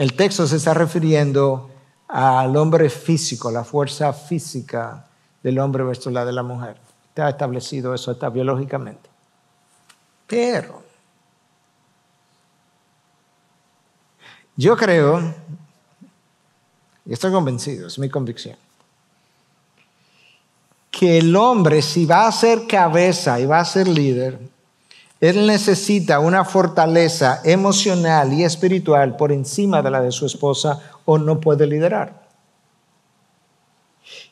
el 0.02 0.14
texto 0.14 0.48
se 0.48 0.56
está 0.56 0.74
refiriendo 0.74 1.70
al 2.08 2.58
hombre 2.58 2.90
físico, 2.90 3.52
la 3.52 3.64
fuerza 3.64 4.12
física 4.14 5.06
del 5.44 5.60
hombre 5.60 5.84
versus 5.84 6.12
la 6.12 6.26
de 6.26 6.32
la 6.32 6.42
mujer. 6.42 6.76
Está 7.10 7.30
establecido 7.30 7.94
eso, 7.94 8.12
está 8.12 8.30
biológicamente. 8.30 9.08
Pero 10.26 10.82
yo 14.56 14.76
creo 14.76 15.36
y 17.06 17.14
estoy 17.14 17.32
convencido, 17.32 17.86
es 17.86 18.00
mi 18.00 18.10
convicción, 18.10 18.58
que 20.90 21.20
el 21.20 21.36
hombre, 21.36 21.84
si 21.84 22.08
va 22.08 22.26
a 22.26 22.32
ser 22.32 22.66
cabeza 22.66 23.40
y 23.40 23.46
va 23.46 23.60
a 23.60 23.66
ser 23.66 23.88
líder, 23.88 24.40
él 25.22 25.46
necesita 25.46 26.20
una 26.20 26.44
fortaleza 26.44 27.42
emocional 27.44 28.34
y 28.34 28.44
espiritual 28.44 29.16
por 29.16 29.32
encima 29.32 29.84
de 29.84 29.92
la 29.92 30.02
de 30.02 30.12
su 30.12 30.26
esposa 30.26 30.82
o 31.06 31.20
no 31.20 31.40
puede 31.40 31.68
liderar. 31.68 32.22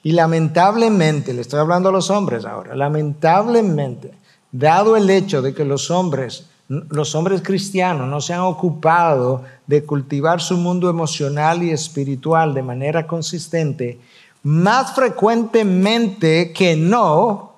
Y 0.02 0.14
lamentablemente, 0.14 1.32
le 1.34 1.42
estoy 1.42 1.60
hablando 1.60 1.90
a 1.90 1.92
los 1.92 2.10
hombres 2.10 2.44
ahora, 2.44 2.76
lamentablemente, 2.76 4.14
dado 4.52 4.98
el 4.98 5.10
hecho 5.12 5.44
de 5.44 5.54
que 5.54 5.64
los 5.64 5.92
hombres, 5.92 6.48
los 6.68 7.14
hombres 7.14 7.44
cristianos 7.44 8.08
no 8.08 8.20
se 8.20 8.34
han 8.34 8.42
ocupado 8.42 9.44
de 9.68 9.84
cultivar 9.84 10.42
su 10.42 10.58
mundo 10.58 10.90
emocional 10.90 11.62
y 11.62 11.70
espiritual 11.70 12.56
de 12.56 12.64
manera 12.64 13.06
consistente, 13.06 14.00
más 14.42 14.96
frecuentemente 14.96 16.52
que 16.52 16.76
no, 16.76 17.49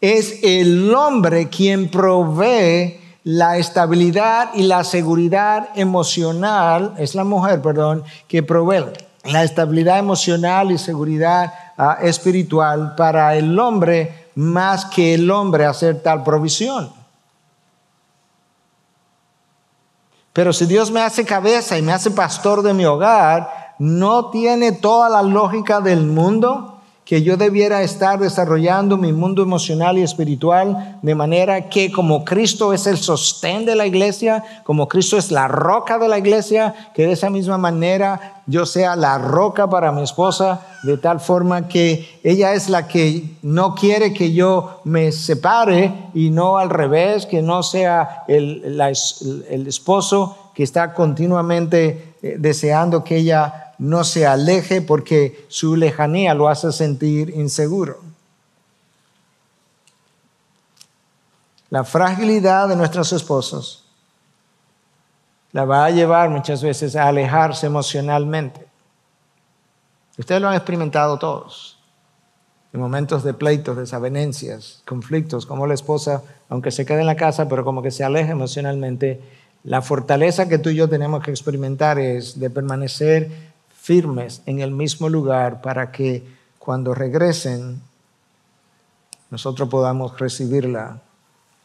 es 0.00 0.40
el 0.42 0.94
hombre 0.94 1.48
quien 1.48 1.90
provee 1.90 3.00
la 3.24 3.56
estabilidad 3.56 4.50
y 4.54 4.62
la 4.62 4.84
seguridad 4.84 5.70
emocional, 5.74 6.94
es 6.98 7.14
la 7.14 7.24
mujer, 7.24 7.60
perdón, 7.60 8.04
que 8.28 8.42
provee 8.42 8.84
la 9.24 9.42
estabilidad 9.42 9.98
emocional 9.98 10.70
y 10.70 10.78
seguridad 10.78 11.52
ah, 11.76 11.98
espiritual 12.02 12.94
para 12.94 13.34
el 13.34 13.58
hombre 13.58 14.30
más 14.36 14.84
que 14.84 15.14
el 15.14 15.30
hombre 15.30 15.64
hacer 15.64 16.02
tal 16.02 16.22
provisión. 16.22 16.92
Pero 20.32 20.52
si 20.52 20.66
Dios 20.66 20.90
me 20.90 21.00
hace 21.00 21.24
cabeza 21.24 21.78
y 21.78 21.82
me 21.82 21.92
hace 21.92 22.10
pastor 22.10 22.62
de 22.62 22.74
mi 22.74 22.84
hogar, 22.84 23.74
no 23.78 24.30
tiene 24.30 24.72
toda 24.72 25.08
la 25.08 25.22
lógica 25.22 25.80
del 25.80 26.04
mundo 26.04 26.75
que 27.06 27.22
yo 27.22 27.36
debiera 27.36 27.82
estar 27.82 28.18
desarrollando 28.18 28.96
mi 28.96 29.12
mundo 29.12 29.40
emocional 29.40 29.96
y 29.96 30.02
espiritual 30.02 30.98
de 31.02 31.14
manera 31.14 31.68
que 31.68 31.92
como 31.92 32.24
Cristo 32.24 32.72
es 32.72 32.88
el 32.88 32.98
sostén 32.98 33.64
de 33.64 33.76
la 33.76 33.86
iglesia, 33.86 34.42
como 34.64 34.88
Cristo 34.88 35.16
es 35.16 35.30
la 35.30 35.46
roca 35.46 35.98
de 35.98 36.08
la 36.08 36.18
iglesia, 36.18 36.74
que 36.94 37.06
de 37.06 37.12
esa 37.12 37.30
misma 37.30 37.58
manera 37.58 38.42
yo 38.48 38.66
sea 38.66 38.96
la 38.96 39.18
roca 39.18 39.70
para 39.70 39.92
mi 39.92 40.02
esposa, 40.02 40.60
de 40.82 40.98
tal 40.98 41.20
forma 41.20 41.68
que 41.68 42.18
ella 42.24 42.54
es 42.54 42.68
la 42.68 42.88
que 42.88 43.36
no 43.40 43.76
quiere 43.76 44.12
que 44.12 44.32
yo 44.32 44.80
me 44.82 45.12
separe 45.12 46.10
y 46.12 46.30
no 46.30 46.58
al 46.58 46.70
revés, 46.70 47.24
que 47.26 47.40
no 47.40 47.62
sea 47.62 48.24
el, 48.26 48.80
esposo 49.68 50.50
que 50.54 50.64
está 50.64 50.92
continuamente 50.92 52.14
eh, 52.20 52.34
deseando 52.36 53.04
que 53.04 53.18
ella 53.18 53.65
no 53.78 54.04
se 54.04 54.26
aleje 54.26 54.82
porque 54.82 55.44
su 55.48 55.76
lejanía 55.76 56.34
lo 56.34 56.48
hace 56.48 56.72
sentir 56.72 57.30
inseguro. 57.30 58.00
La 61.70 61.84
fragilidad 61.84 62.68
de 62.68 62.76
nuestros 62.76 63.12
esposos 63.12 63.84
la 65.52 65.64
va 65.64 65.86
a 65.86 65.90
llevar 65.90 66.30
muchas 66.30 66.62
veces 66.62 66.96
a 66.96 67.08
alejarse 67.08 67.66
emocionalmente. 67.66 68.66
Ustedes 70.18 70.40
lo 70.40 70.48
han 70.48 70.54
experimentado 70.54 71.18
todos. 71.18 71.78
En 72.72 72.80
momentos 72.80 73.24
de 73.24 73.32
pleitos, 73.32 73.76
desavenencias, 73.76 74.82
conflictos, 74.86 75.46
como 75.46 75.66
la 75.66 75.74
esposa, 75.74 76.22
aunque 76.48 76.70
se 76.70 76.84
quede 76.84 77.00
en 77.00 77.06
la 77.06 77.16
casa, 77.16 77.48
pero 77.48 77.64
como 77.64 77.82
que 77.82 77.90
se 77.90 78.04
aleja 78.04 78.32
emocionalmente. 78.32 79.20
La 79.64 79.82
fortaleza 79.82 80.48
que 80.48 80.58
tú 80.58 80.70
y 80.70 80.76
yo 80.76 80.88
tenemos 80.88 81.22
que 81.24 81.30
experimentar 81.30 81.98
es 81.98 82.38
de 82.38 82.50
permanecer 82.50 83.55
firmes 83.86 84.42
en 84.46 84.58
el 84.58 84.72
mismo 84.72 85.08
lugar 85.08 85.60
para 85.60 85.92
que 85.92 86.26
cuando 86.58 86.92
regresen 86.92 87.80
nosotros 89.30 89.68
podamos 89.68 90.18
recibirla 90.18 91.00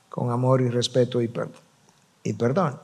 con 0.08 0.30
amor 0.30 0.62
y 0.62 0.70
respeto 0.70 1.20
y, 1.20 1.28
perdón. 2.34 2.80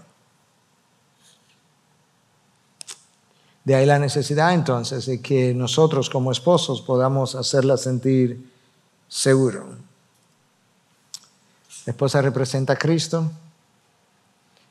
De 3.63 3.75
ahí 3.75 3.85
la 3.85 3.99
necesidad 3.99 4.55
entonces 4.55 5.05
de 5.05 5.21
que 5.21 5.53
nosotros 5.53 6.09
como 6.09 6.31
esposos 6.31 6.81
podamos 6.81 7.35
hacerla 7.35 7.77
sentir 7.77 8.51
seguro. 9.07 9.67
La 11.85 11.91
esposa 11.91 12.23
representa 12.23 12.73
a 12.73 12.77
Cristo 12.77 13.29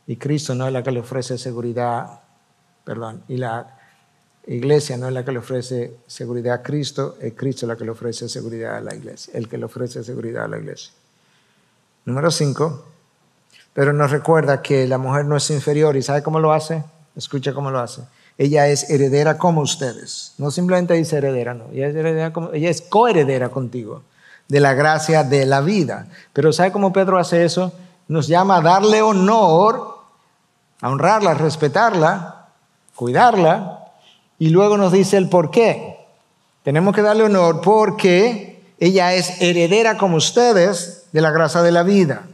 y 0.08 0.16
Cristo 0.16 0.56
no 0.56 0.66
es 0.66 0.72
la 0.72 0.82
que 0.82 0.90
le 0.90 0.98
ofrece 0.98 1.38
seguridad, 1.38 2.20
perdón, 2.84 3.22
y 3.28 3.36
la 3.36 3.76
iglesia 4.46 4.96
no 4.96 5.08
es 5.08 5.14
la 5.14 5.24
que 5.24 5.32
le 5.32 5.38
ofrece 5.38 5.96
seguridad 6.06 6.54
a 6.54 6.62
Cristo, 6.62 7.16
es 7.20 7.34
Cristo 7.34 7.66
la 7.66 7.76
que 7.76 7.84
le 7.84 7.90
ofrece 7.90 8.28
seguridad 8.28 8.76
a 8.76 8.80
la 8.80 8.94
iglesia, 8.94 9.32
el 9.34 9.48
que 9.48 9.58
le 9.58 9.64
ofrece 9.64 10.04
seguridad 10.04 10.44
a 10.44 10.48
la 10.48 10.58
iglesia. 10.58 10.92
Número 12.04 12.30
cinco, 12.30 12.84
pero 13.72 13.92
nos 13.92 14.10
recuerda 14.10 14.62
que 14.62 14.86
la 14.86 14.98
mujer 14.98 15.24
no 15.24 15.36
es 15.36 15.50
inferior 15.50 15.96
y 15.96 16.02
¿sabe 16.02 16.22
cómo 16.22 16.38
lo 16.38 16.52
hace? 16.52 16.84
Escucha 17.16 17.52
cómo 17.52 17.70
lo 17.70 17.80
hace. 17.80 18.02
Ella 18.38 18.68
es 18.68 18.90
heredera 18.90 19.38
como 19.38 19.62
ustedes. 19.62 20.34
No 20.38 20.50
simplemente 20.50 20.94
dice 20.94 21.16
heredera, 21.16 21.54
no. 21.54 21.70
Ella 21.72 21.88
es, 21.88 21.96
ella 22.52 22.70
es 22.70 22.82
coheredera 22.82 23.48
contigo 23.48 24.02
de 24.48 24.60
la 24.60 24.74
gracia 24.74 25.24
de 25.24 25.46
la 25.46 25.60
vida. 25.60 26.06
Pero 26.32 26.52
¿sabe 26.52 26.72
cómo 26.72 26.92
Pedro 26.92 27.18
hace 27.18 27.44
eso? 27.44 27.72
Nos 28.08 28.28
llama 28.28 28.58
a 28.58 28.60
darle 28.60 29.02
honor, 29.02 29.98
a 30.80 30.88
honrarla, 30.90 31.32
a 31.32 31.34
respetarla, 31.34 32.48
cuidarla, 32.94 33.85
y 34.38 34.50
luego 34.50 34.76
nos 34.76 34.92
dice 34.92 35.16
el 35.16 35.28
por 35.28 35.50
qué. 35.50 35.96
Tenemos 36.62 36.94
que 36.94 37.02
darle 37.02 37.24
honor 37.24 37.60
porque 37.60 38.62
ella 38.78 39.14
es 39.14 39.40
heredera 39.40 39.96
como 39.96 40.16
ustedes 40.16 41.06
de 41.12 41.20
la 41.20 41.30
gracia 41.30 41.62
de 41.62 41.72
la 41.72 41.82
vida. 41.82 42.26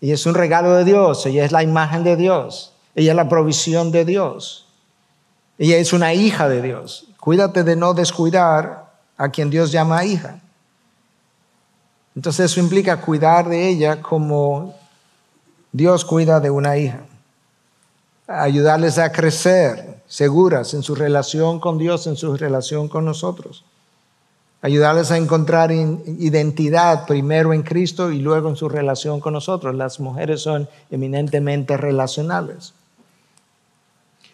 Y 0.00 0.12
es 0.12 0.26
un 0.26 0.34
regalo 0.34 0.74
de 0.74 0.84
Dios, 0.84 1.26
ella 1.26 1.44
es 1.44 1.52
la 1.52 1.62
imagen 1.62 2.04
de 2.04 2.16
Dios, 2.16 2.72
ella 2.94 3.12
es 3.12 3.16
la 3.16 3.28
provisión 3.28 3.90
de 3.90 4.04
Dios. 4.04 4.66
Ella 5.58 5.76
es 5.78 5.92
una 5.92 6.14
hija 6.14 6.48
de 6.48 6.62
Dios. 6.62 7.08
Cuídate 7.18 7.64
de 7.64 7.74
no 7.74 7.92
descuidar 7.92 8.92
a 9.16 9.28
quien 9.30 9.50
Dios 9.50 9.72
llama 9.72 10.04
hija. 10.04 10.38
Entonces 12.14 12.52
eso 12.52 12.60
implica 12.60 13.00
cuidar 13.00 13.48
de 13.48 13.68
ella 13.68 14.00
como 14.00 14.76
Dios 15.72 16.04
cuida 16.04 16.38
de 16.38 16.50
una 16.50 16.76
hija 16.76 17.07
ayudarles 18.28 18.98
a 18.98 19.10
crecer 19.10 20.02
seguras 20.06 20.74
en 20.74 20.82
su 20.82 20.94
relación 20.94 21.58
con 21.58 21.78
Dios, 21.78 22.06
en 22.06 22.16
su 22.16 22.36
relación 22.36 22.88
con 22.88 23.04
nosotros. 23.04 23.64
Ayudarles 24.60 25.10
a 25.10 25.16
encontrar 25.16 25.70
identidad 25.70 27.06
primero 27.06 27.52
en 27.52 27.62
Cristo 27.62 28.10
y 28.10 28.18
luego 28.18 28.48
en 28.48 28.56
su 28.56 28.68
relación 28.68 29.20
con 29.20 29.32
nosotros. 29.32 29.74
Las 29.74 29.98
mujeres 30.00 30.42
son 30.42 30.68
eminentemente 30.90 31.76
relacionales. 31.76 32.74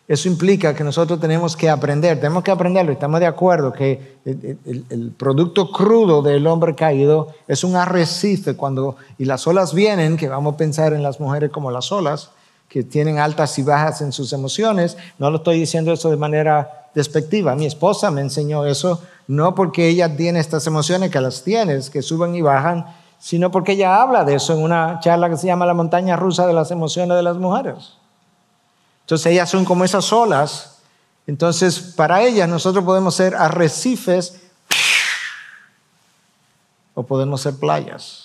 Eso 0.07 0.29
implica 0.29 0.75
que 0.75 0.85
nosotros 0.85 1.19
tenemos 1.19 1.57
que 1.57 1.71
aprender, 1.71 2.19
tenemos 2.19 2.45
que 2.45 2.51
aprenderlo, 2.51 2.93
estamos 2.93 3.21
de 3.21 3.27
acuerdo 3.27 3.73
que 3.73 4.19
el, 4.27 5.13
producto 5.17 5.73
crudo 5.73 6.21
del 6.21 6.47
hombre 6.47 6.75
caído 6.75 7.29
es 7.49 7.65
un 7.65 7.75
arrecife 7.75 8.55
cuando, 8.55 8.97
y 9.17 9.25
las 9.25 9.47
olas 9.47 9.73
vienen, 9.73 10.19
que 10.19 10.29
vamos 10.29 10.55
a 10.55 10.57
pensar 10.59 10.93
en 10.93 11.03
las 11.03 11.21
mujeres 11.21 11.51
como 11.51 11.71
las 11.71 11.91
olas, 11.91 12.33
que 12.69 12.83
tienen 12.83 13.19
altas 13.19 13.59
y 13.59 13.63
bajas 13.63 14.01
en 14.01 14.13
sus 14.13 14.33
emociones. 14.33 14.97
No 15.19 15.31
lo 15.31 15.39
estoy 15.39 15.61
diciendo 15.61 15.93
eso 15.93 16.11
de 16.11 16.17
manera 16.17 16.89
despectiva. 16.95 17.55
Mi 17.55 17.67
esposa 17.67 18.11
me 18.11 18.21
enseñó 18.21 18.65
eso, 18.67 19.03
no 19.27 19.55
porque 19.55 19.89
ella 19.89 20.17
tiene 20.17 20.41
estas 20.41 20.67
emociones 20.67 21.11
que 21.11 21.21
las 21.21 21.43
tienes, 21.43 21.91
que 21.91 22.03
suben 22.03 22.35
y 22.35 22.43
bajan, 22.43 22.87
sino 23.19 23.51
porque 23.51 23.73
ella 23.73 24.01
habla 24.01 24.25
de 24.25 24.35
eso 24.35 24.53
en 24.55 24.63
una 24.63 25.01
charla 25.01 25.31
que 25.31 25.37
se 25.37 25.47
llama 25.47 25.67
La 25.67 25.75
montaña 25.75 26.17
rusa 26.17 26.47
de 26.47 26.53
las 26.53 26.71
emociones 26.71 27.17
de 27.17 27.23
las 27.23 27.37
mujeres. 27.37 27.95
Entonces 29.03 29.27
ellas 29.27 29.51
son 29.51 29.65
como 29.65 29.85
esas 29.85 30.13
olas. 30.13 30.79
Entonces 31.27 31.79
para 31.79 32.23
ellas 32.23 32.49
nosotros 32.49 32.85
podemos 32.85 33.15
ser 33.15 33.35
arrecifes 33.35 34.41
o 36.95 37.03
podemos 37.03 37.41
ser 37.41 37.55
playas 37.57 38.24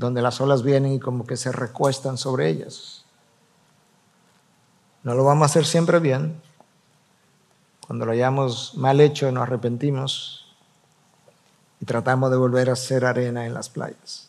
donde 0.00 0.22
las 0.22 0.40
olas 0.40 0.62
vienen 0.62 0.94
y 0.94 0.98
como 0.98 1.26
que 1.26 1.36
se 1.36 1.52
recuestan 1.52 2.16
sobre 2.16 2.48
ellas. 2.48 3.04
No 5.02 5.14
lo 5.14 5.24
vamos 5.24 5.42
a 5.42 5.46
hacer 5.46 5.66
siempre 5.66 6.00
bien. 6.00 6.40
Cuando 7.86 8.06
lo 8.06 8.12
hayamos 8.12 8.74
mal 8.76 9.00
hecho 9.00 9.30
nos 9.30 9.42
arrepentimos 9.42 10.46
y 11.80 11.84
tratamos 11.84 12.30
de 12.30 12.36
volver 12.36 12.70
a 12.70 12.76
ser 12.76 13.04
arena 13.04 13.46
en 13.46 13.54
las 13.54 13.68
playas. 13.68 14.28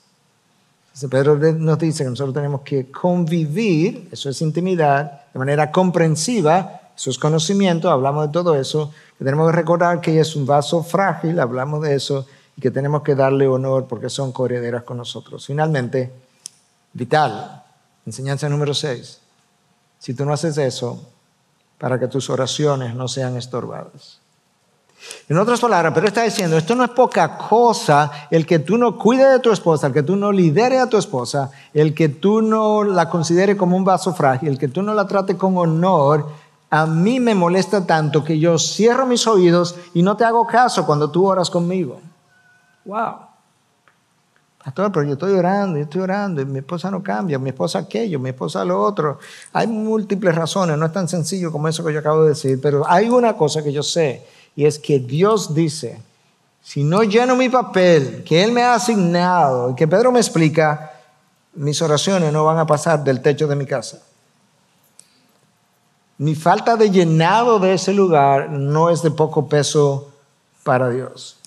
Pedro 1.10 1.38
nos 1.38 1.80
dice 1.80 2.04
que 2.04 2.10
nosotros 2.10 2.34
tenemos 2.34 2.62
que 2.62 2.92
convivir, 2.92 4.10
eso 4.12 4.30
es 4.30 4.42
intimidad, 4.42 5.22
de 5.34 5.40
manera 5.40 5.72
comprensiva, 5.72 6.82
eso 6.96 7.10
es 7.10 7.18
conocimiento, 7.18 7.90
hablamos 7.90 8.28
de 8.28 8.34
todo 8.34 8.56
eso, 8.56 8.92
tenemos 9.18 9.50
que 9.50 9.56
recordar 9.56 10.02
que 10.02 10.12
ella 10.12 10.22
es 10.22 10.36
un 10.36 10.46
vaso 10.46 10.84
frágil, 10.84 11.40
hablamos 11.40 11.82
de 11.82 11.96
eso, 11.96 12.28
que 12.62 12.72
tenemos 12.72 13.02
que 13.02 13.16
darle 13.16 13.48
honor 13.48 13.88
porque 13.88 14.10
son 14.10 14.32
coherederas 14.32 14.84
con 14.84 14.96
nosotros. 14.96 15.46
Finalmente, 15.46 16.14
vital, 16.94 17.64
enseñanza 18.06 18.48
número 18.48 18.74
6. 18.74 19.20
Si 20.00 20.14
tú 20.14 20.24
no 20.24 20.32
haces 20.32 20.58
eso, 20.58 21.06
para 21.78 22.00
que 22.00 22.08
tus 22.08 22.30
oraciones 22.30 22.96
no 22.96 23.08
sean 23.08 23.36
estorbadas. 23.36 24.20
En 25.28 25.38
otras 25.40 25.60
palabras, 25.60 25.94
pero 25.96 26.08
está 26.08 26.22
diciendo, 26.22 26.58
esto 26.58 26.76
no 26.76 26.84
es 26.84 26.92
poca 26.92 27.38
cosa 27.38 28.12
el 28.30 28.46
que 28.46 28.60
tú 28.60 28.78
no 28.78 28.98
cuides 29.00 29.32
de 29.32 29.40
tu 29.40 29.52
esposa, 29.52 29.88
el 29.88 29.94
que 29.94 30.04
tú 30.04 30.16
no 30.16 30.32
lidere 30.32 30.78
a 30.78 30.88
tu 30.88 30.98
esposa, 30.98 31.50
el 31.74 31.96
que 31.96 32.10
tú 32.10 32.44
no 32.44 32.84
la 32.84 33.10
considere 33.10 33.58
como 33.58 33.76
un 33.76 33.84
vaso 33.84 34.14
frágil, 34.14 34.50
el 34.50 34.60
que 34.60 34.68
tú 34.68 34.84
no 34.84 34.94
la 34.94 35.08
trate 35.08 35.38
con 35.38 35.58
honor, 35.58 36.28
a 36.70 36.86
mí 36.86 37.20
me 37.20 37.34
molesta 37.34 37.86
tanto 37.88 38.24
que 38.24 38.38
yo 38.38 38.60
cierro 38.60 39.08
mis 39.08 39.26
oídos 39.26 39.76
y 39.96 40.04
no 40.04 40.16
te 40.16 40.24
hago 40.24 40.46
caso 40.46 40.86
cuando 40.86 41.10
tú 41.10 41.28
oras 41.28 41.50
conmigo. 41.50 42.00
Wow. 42.86 43.32
Pastor, 44.64 44.92
pero 44.92 45.06
yo 45.08 45.14
estoy 45.14 45.34
orando, 45.34 45.78
yo 45.78 45.86
estoy 45.86 46.02
orando, 46.02 46.40
y 46.42 46.46
mi 46.46 46.60
esposa 46.60 46.92
no 46.92 47.02
cambia, 47.02 47.40
mi 47.40 47.50
esposa 47.50 47.80
aquello, 47.80 48.20
mi 48.20 48.30
esposa 48.30 48.64
lo 48.64 48.80
otro. 48.80 49.18
Hay 49.54 49.66
múltiples 49.66 50.36
razones, 50.36 50.78
no 50.78 50.86
es 50.86 50.94
tan 50.94 51.08
sencillo 51.08 51.52
como 51.52 51.68
eso 51.68 51.84
que 51.84 51.92
yo 51.92 52.00
acabo 52.00 52.24
de 52.24 52.30
decir, 52.30 52.60
pero 52.62 52.84
hay 52.88 53.10
una 53.10 53.36
cosa 53.36 53.64
que 53.64 53.74
yo 53.74 53.82
sé, 53.82 54.24
y 54.56 54.66
es 54.66 54.78
que 54.78 55.00
Dios 55.00 55.56
dice, 55.56 56.00
si 56.62 56.84
no 56.84 57.02
lleno 57.02 57.36
mi 57.36 57.50
papel 57.50 58.24
que 58.24 58.44
Él 58.44 58.52
me 58.52 58.62
ha 58.62 58.76
asignado, 58.76 59.72
y 59.72 59.76
que 59.76 59.88
Pedro 59.88 60.12
me 60.12 60.20
explica, 60.20 60.92
mis 61.56 61.82
oraciones 61.82 62.32
no 62.32 62.46
van 62.46 62.60
a 62.60 62.68
pasar 62.68 63.04
del 63.04 63.22
techo 63.22 63.48
de 63.48 63.56
mi 63.56 63.66
casa. 63.66 64.00
Mi 66.20 66.36
falta 66.36 66.76
de 66.76 66.92
llenado 66.92 67.58
de 67.58 67.74
ese 67.74 67.94
lugar 67.94 68.52
no 68.52 68.92
es 68.92 69.02
de 69.02 69.10
poco 69.10 69.50
peso 69.50 70.12
para 70.64 70.90
Dios. 70.90 71.41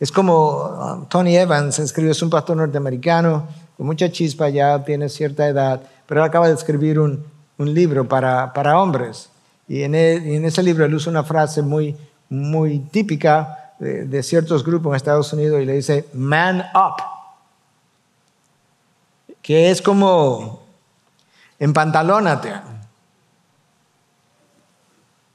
Es 0.00 0.10
como 0.10 0.64
um, 0.64 1.06
Tony 1.06 1.36
Evans 1.36 1.78
escribió, 1.78 2.12
es 2.12 2.22
un 2.22 2.30
pastor 2.30 2.56
norteamericano, 2.56 3.46
con 3.76 3.86
mucha 3.86 4.10
chispa, 4.10 4.48
ya 4.48 4.84
tiene 4.84 5.08
cierta 5.08 5.46
edad, 5.46 5.82
pero 6.06 6.20
él 6.20 6.28
acaba 6.28 6.48
de 6.48 6.54
escribir 6.54 6.98
un, 6.98 7.32
libro 7.56 8.06
para, 8.08 8.52
para 8.52 8.80
hombres. 8.80 9.30
Y 9.68 9.82
en, 9.82 9.94
en, 9.94 10.44
ese 10.44 10.62
libro 10.62 10.84
él 10.84 10.94
usa 10.94 11.10
una 11.10 11.22
frase 11.22 11.62
muy, 11.62 11.96
muy 12.28 12.80
típica 12.80 13.74
de, 13.78 14.04
de 14.06 14.22
ciertos 14.22 14.64
grupos 14.64 14.90
en 14.90 14.96
Estados 14.96 15.32
Unidos 15.32 15.62
y 15.62 15.64
le 15.64 15.74
dice, 15.74 16.08
man 16.12 16.64
up, 16.74 17.02
que 19.40 19.70
es 19.70 19.80
como 19.80 20.64
empantalónate. 21.58 22.52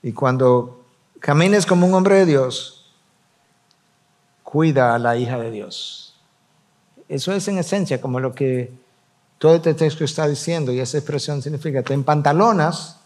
Y 0.01 0.11
cuando 0.13 0.83
camines 1.19 1.65
como 1.65 1.87
un 1.87 1.93
hombre 1.93 2.15
de 2.15 2.25
Dios, 2.25 2.78
cuida 4.49 4.95
a 4.95 4.97
la 4.97 5.15
hija 5.15 5.37
de 5.37 5.51
Dios. 5.51 6.15
Eso 7.07 7.33
es 7.33 7.47
en 7.47 7.59
esencia 7.59 8.01
como 8.01 8.19
lo 8.19 8.33
que 8.33 8.73
todo 9.37 9.53
este 9.53 9.75
texto 9.75 10.03
está 10.03 10.27
diciendo 10.27 10.71
y 10.71 10.79
esa 10.79 10.97
expresión 10.97 11.43
significa, 11.43 11.83
te 11.83 11.93
empantalonas, 11.93 12.97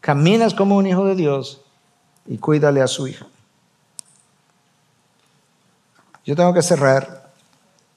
caminas 0.00 0.52
como 0.52 0.76
un 0.76 0.88
hijo 0.88 1.04
de 1.04 1.14
Dios 1.14 1.60
y 2.26 2.38
cuídale 2.38 2.82
a 2.82 2.88
su 2.88 3.06
hija. 3.06 3.24
Yo 6.24 6.34
tengo 6.34 6.52
que 6.52 6.60
cerrar, 6.60 7.30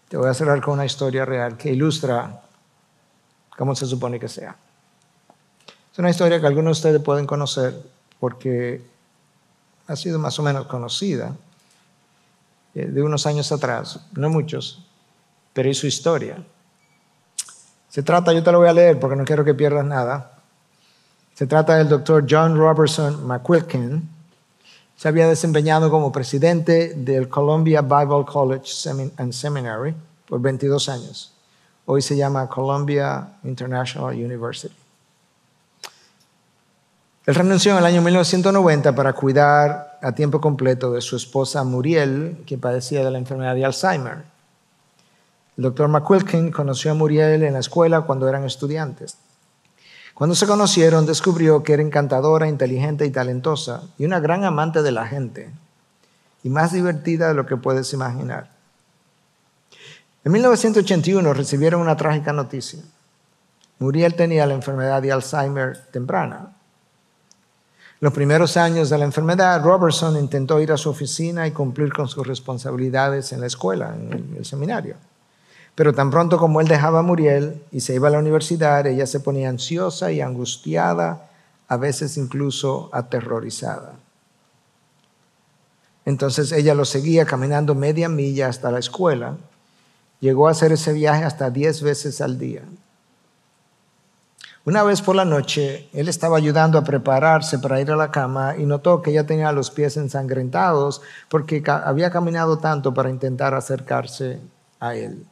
te 0.07 0.15
voy 0.15 0.29
a 0.29 0.35
cerrar 0.35 0.61
con 0.61 0.75
una 0.75 0.85
historia 0.85 1.25
real 1.25 1.57
que 1.57 1.71
ilustra 1.71 2.43
cómo 3.57 3.73
se 3.73 3.87
supone 3.87 4.19
que 4.19 4.27
sea. 4.29 4.55
Es 5.91 5.97
una 5.97 6.11
historia 6.11 6.39
que 6.39 6.45
algunos 6.45 6.77
de 6.77 6.89
ustedes 6.89 7.03
pueden 7.03 7.25
conocer 7.25 7.75
porque 8.19 8.85
ha 9.87 9.95
sido 9.95 10.19
más 10.19 10.37
o 10.37 10.43
menos 10.43 10.67
conocida. 10.67 11.35
Eh, 12.75 12.87
de 12.87 13.03
unos 13.03 13.25
años 13.25 13.51
atrás, 13.51 13.99
no 14.13 14.29
muchos, 14.29 14.83
pero 15.53 15.69
es 15.69 15.77
su 15.77 15.87
historia. 15.87 16.43
Se 17.89 18.01
trata, 18.01 18.33
yo 18.33 18.41
te 18.41 18.51
lo 18.51 18.59
voy 18.59 18.67
a 18.67 18.73
leer 18.73 18.99
porque 18.99 19.15
no 19.15 19.23
quiero 19.23 19.45
que 19.45 19.53
pierdas 19.53 19.85
nada. 19.85 20.39
Se 21.35 21.45
trata 21.45 21.75
del 21.77 21.89
doctor 21.89 22.25
John 22.27 22.57
Robertson 22.57 23.25
McQuilkin. 23.27 24.09
Se 24.95 25.07
había 25.07 25.27
desempeñado 25.27 25.91
como 25.91 26.11
presidente 26.11 26.93
del 26.95 27.29
Columbia 27.29 27.81
Bible 27.81 28.25
College 28.25 28.89
and 29.17 29.31
Seminary 29.31 29.93
por 30.27 30.41
22 30.41 30.89
años. 30.89 31.33
Hoy 31.85 32.01
se 32.01 32.15
llama 32.15 32.47
Columbia 32.47 33.37
International 33.43 34.13
University. 34.15 34.82
Él 37.25 37.35
renunció 37.35 37.71
en 37.71 37.77
el 37.77 37.85
año 37.85 38.01
1990 38.01 38.95
para 38.95 39.13
cuidar 39.13 39.97
a 40.01 40.11
tiempo 40.11 40.41
completo 40.41 40.91
de 40.91 40.99
su 40.99 41.15
esposa 41.15 41.63
Muriel, 41.63 42.43
que 42.45 42.57
padecía 42.57 43.03
de 43.03 43.11
la 43.11 43.17
enfermedad 43.17 43.55
de 43.55 43.63
Alzheimer. 43.63 44.25
El 45.55 45.63
doctor 45.63 45.87
McQuilkin 45.87 46.51
conoció 46.51 46.91
a 46.91 46.95
Muriel 46.95 47.43
en 47.43 47.53
la 47.53 47.59
escuela 47.59 48.01
cuando 48.01 48.27
eran 48.27 48.43
estudiantes. 48.43 49.15
Cuando 50.13 50.35
se 50.35 50.45
conocieron, 50.45 51.05
descubrió 51.05 51.63
que 51.63 51.73
era 51.73 51.81
encantadora, 51.81 52.49
inteligente 52.49 53.05
y 53.05 53.09
talentosa, 53.09 53.83
y 53.97 54.03
una 54.03 54.19
gran 54.19 54.43
amante 54.43 54.81
de 54.81 54.91
la 54.91 55.07
gente, 55.07 55.49
y 56.43 56.49
más 56.49 56.73
divertida 56.73 57.29
de 57.29 57.35
lo 57.35 57.45
que 57.45 57.55
puedes 57.55 57.93
imaginar. 57.93 58.49
En 60.25 60.31
1981 60.33 61.33
recibieron 61.33 61.79
una 61.79 61.95
trágica 61.95 62.33
noticia. 62.33 62.81
Muriel 63.79 64.13
tenía 64.15 64.45
la 64.45 64.55
enfermedad 64.55 65.01
de 65.01 65.13
Alzheimer 65.13 65.77
temprana 65.91 66.52
los 68.03 68.11
primeros 68.11 68.57
años 68.57 68.89
de 68.89 68.97
la 68.97 69.05
enfermedad, 69.05 69.63
Robertson 69.63 70.17
intentó 70.17 70.59
ir 70.59 70.73
a 70.73 70.77
su 70.77 70.89
oficina 70.89 71.47
y 71.47 71.51
cumplir 71.51 71.93
con 71.93 72.09
sus 72.09 72.27
responsabilidades 72.27 73.31
en 73.31 73.39
la 73.39 73.47
escuela, 73.47 73.95
en 73.95 74.35
el, 74.35 74.43
seminario. 74.43 74.97
Pero 75.73 75.93
tan 75.93 76.11
pronto 76.11 76.37
como 76.37 76.59
él 76.59 76.67
dejaba 76.67 76.99
a 76.99 77.01
Muriel 77.01 77.63
y 77.71 77.79
se 77.79 77.95
iba 77.95 78.09
a 78.09 78.11
la 78.11 78.19
universidad, 78.19 78.85
ella 78.87 79.07
se 79.07 79.21
ponía 79.21 79.47
ansiosa 79.47 80.11
y 80.11 80.19
angustiada, 80.19 81.29
a 81.69 81.77
veces 81.77 82.17
incluso 82.17 82.89
aterrorizada. 82.91 83.93
Entonces 86.03 86.51
ella 86.51 86.75
lo 86.75 86.83
seguía 86.83 87.23
caminando 87.23 87.73
media 87.73 88.09
milla 88.09 88.49
hasta 88.49 88.69
la 88.69 88.79
escuela. 88.79 89.37
Llegó 90.19 90.49
a 90.49 90.51
hacer 90.51 90.73
ese 90.73 90.91
viaje 90.91 91.23
hasta 91.23 91.51
diez 91.51 91.81
veces 91.81 92.19
al 92.19 92.37
día. 92.37 92.63
Una 94.65 94.83
vez 94.83 95.01
por 95.01 95.15
la 95.15 95.25
noche, 95.25 95.89
él 95.91 96.07
estaba 96.07 96.37
ayudando 96.37 96.77
a 96.77 96.85
prepararse 96.85 97.59
para 97.59 97.81
ir 97.81 97.91
a 97.91 97.97
la 97.97 98.11
cama 98.11 98.55
y 98.57 98.65
notó 98.65 99.01
que 99.01 99.11
ella 99.11 99.25
tenía 99.25 99.51
los 99.51 99.69
pies 99.69 99.97
ensangrentados 99.97 101.01
porque 101.27 101.61
había 101.67 102.09
caminado 102.11 102.57
tanto 102.57 102.93
para 102.93 103.09
intentar 103.09 103.53
acercarse 103.53 104.39
a 104.79 104.95
él. 104.95 105.25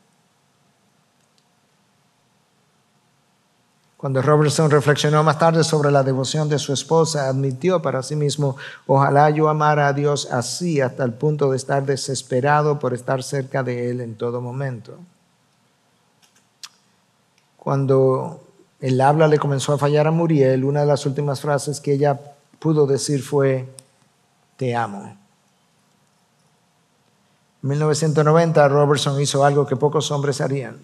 Cuando 3.96 4.22
Robertson 4.22 4.70
reflexionó 4.70 5.24
más 5.24 5.38
tarde 5.38 5.64
sobre 5.64 5.92
la 5.92 6.04
devoción 6.04 6.50
de 6.50 6.60
su 6.60 6.74
esposa, 6.74 7.30
admitió 7.30 7.82
para 7.82 8.02
sí 8.02 8.16
mismo, 8.16 8.58
ojalá 8.88 9.30
yo 9.30 9.48
amara 9.48 9.88
a 9.88 9.94
Dios 9.94 10.28
así 10.30 10.82
hasta 10.82 11.04
el 11.04 11.14
punto 11.14 11.52
de 11.52 11.58
estar 11.58 11.86
desesperado 11.86 12.80
por 12.80 12.96
estar 12.96 13.22
cerca 13.22 13.62
de 13.64 13.92
Él 13.92 14.02
en 14.02 14.16
todo 14.16 14.42
momento. 14.42 14.98
Cuando 17.58 18.42
el 18.82 19.00
habla 19.00 19.28
le 19.28 19.38
comenzó 19.38 19.74
a 19.74 19.78
fallar 19.78 20.08
a 20.08 20.12
Muriel, 20.12 20.66
una 20.66 20.82
de 20.82 20.88
las 20.88 21.06
últimas 21.06 21.40
frases 21.40 21.80
que 21.80 21.94
ella 21.94 22.20
pudo 22.60 22.88
decir 22.88 23.22
fue, 23.22 23.68
te 24.58 24.76
amo. 24.76 25.16
En 27.62 27.70
1990 27.70 28.68
Robertson 28.68 29.22
hizo 29.22 29.46
algo 29.46 29.68
que 29.68 29.76
pocos 29.76 30.10
hombres 30.10 30.42
harían. 30.42 30.80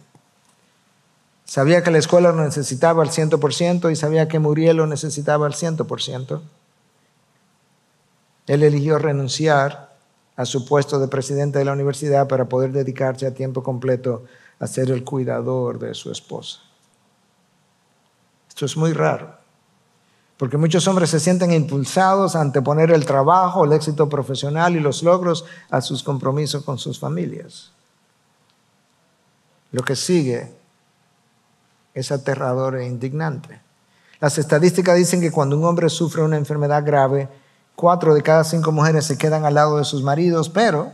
Sabía 1.45 1.81
que 1.81 1.89
la 1.89 1.97
escuela 1.97 2.31
lo 2.31 2.43
necesitaba 2.43 3.01
al 3.01 3.09
100% 3.09 3.91
y 3.91 3.95
sabía 3.95 4.27
que 4.27 4.37
Muriel 4.37 4.77
lo 4.77 4.85
necesitaba 4.85 5.47
al 5.47 5.53
100%. 5.53 6.41
Él 8.45 8.63
eligió 8.63 8.99
renunciar 8.99 9.95
a 10.35 10.45
su 10.45 10.65
puesto 10.65 10.99
de 10.99 11.07
presidente 11.07 11.57
de 11.57 11.65
la 11.65 11.73
universidad 11.73 12.27
para 12.27 12.45
poder 12.45 12.71
dedicarse 12.73 13.25
a 13.25 13.33
tiempo 13.33 13.63
completo 13.63 14.25
a 14.59 14.67
ser 14.67 14.91
el 14.91 15.03
cuidador 15.03 15.79
de 15.79 15.95
su 15.95 16.11
esposa. 16.11 16.66
Esto 18.57 18.65
es 18.65 18.75
muy 18.75 18.91
raro, 18.91 19.35
porque 20.35 20.57
muchos 20.57 20.87
hombres 20.87 21.11
se 21.11 21.19
sienten 21.19 21.51
impulsados 21.51 22.35
a 22.35 22.41
anteponer 22.41 22.89
el 22.89 23.05
trabajo, 23.05 23.63
el 23.63 23.71
éxito 23.71 24.09
profesional 24.09 24.75
y 24.75 24.79
los 24.79 25.03
logros 25.03 25.45
a 25.69 25.79
sus 25.79 26.01
compromisos 26.01 26.63
con 26.63 26.79
sus 26.79 26.97
familias. 26.97 27.71
Lo 29.71 29.83
que 29.83 29.95
sigue 29.95 30.51
es 31.93 32.11
aterrador 32.11 32.77
e 32.77 32.87
indignante. 32.87 33.61
Las 34.19 34.39
estadísticas 34.39 34.97
dicen 34.97 35.21
que 35.21 35.31
cuando 35.31 35.55
un 35.55 35.63
hombre 35.63 35.87
sufre 35.87 36.23
una 36.23 36.37
enfermedad 36.37 36.83
grave, 36.83 37.29
cuatro 37.75 38.15
de 38.15 38.23
cada 38.23 38.43
cinco 38.43 38.71
mujeres 38.71 39.05
se 39.05 39.19
quedan 39.19 39.45
al 39.45 39.53
lado 39.53 39.77
de 39.77 39.85
sus 39.85 40.01
maridos, 40.01 40.49
pero 40.49 40.93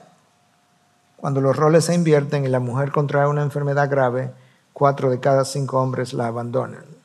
cuando 1.16 1.39
los 1.39 1.55
roles 1.55 1.86
se 1.86 1.95
invierten 1.95 2.43
y 2.43 2.49
la 2.49 2.59
mujer 2.59 2.91
contrae 2.91 3.26
una 3.26 3.41
enfermedad 3.41 3.89
grave, 3.89 4.34
cuatro 4.74 5.09
de 5.09 5.22
cada 5.22 5.45
cinco 5.45 5.80
hombres 5.80 6.11
la 6.11 6.28
abandonan. 6.28 7.02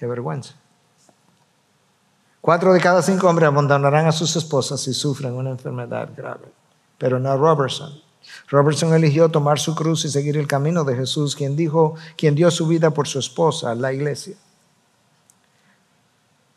Qué 0.00 0.06
vergüenza. 0.06 0.54
Cuatro 2.40 2.72
de 2.72 2.80
cada 2.80 3.02
cinco 3.02 3.28
hombres 3.28 3.48
abandonarán 3.48 4.06
a 4.06 4.12
sus 4.12 4.34
esposas 4.34 4.80
si 4.80 4.94
sufren 4.94 5.34
una 5.34 5.50
enfermedad 5.50 6.08
grave. 6.16 6.46
Pero 6.96 7.20
no 7.20 7.36
Robertson. 7.36 8.00
Robertson 8.48 8.94
eligió 8.94 9.28
tomar 9.28 9.58
su 9.58 9.74
cruz 9.74 10.06
y 10.06 10.08
seguir 10.08 10.38
el 10.38 10.46
camino 10.46 10.84
de 10.84 10.96
Jesús, 10.96 11.36
quien 11.36 11.54
dijo, 11.54 11.96
quien 12.16 12.34
dio 12.34 12.50
su 12.50 12.66
vida 12.66 12.92
por 12.92 13.08
su 13.08 13.18
esposa, 13.18 13.74
la 13.74 13.92
iglesia. 13.92 14.36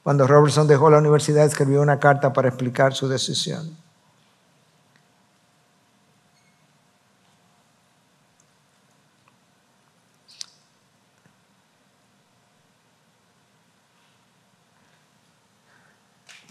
Cuando 0.04 0.26
Robertson 0.26 0.66
dejó 0.66 0.90
la 0.90 1.00
universidad, 1.00 1.46
escribió 1.46 1.82
una 1.82 2.00
carta 2.00 2.32
para 2.32 2.48
explicar 2.48 2.94
su 2.94 3.10
decisión. 3.10 3.76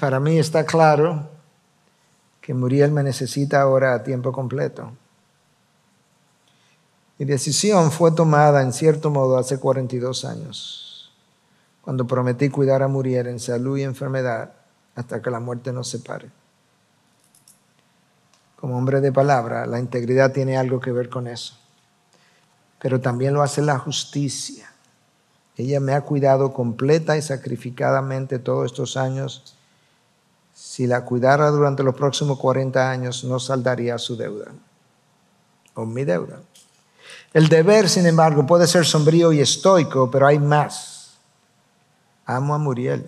Para 0.02 0.18
mí 0.18 0.36
está 0.36 0.66
claro 0.66 1.28
que 2.40 2.54
Muriel 2.54 2.90
me 2.90 3.04
necesita 3.04 3.62
ahora 3.62 3.94
a 3.94 4.02
tiempo 4.02 4.32
completo. 4.32 4.90
Mi 7.16 7.24
decisión 7.24 7.92
fue 7.92 8.10
tomada 8.10 8.62
en 8.62 8.72
cierto 8.72 9.10
modo 9.10 9.38
hace 9.38 9.60
42 9.60 10.24
años, 10.24 11.12
cuando 11.82 12.04
prometí 12.04 12.48
cuidar 12.48 12.82
a 12.82 12.88
Muriel 12.88 13.28
en 13.28 13.38
salud 13.38 13.78
y 13.78 13.84
enfermedad 13.84 14.54
hasta 14.96 15.22
que 15.22 15.30
la 15.30 15.38
muerte 15.38 15.72
nos 15.72 15.86
separe. 15.86 16.30
Como 18.56 18.76
hombre 18.76 19.00
de 19.00 19.12
palabra, 19.12 19.66
la 19.66 19.78
integridad 19.78 20.32
tiene 20.32 20.56
algo 20.56 20.80
que 20.80 20.90
ver 20.90 21.08
con 21.10 21.28
eso, 21.28 21.54
pero 22.80 23.00
también 23.00 23.34
lo 23.34 23.42
hace 23.42 23.62
la 23.62 23.78
justicia. 23.78 24.68
Ella 25.56 25.78
me 25.78 25.94
ha 25.94 26.00
cuidado 26.00 26.52
completa 26.52 27.16
y 27.16 27.22
sacrificadamente 27.22 28.40
todos 28.40 28.66
estos 28.66 28.96
años 28.96 29.56
si 30.54 30.86
la 30.86 31.04
cuidara 31.04 31.50
durante 31.50 31.82
los 31.82 31.94
próximos 31.94 32.38
40 32.38 32.90
años, 32.90 33.24
no 33.24 33.38
saldaría 33.38 33.98
su 33.98 34.16
deuda 34.16 34.52
o 35.74 35.86
mi 35.86 36.04
deuda. 36.04 36.40
El 37.32 37.48
deber, 37.48 37.88
sin 37.88 38.06
embargo, 38.06 38.46
puede 38.46 38.66
ser 38.66 38.84
sombrío 38.84 39.32
y 39.32 39.40
estoico, 39.40 40.10
pero 40.10 40.26
hay 40.26 40.38
más. 40.38 41.14
Amo 42.26 42.54
a 42.54 42.58
Muriel. 42.58 43.06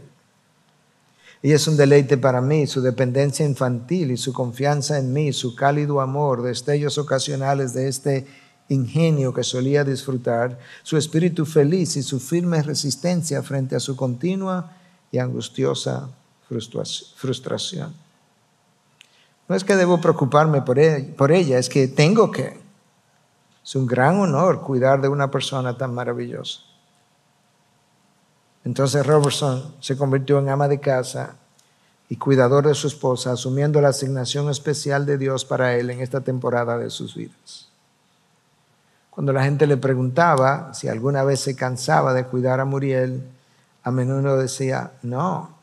Y 1.43 1.53
es 1.53 1.69
un 1.69 1.77
deleite 1.77 2.17
para 2.17 2.41
mí, 2.41 2.67
su 2.67 2.81
dependencia 2.81 3.45
infantil 3.45 4.11
y 4.11 4.17
su 4.17 4.33
confianza 4.33 4.99
en 4.99 5.13
mí, 5.13 5.33
su 5.35 5.55
cálido 5.55 6.01
amor, 6.01 6.43
destellos 6.43 6.97
ocasionales 6.97 7.75
de 7.75 7.89
este 7.89 8.27
ingenio 8.71 9.35
que 9.35 9.45
solía 9.45 9.85
disfrutar, 9.85 10.59
su 10.83 10.97
espíritu 10.97 11.45
feliz 11.45 11.97
y 11.97 12.03
su 12.03 12.19
firme 12.19 12.63
resistencia 12.63 13.43
frente 13.43 13.77
a 13.77 13.81
su 13.81 13.95
continua 13.95 14.73
y 15.13 15.19
angustiosa 15.19 16.09
frustración. 16.49 17.95
No 19.49 19.55
es 19.55 19.65
que 19.65 19.77
debo 19.77 20.01
preocuparme 20.01 20.63
por 20.63 20.79
ella, 20.79 21.15
por 21.17 21.33
ella, 21.33 21.59
es 21.59 21.69
que 21.69 21.89
tengo 21.89 22.31
que. 22.31 22.61
Es 23.63 23.75
un 23.75 23.87
gran 23.87 24.19
honor 24.21 24.63
cuidar 24.63 25.01
de 25.01 25.09
una 25.09 25.31
persona 25.31 25.77
tan 25.77 25.95
maravillosa. 25.95 26.61
Entonces 28.65 29.07
Robertson 29.07 29.75
se 29.81 29.97
convirtió 29.97 30.39
en 30.39 30.49
ama 30.49 30.69
de 30.69 30.81
casa 30.81 31.37
y 32.09 32.17
cuidador 32.17 32.67
de 32.67 32.75
su 32.75 32.87
esposa, 32.87 33.33
asumiendo 33.33 33.81
la 33.81 33.89
asignación 33.89 34.51
especial 34.51 35.07
de 35.07 35.19
Dios 35.19 35.45
para 35.45 35.77
él 35.77 35.91
en 35.91 36.01
esta 36.01 36.21
temporada 36.21 36.79
de 36.79 36.91
sus 36.91 37.15
vidas. 37.15 37.69
Cuando 39.11 39.33
la 39.33 39.45
gente 39.45 39.67
le 39.67 39.77
preguntaba 39.77 40.75
si 40.75 40.89
alguna 40.89 41.25
vez 41.25 41.41
se 41.41 41.55
cansaba 41.55 42.13
de 42.15 42.25
cuidar 42.25 42.61
a 42.61 42.65
Muriel, 42.65 43.23
a 43.83 43.91
menudo 43.91 44.39
decía, 44.39 44.93
no, 45.03 45.54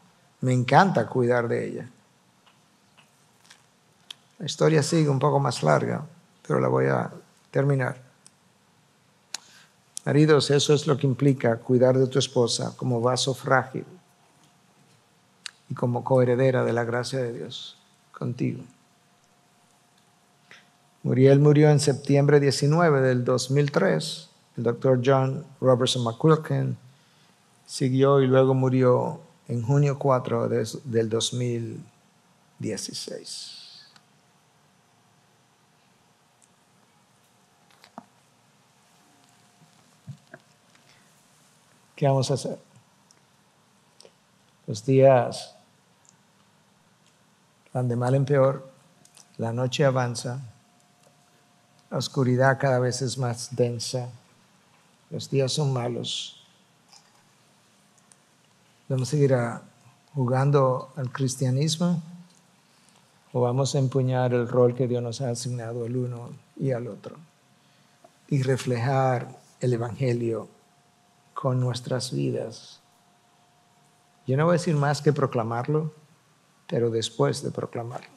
me 0.41 0.53
encanta 0.53 1.07
cuidar 1.07 1.47
de 1.47 1.67
ella. 1.67 1.89
La 4.39 4.45
historia 4.45 4.81
sigue 4.81 5.07
un 5.07 5.19
poco 5.19 5.39
más 5.39 5.61
larga, 5.61 6.03
pero 6.45 6.59
la 6.59 6.67
voy 6.67 6.87
a 6.87 7.11
terminar. 7.51 8.01
Maridos, 10.03 10.49
eso 10.49 10.73
es 10.73 10.87
lo 10.87 10.97
que 10.97 11.05
implica 11.05 11.57
cuidar 11.57 11.95
de 11.95 12.07
tu 12.07 12.17
esposa 12.17 12.75
como 12.75 13.01
vaso 13.01 13.35
frágil 13.35 13.85
y 15.69 15.75
como 15.75 16.03
coheredera 16.03 16.63
de 16.63 16.73
la 16.73 16.83
gracia 16.83 17.19
de 17.19 17.33
Dios 17.33 17.77
contigo. 18.11 18.63
Muriel 21.03 21.39
murió 21.39 21.69
en 21.69 21.79
septiembre 21.79 22.39
19 22.39 23.01
del 23.01 23.23
2003. 23.23 24.29
El 24.57 24.63
doctor 24.63 25.01
John 25.03 25.45
Robertson 25.59 26.03
McQuilkin 26.03 26.77
siguió 27.67 28.21
y 28.21 28.27
luego 28.27 28.55
murió 28.55 29.21
en 29.51 29.61
junio 29.61 29.99
4 29.99 30.49
del 30.85 31.09
2016. 31.09 33.85
¿Qué 41.97 42.07
vamos 42.07 42.31
a 42.31 42.35
hacer? 42.35 42.57
Los 44.67 44.85
días 44.85 45.53
van 47.73 47.89
de 47.89 47.97
mal 47.97 48.15
en 48.15 48.23
peor, 48.23 48.71
la 49.35 49.51
noche 49.51 49.83
avanza, 49.83 50.39
la 51.89 51.97
oscuridad 51.97 52.57
cada 52.57 52.79
vez 52.79 53.01
es 53.01 53.17
más 53.17 53.53
densa, 53.53 54.07
los 55.09 55.29
días 55.29 55.51
son 55.51 55.73
malos. 55.73 56.40
¿Vamos 58.91 59.07
a 59.07 59.11
seguir 59.11 59.33
jugando 60.13 60.91
al 60.97 61.13
cristianismo 61.13 62.03
o 63.31 63.39
vamos 63.39 63.73
a 63.73 63.79
empuñar 63.79 64.33
el 64.33 64.49
rol 64.49 64.75
que 64.75 64.85
Dios 64.85 65.01
nos 65.01 65.21
ha 65.21 65.29
asignado 65.29 65.85
al 65.85 65.95
uno 65.95 66.31
y 66.57 66.73
al 66.73 66.89
otro 66.89 67.15
y 68.27 68.43
reflejar 68.43 69.29
el 69.61 69.71
Evangelio 69.71 70.49
con 71.33 71.61
nuestras 71.61 72.11
vidas? 72.11 72.81
Yo 74.27 74.35
no 74.35 74.43
voy 74.43 74.55
a 74.55 74.59
decir 74.59 74.75
más 74.75 75.01
que 75.01 75.13
proclamarlo, 75.13 75.93
pero 76.67 76.89
después 76.89 77.41
de 77.43 77.51
proclamarlo. 77.51 78.09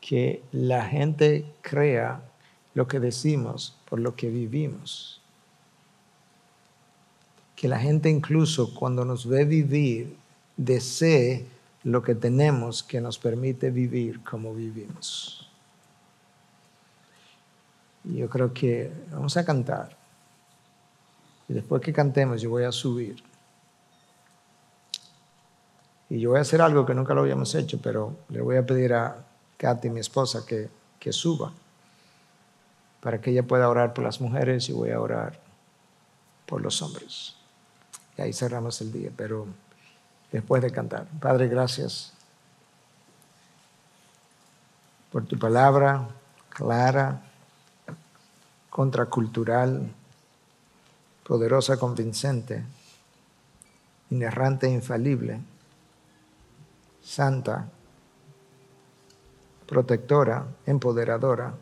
Que 0.00 0.42
la 0.50 0.84
gente 0.86 1.54
crea 1.62 2.20
lo 2.74 2.88
que 2.88 2.98
decimos 2.98 3.76
por 3.88 4.00
lo 4.00 4.16
que 4.16 4.28
vivimos 4.28 5.22
que 7.56 7.66
la 7.66 7.78
gente 7.78 8.10
incluso 8.10 8.74
cuando 8.74 9.04
nos 9.04 9.26
ve 9.26 9.44
vivir, 9.44 10.16
desee 10.56 11.46
lo 11.84 12.02
que 12.02 12.14
tenemos 12.14 12.82
que 12.82 13.00
nos 13.00 13.18
permite 13.18 13.70
vivir 13.70 14.22
como 14.22 14.54
vivimos. 14.54 15.48
Yo 18.04 18.28
creo 18.28 18.52
que 18.52 18.92
vamos 19.10 19.36
a 19.36 19.44
cantar. 19.44 19.96
Y 21.48 21.54
después 21.54 21.80
que 21.82 21.92
cantemos, 21.92 22.40
yo 22.42 22.50
voy 22.50 22.64
a 22.64 22.72
subir. 22.72 23.22
Y 26.10 26.20
yo 26.20 26.30
voy 26.30 26.38
a 26.38 26.42
hacer 26.42 26.60
algo 26.60 26.84
que 26.86 26.94
nunca 26.94 27.14
lo 27.14 27.22
habíamos 27.22 27.54
hecho, 27.54 27.80
pero 27.82 28.16
le 28.28 28.40
voy 28.40 28.56
a 28.56 28.66
pedir 28.66 28.92
a 28.94 29.24
Katy, 29.56 29.90
mi 29.90 30.00
esposa, 30.00 30.44
que, 30.46 30.68
que 31.00 31.12
suba 31.12 31.52
para 33.00 33.20
que 33.20 33.30
ella 33.30 33.44
pueda 33.44 33.68
orar 33.68 33.94
por 33.94 34.04
las 34.04 34.20
mujeres 34.20 34.68
y 34.68 34.72
voy 34.72 34.90
a 34.90 35.00
orar 35.00 35.38
por 36.44 36.60
los 36.60 36.82
hombres. 36.82 37.35
Y 38.16 38.22
ahí 38.22 38.32
cerramos 38.32 38.80
el 38.80 38.92
día, 38.92 39.10
pero 39.16 39.46
después 40.32 40.62
de 40.62 40.70
cantar. 40.70 41.06
Padre, 41.20 41.48
gracias 41.48 42.12
por 45.12 45.24
tu 45.24 45.38
palabra 45.38 46.08
clara, 46.48 47.22
contracultural, 48.70 49.92
poderosa, 51.22 51.76
convincente, 51.76 52.64
inerrante, 54.10 54.68
infalible, 54.68 55.40
santa, 57.02 57.68
protectora, 59.66 60.46
empoderadora, 60.66 61.54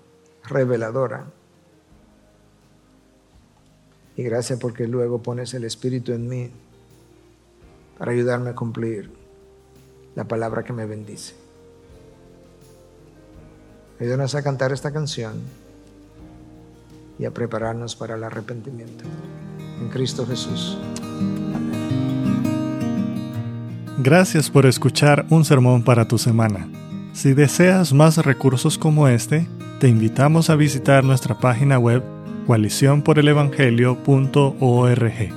reveladora 0.44 1.24
y 4.16 4.22
gracias 4.22 4.58
porque 4.58 4.86
luego 4.86 5.22
pones 5.22 5.54
el 5.54 5.64
Espíritu 5.64 6.12
en 6.12 6.28
mí 6.28 6.50
para 7.98 8.12
ayudarme 8.12 8.50
a 8.50 8.54
cumplir 8.54 9.10
la 10.14 10.24
palabra 10.24 10.62
que 10.62 10.72
me 10.72 10.86
bendice. 10.86 11.34
Ayúdanos 14.00 14.34
a 14.34 14.42
cantar 14.42 14.72
esta 14.72 14.92
canción 14.92 15.34
y 17.18 17.24
a 17.24 17.30
prepararnos 17.32 17.94
para 17.96 18.16
el 18.16 18.24
arrepentimiento. 18.24 19.04
En 19.80 19.88
Cristo 19.88 20.26
Jesús. 20.26 20.78
Gracias 23.98 24.50
por 24.50 24.66
escuchar 24.66 25.24
un 25.30 25.44
sermón 25.44 25.82
para 25.82 26.06
tu 26.06 26.18
semana. 26.18 26.68
Si 27.12 27.32
deseas 27.32 27.92
más 27.92 28.18
recursos 28.18 28.76
como 28.76 29.08
este, 29.08 29.46
te 29.78 29.88
invitamos 29.88 30.50
a 30.50 30.56
visitar 30.56 31.04
nuestra 31.04 31.38
página 31.38 31.78
web 31.78 32.02
coaliciónporelevangelio.org. 32.46 35.32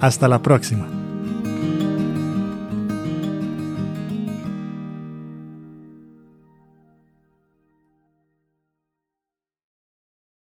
Hasta 0.00 0.28
la 0.28 0.42
próxima. 0.42 1.03